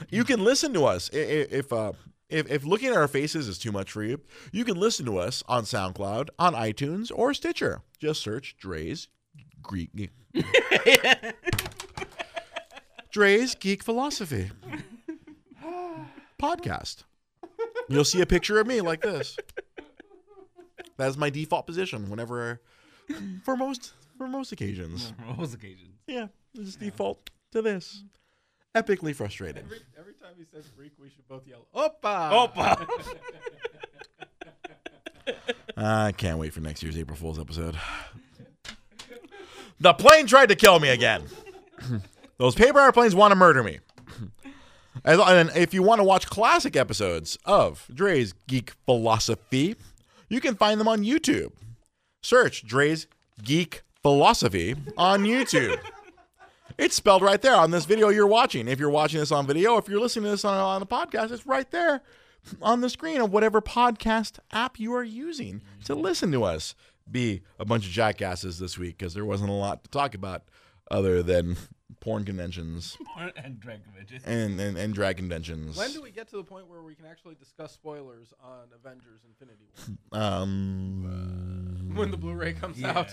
You 0.10 0.26
can 0.26 0.44
listen 0.44 0.74
to 0.74 0.84
us 0.86 1.10
i- 1.14 1.18
i- 1.18 1.48
if 1.52 1.72
uh, 1.72 1.94
if 2.30 2.50
if 2.50 2.66
looking 2.66 2.90
at 2.90 2.98
our 2.98 3.08
faces 3.08 3.48
is 3.48 3.58
too 3.58 3.72
much 3.72 3.92
for 3.92 4.04
you. 4.04 4.22
You 4.52 4.66
can 4.66 4.80
listen 4.80 5.06
to 5.06 5.18
us 5.18 5.44
on 5.48 5.64
SoundCloud, 5.64 6.30
on 6.40 6.54
iTunes, 6.54 7.12
or 7.14 7.34
Stitcher. 7.34 7.82
Just 8.00 8.22
search 8.22 8.56
Dre's 8.58 9.08
Greek 9.62 9.92
Dre's 13.12 13.56
Geek 13.56 13.84
Philosophy 13.84 14.52
podcast. 16.42 17.04
You'll 17.88 18.04
see 18.04 18.22
a 18.22 18.26
picture 18.26 18.60
of 18.60 18.68
me 18.68 18.82
like 18.82 19.02
this. 19.02 19.38
That's 20.98 21.18
my 21.18 21.30
default 21.30 21.66
position 21.66 22.10
whenever, 22.10 22.62
for 23.44 23.56
most 23.56 23.94
for 24.18 24.28
most 24.28 24.52
occasions. 24.52 25.14
For 25.18 25.36
most 25.36 25.54
occasions. 25.54 26.00
Yeah, 26.08 26.28
just 26.56 26.80
default 26.80 27.30
to 27.52 27.62
this. 27.62 28.04
Epically 28.76 29.16
frustrated. 29.16 29.64
Every, 29.64 29.80
every 29.98 30.14
time 30.14 30.34
he 30.38 30.44
says 30.44 30.66
freak, 30.76 30.92
we 31.00 31.10
should 31.10 31.28
both 31.30 31.48
yell, 31.48 31.66
Opa! 31.74 32.54
Opa! 32.54 32.88
I 35.78 36.12
can't 36.12 36.38
wait 36.38 36.54
for 36.54 36.60
next 36.60 36.84
year's 36.84 36.98
April 36.98 37.18
Fool's 37.18 37.40
episode. 37.40 37.78
The 39.80 39.94
plane 39.94 40.28
tried 40.28 40.50
to 40.50 40.56
kill 40.56 40.80
me 40.80 40.90
again. 40.90 41.24
Those 42.38 42.56
paper 42.56 42.80
airplanes 42.80 43.16
want 43.16 43.32
to 43.32 43.36
murder 43.36 43.64
me. 43.64 43.80
And 45.04 45.20
and 45.20 45.52
if 45.58 45.74
you 45.74 45.84
want 45.84 46.00
to 46.00 46.04
watch 46.06 46.26
classic 46.28 46.78
episodes 46.78 47.38
of 47.44 47.86
Dre's 47.94 48.34
Geek 48.48 48.72
Philosophy, 48.86 49.76
you 50.30 50.40
can 50.40 50.56
find 50.56 50.80
them 50.80 50.88
on 50.88 51.04
YouTube. 51.04 51.52
Search 52.24 52.66
Dre's 52.66 53.06
Geek 53.44 53.84
Philosophy 54.02 54.74
on 54.98 55.26
YouTube. 55.26 55.78
It's 56.78 56.96
spelled 56.96 57.22
right 57.22 57.42
there 57.42 57.56
on 57.56 57.72
this 57.72 57.86
video 57.86 58.10
you're 58.10 58.28
watching. 58.28 58.68
If 58.68 58.80
you're 58.80 58.90
watching 58.90 59.20
this 59.20 59.32
on 59.32 59.48
video, 59.48 59.78
if 59.78 59.88
you're 59.88 60.00
listening 60.00 60.26
to 60.26 60.32
this 60.32 60.44
on, 60.46 60.58
on 60.58 60.80
the 60.82 60.86
podcast, 60.86 61.32
it's 61.32 61.46
right 61.46 61.70
there 61.72 62.02
on 62.62 62.82
the 62.82 62.90
screen 62.90 63.22
of 63.22 63.32
whatever 63.32 63.62
podcast 63.62 64.40
app 64.52 64.80
you 64.80 64.94
are 64.94 65.04
using 65.04 65.62
to 65.86 65.96
listen 65.96 66.32
to 66.34 66.44
us 66.44 66.76
be 67.10 67.42
a 67.60 67.66
bunch 67.66 67.86
of 67.86 67.92
jackasses 67.92 68.60
this 68.60 68.78
week 68.78 68.98
because 68.98 69.14
there 69.14 69.26
wasn't 69.26 69.50
a 69.50 69.54
lot 69.54 69.84
to 69.84 69.90
talk 69.90 70.14
about 70.16 70.44
other 70.92 71.24
than 71.24 71.56
porn 72.02 72.26
conventions 72.26 72.98
and 73.38 73.60
drag 73.60 73.84
conventions. 73.84 74.22
and, 74.26 74.60
and, 74.60 74.78
and 74.78 74.94
drag 74.94 75.18
conventions. 75.18 75.78
When 75.78 75.92
do 75.94 76.02
we 76.02 76.12
get 76.12 76.28
to 76.30 76.36
the 76.38 76.44
point 76.44 76.68
where 76.68 76.82
we 76.84 76.94
can 76.94 77.06
actually 77.06 77.36
discuss 77.36 77.72
spoilers 77.72 78.34
on 78.44 78.64
Avengers 78.76 79.22
Infinity 79.28 79.66
War? 80.12 80.22
um, 80.22 81.92
when 81.96 82.12
the 82.12 82.18
Blu-ray 82.18 82.54
comes 82.54 82.80
Yeah. 82.80 83.00
out. 83.00 83.12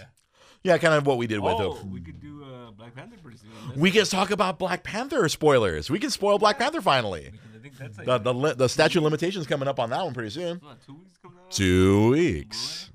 Yeah, 0.64 0.78
kind 0.78 0.94
of 0.94 1.06
what 1.06 1.18
we 1.18 1.26
did 1.26 1.40
with 1.40 1.54
Oh, 1.54 1.76
it. 1.76 1.84
we 1.86 2.00
could 2.00 2.20
do 2.20 2.44
uh, 2.44 2.70
Black 2.72 2.94
Panther 2.94 3.16
pretty 3.22 3.38
soon. 3.38 3.50
That's- 3.54 3.76
We 3.76 3.90
can 3.90 4.04
talk 4.04 4.30
about 4.30 4.58
Black 4.58 4.82
Panther 4.84 5.28
spoilers. 5.28 5.90
We 5.90 5.98
can 5.98 6.10
spoil 6.10 6.38
Black 6.38 6.58
Panther 6.58 6.80
finally. 6.80 7.32
I 7.54 7.58
think 7.62 7.76
that's 7.78 7.96
like 7.98 8.06
The 8.06 8.18
the, 8.18 8.34
li- 8.34 8.54
the 8.56 8.68
statute 8.68 8.98
of 8.98 9.04
limitations 9.04 9.46
coming 9.46 9.68
up 9.68 9.78
on 9.80 9.90
that 9.90 10.04
one 10.04 10.14
pretty 10.14 10.30
soon. 10.30 10.58
what, 10.58 10.80
two 10.84 10.94
weeks 10.94 11.18
coming 11.22 11.38
out. 11.38 11.50
Two 11.50 12.10
weeks. 12.10 12.90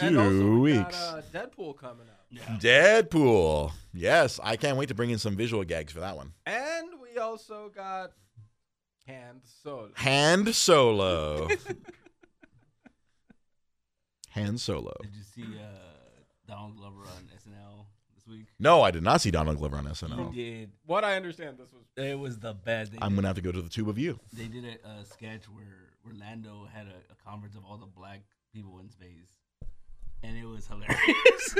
And 0.00 0.18
also 0.18 0.30
Two 0.30 0.60
we 0.60 0.78
weeks. 0.78 0.98
got 0.98 1.18
uh, 1.18 1.22
Deadpool 1.32 1.76
coming 1.78 2.06
out. 2.08 2.14
Yeah. 2.30 2.58
Deadpool. 2.58 3.72
Yes, 3.92 4.40
I 4.42 4.56
can't 4.56 4.76
wait 4.76 4.88
to 4.88 4.94
bring 4.94 5.10
in 5.10 5.18
some 5.18 5.36
visual 5.36 5.62
gags 5.64 5.92
for 5.92 6.00
that 6.00 6.16
one. 6.16 6.32
And 6.46 6.88
we 7.00 7.18
also 7.18 7.70
got 7.74 8.12
Hand 9.06 9.42
Solo. 9.62 9.90
Hand 9.94 10.54
Solo. 10.54 11.48
Hand 14.30 14.60
Solo. 14.60 14.94
Did 15.02 15.14
you 15.14 15.22
see 15.22 15.44
uh, 15.58 15.93
Donald 16.46 16.76
Glover 16.76 17.00
on 17.00 17.28
SNL 17.36 17.86
this 18.14 18.26
week? 18.26 18.46
No, 18.58 18.82
I 18.82 18.90
did 18.90 19.02
not 19.02 19.20
see 19.20 19.30
Donald 19.30 19.58
Glover 19.58 19.76
on 19.76 19.84
SNL. 19.86 20.32
He 20.32 20.42
did. 20.60 20.70
What 20.86 21.04
I 21.04 21.16
understand, 21.16 21.58
this 21.58 21.72
was 21.72 21.84
It 21.96 22.18
was 22.18 22.38
the 22.38 22.54
best. 22.54 22.92
They 22.92 22.98
I'm 23.00 23.10
did, 23.10 23.16
gonna 23.16 23.28
have 23.28 23.36
to 23.36 23.42
go 23.42 23.52
to 23.52 23.62
the 23.62 23.68
tube 23.68 23.88
of 23.88 23.98
you. 23.98 24.18
they 24.32 24.48
did 24.48 24.64
a, 24.64 24.88
a 24.88 25.04
sketch 25.04 25.44
where, 25.48 25.90
Orlando 26.06 26.68
had 26.72 26.86
a, 26.86 26.96
a 27.12 27.16
conference 27.30 27.54
of 27.56 27.64
all 27.64 27.78
the 27.78 27.86
black 27.86 28.20
people 28.52 28.78
in 28.80 28.90
space, 28.90 29.38
and 30.22 30.36
it 30.36 30.44
was 30.44 30.66
hilarious. 30.66 31.54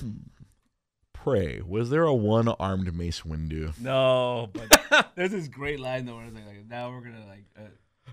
Pray, 1.12 1.60
was 1.66 1.90
there 1.90 2.04
a 2.04 2.14
one-armed 2.14 2.94
Mace 2.94 3.22
Windu 3.22 3.76
no, 3.80 4.48
but 4.52 5.10
there's 5.16 5.30
this 5.32 5.48
great 5.48 5.80
line 5.80 6.04
though 6.04 6.16
where 6.16 6.26
it's 6.26 6.34
like, 6.34 6.46
like 6.46 6.68
now 6.68 6.90
we're 6.90 7.00
gonna 7.00 7.26
like. 7.26 7.44
Uh, 7.58 7.62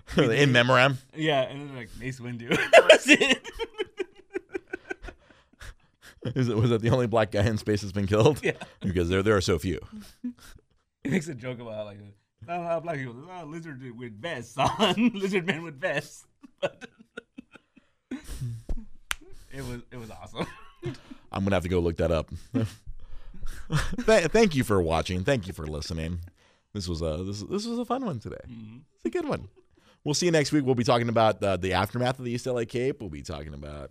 in 0.16 0.52
memoriam? 0.52 0.98
yeah, 1.14 1.42
and 1.42 1.60
then 1.68 1.76
like 1.76 1.90
Mace 1.98 2.20
Windu. 2.20 2.48
that 2.72 2.88
was 2.90 3.08
it. 3.08 3.40
Is 6.34 6.48
it 6.48 6.56
was 6.56 6.70
that 6.70 6.80
the 6.80 6.88
only 6.88 7.06
black 7.06 7.30
guy 7.32 7.42
in 7.42 7.58
space 7.58 7.82
that's 7.82 7.92
been 7.92 8.06
killed? 8.06 8.40
Yeah. 8.42 8.52
Because 8.80 9.10
there 9.10 9.22
there 9.22 9.36
are 9.36 9.42
so 9.42 9.58
few. 9.58 9.78
He 11.02 11.10
makes 11.10 11.28
a 11.28 11.34
joke 11.34 11.60
about 11.60 11.84
like 11.84 11.98
not 12.46 12.60
a 12.60 12.62
lot 12.62 12.72
of 12.78 12.82
black 12.82 12.96
people. 12.96 13.12
There's 13.12 13.26
a 13.26 13.28
lot 13.28 13.42
of 13.44 13.50
lizard 13.50 13.82
with 13.98 14.20
vests 14.20 14.56
on, 14.56 15.10
lizard 15.14 15.46
men 15.46 15.62
with 15.62 15.78
vests. 15.78 16.24
But 16.62 16.86
it 18.10 19.66
was 19.66 19.82
it 19.92 19.98
was 19.98 20.10
awesome. 20.10 20.46
I'm 21.30 21.44
gonna 21.44 21.56
have 21.56 21.62
to 21.64 21.68
go 21.68 21.80
look 21.80 21.98
that 21.98 22.10
up. 22.10 22.30
Th- 24.06 24.24
thank 24.30 24.54
you 24.54 24.64
for 24.64 24.80
watching. 24.80 25.24
Thank 25.24 25.46
you 25.46 25.52
for 25.52 25.66
listening. 25.66 26.20
This 26.72 26.88
was 26.88 27.02
a 27.02 27.22
this 27.22 27.40
this 27.42 27.66
was 27.66 27.78
a 27.78 27.84
fun 27.84 28.04
one 28.06 28.18
today. 28.18 28.36
Mhm. 28.48 28.80
It's 28.96 29.04
a 29.04 29.10
good 29.10 29.28
one. 29.28 29.48
We'll 30.04 30.14
see 30.14 30.26
you 30.26 30.32
next 30.32 30.52
week. 30.52 30.64
We'll 30.66 30.74
be 30.74 30.84
talking 30.84 31.08
about 31.08 31.42
uh, 31.42 31.56
the 31.56 31.72
aftermath 31.72 32.18
of 32.18 32.24
the 32.26 32.30
East 32.32 32.46
LA 32.46 32.64
Cape. 32.64 33.00
We'll 33.00 33.08
be 33.10 33.22
talking 33.22 33.54
about 33.54 33.90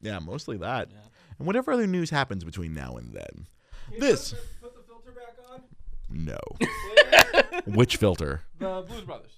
yeah, 0.00 0.18
mostly 0.20 0.56
that, 0.58 0.88
Yeah. 0.92 0.98
and 1.38 1.46
whatever 1.46 1.72
other 1.72 1.86
news 1.88 2.10
happens 2.10 2.44
between 2.44 2.72
now 2.74 2.96
and 2.96 3.12
then. 3.12 3.46
Can 3.86 3.94
you 3.94 4.00
This 4.00 4.32
Put, 4.32 4.60
put 4.62 4.76
the 4.76 4.82
filter 4.82 5.10
back 5.10 5.36
on. 5.50 5.62
no, 6.08 6.38
which 7.74 7.96
filter? 7.96 8.42
the 8.60 8.84
Blues 8.86 9.02
Brothers. 9.02 9.32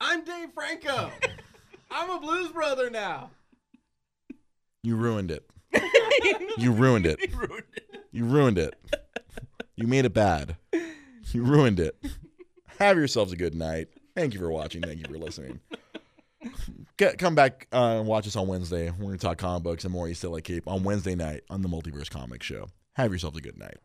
I'm 0.00 0.24
Dave 0.24 0.52
Franco. 0.54 1.10
I'm 1.90 2.10
a 2.10 2.20
Blues 2.20 2.52
Brother 2.52 2.88
now. 2.90 3.30
You 4.82 4.96
ruined 4.96 5.30
it. 5.30 5.48
You 6.58 6.72
ruined 6.72 7.06
it. 7.06 7.18
He 7.20 7.34
ruined 7.34 7.64
it. 7.74 7.84
You 8.12 8.24
ruined 8.26 8.58
it. 8.58 8.74
You 9.76 9.86
made 9.86 10.04
it 10.04 10.12
bad. 10.12 10.56
You 11.34 11.44
ruined 11.44 11.78
it. 11.78 11.96
Have 12.80 12.96
yourselves 12.96 13.32
a 13.32 13.36
good 13.36 13.54
night. 13.54 13.88
Thank 14.16 14.34
you 14.34 14.40
for 14.40 14.50
watching. 14.50 14.82
Thank 14.82 14.98
you 14.98 15.04
for 15.04 15.18
listening. 15.18 15.60
Get, 16.96 17.18
come 17.18 17.34
back 17.34 17.68
uh, 17.72 17.98
and 17.98 18.06
watch 18.06 18.26
us 18.26 18.34
on 18.34 18.48
Wednesday. 18.48 18.90
We're 18.90 19.06
going 19.06 19.18
to 19.18 19.26
talk 19.26 19.38
comic 19.38 19.62
books 19.62 19.84
and 19.84 19.92
more 19.92 20.08
East 20.08 20.24
LA 20.24 20.40
Cape 20.40 20.66
on 20.66 20.82
Wednesday 20.82 21.14
night 21.14 21.42
on 21.48 21.62
the 21.62 21.68
Multiverse 21.68 22.10
Comics 22.10 22.46
Show. 22.46 22.66
Have 22.94 23.12
yourselves 23.12 23.38
a 23.38 23.40
good 23.40 23.58
night. 23.58 23.76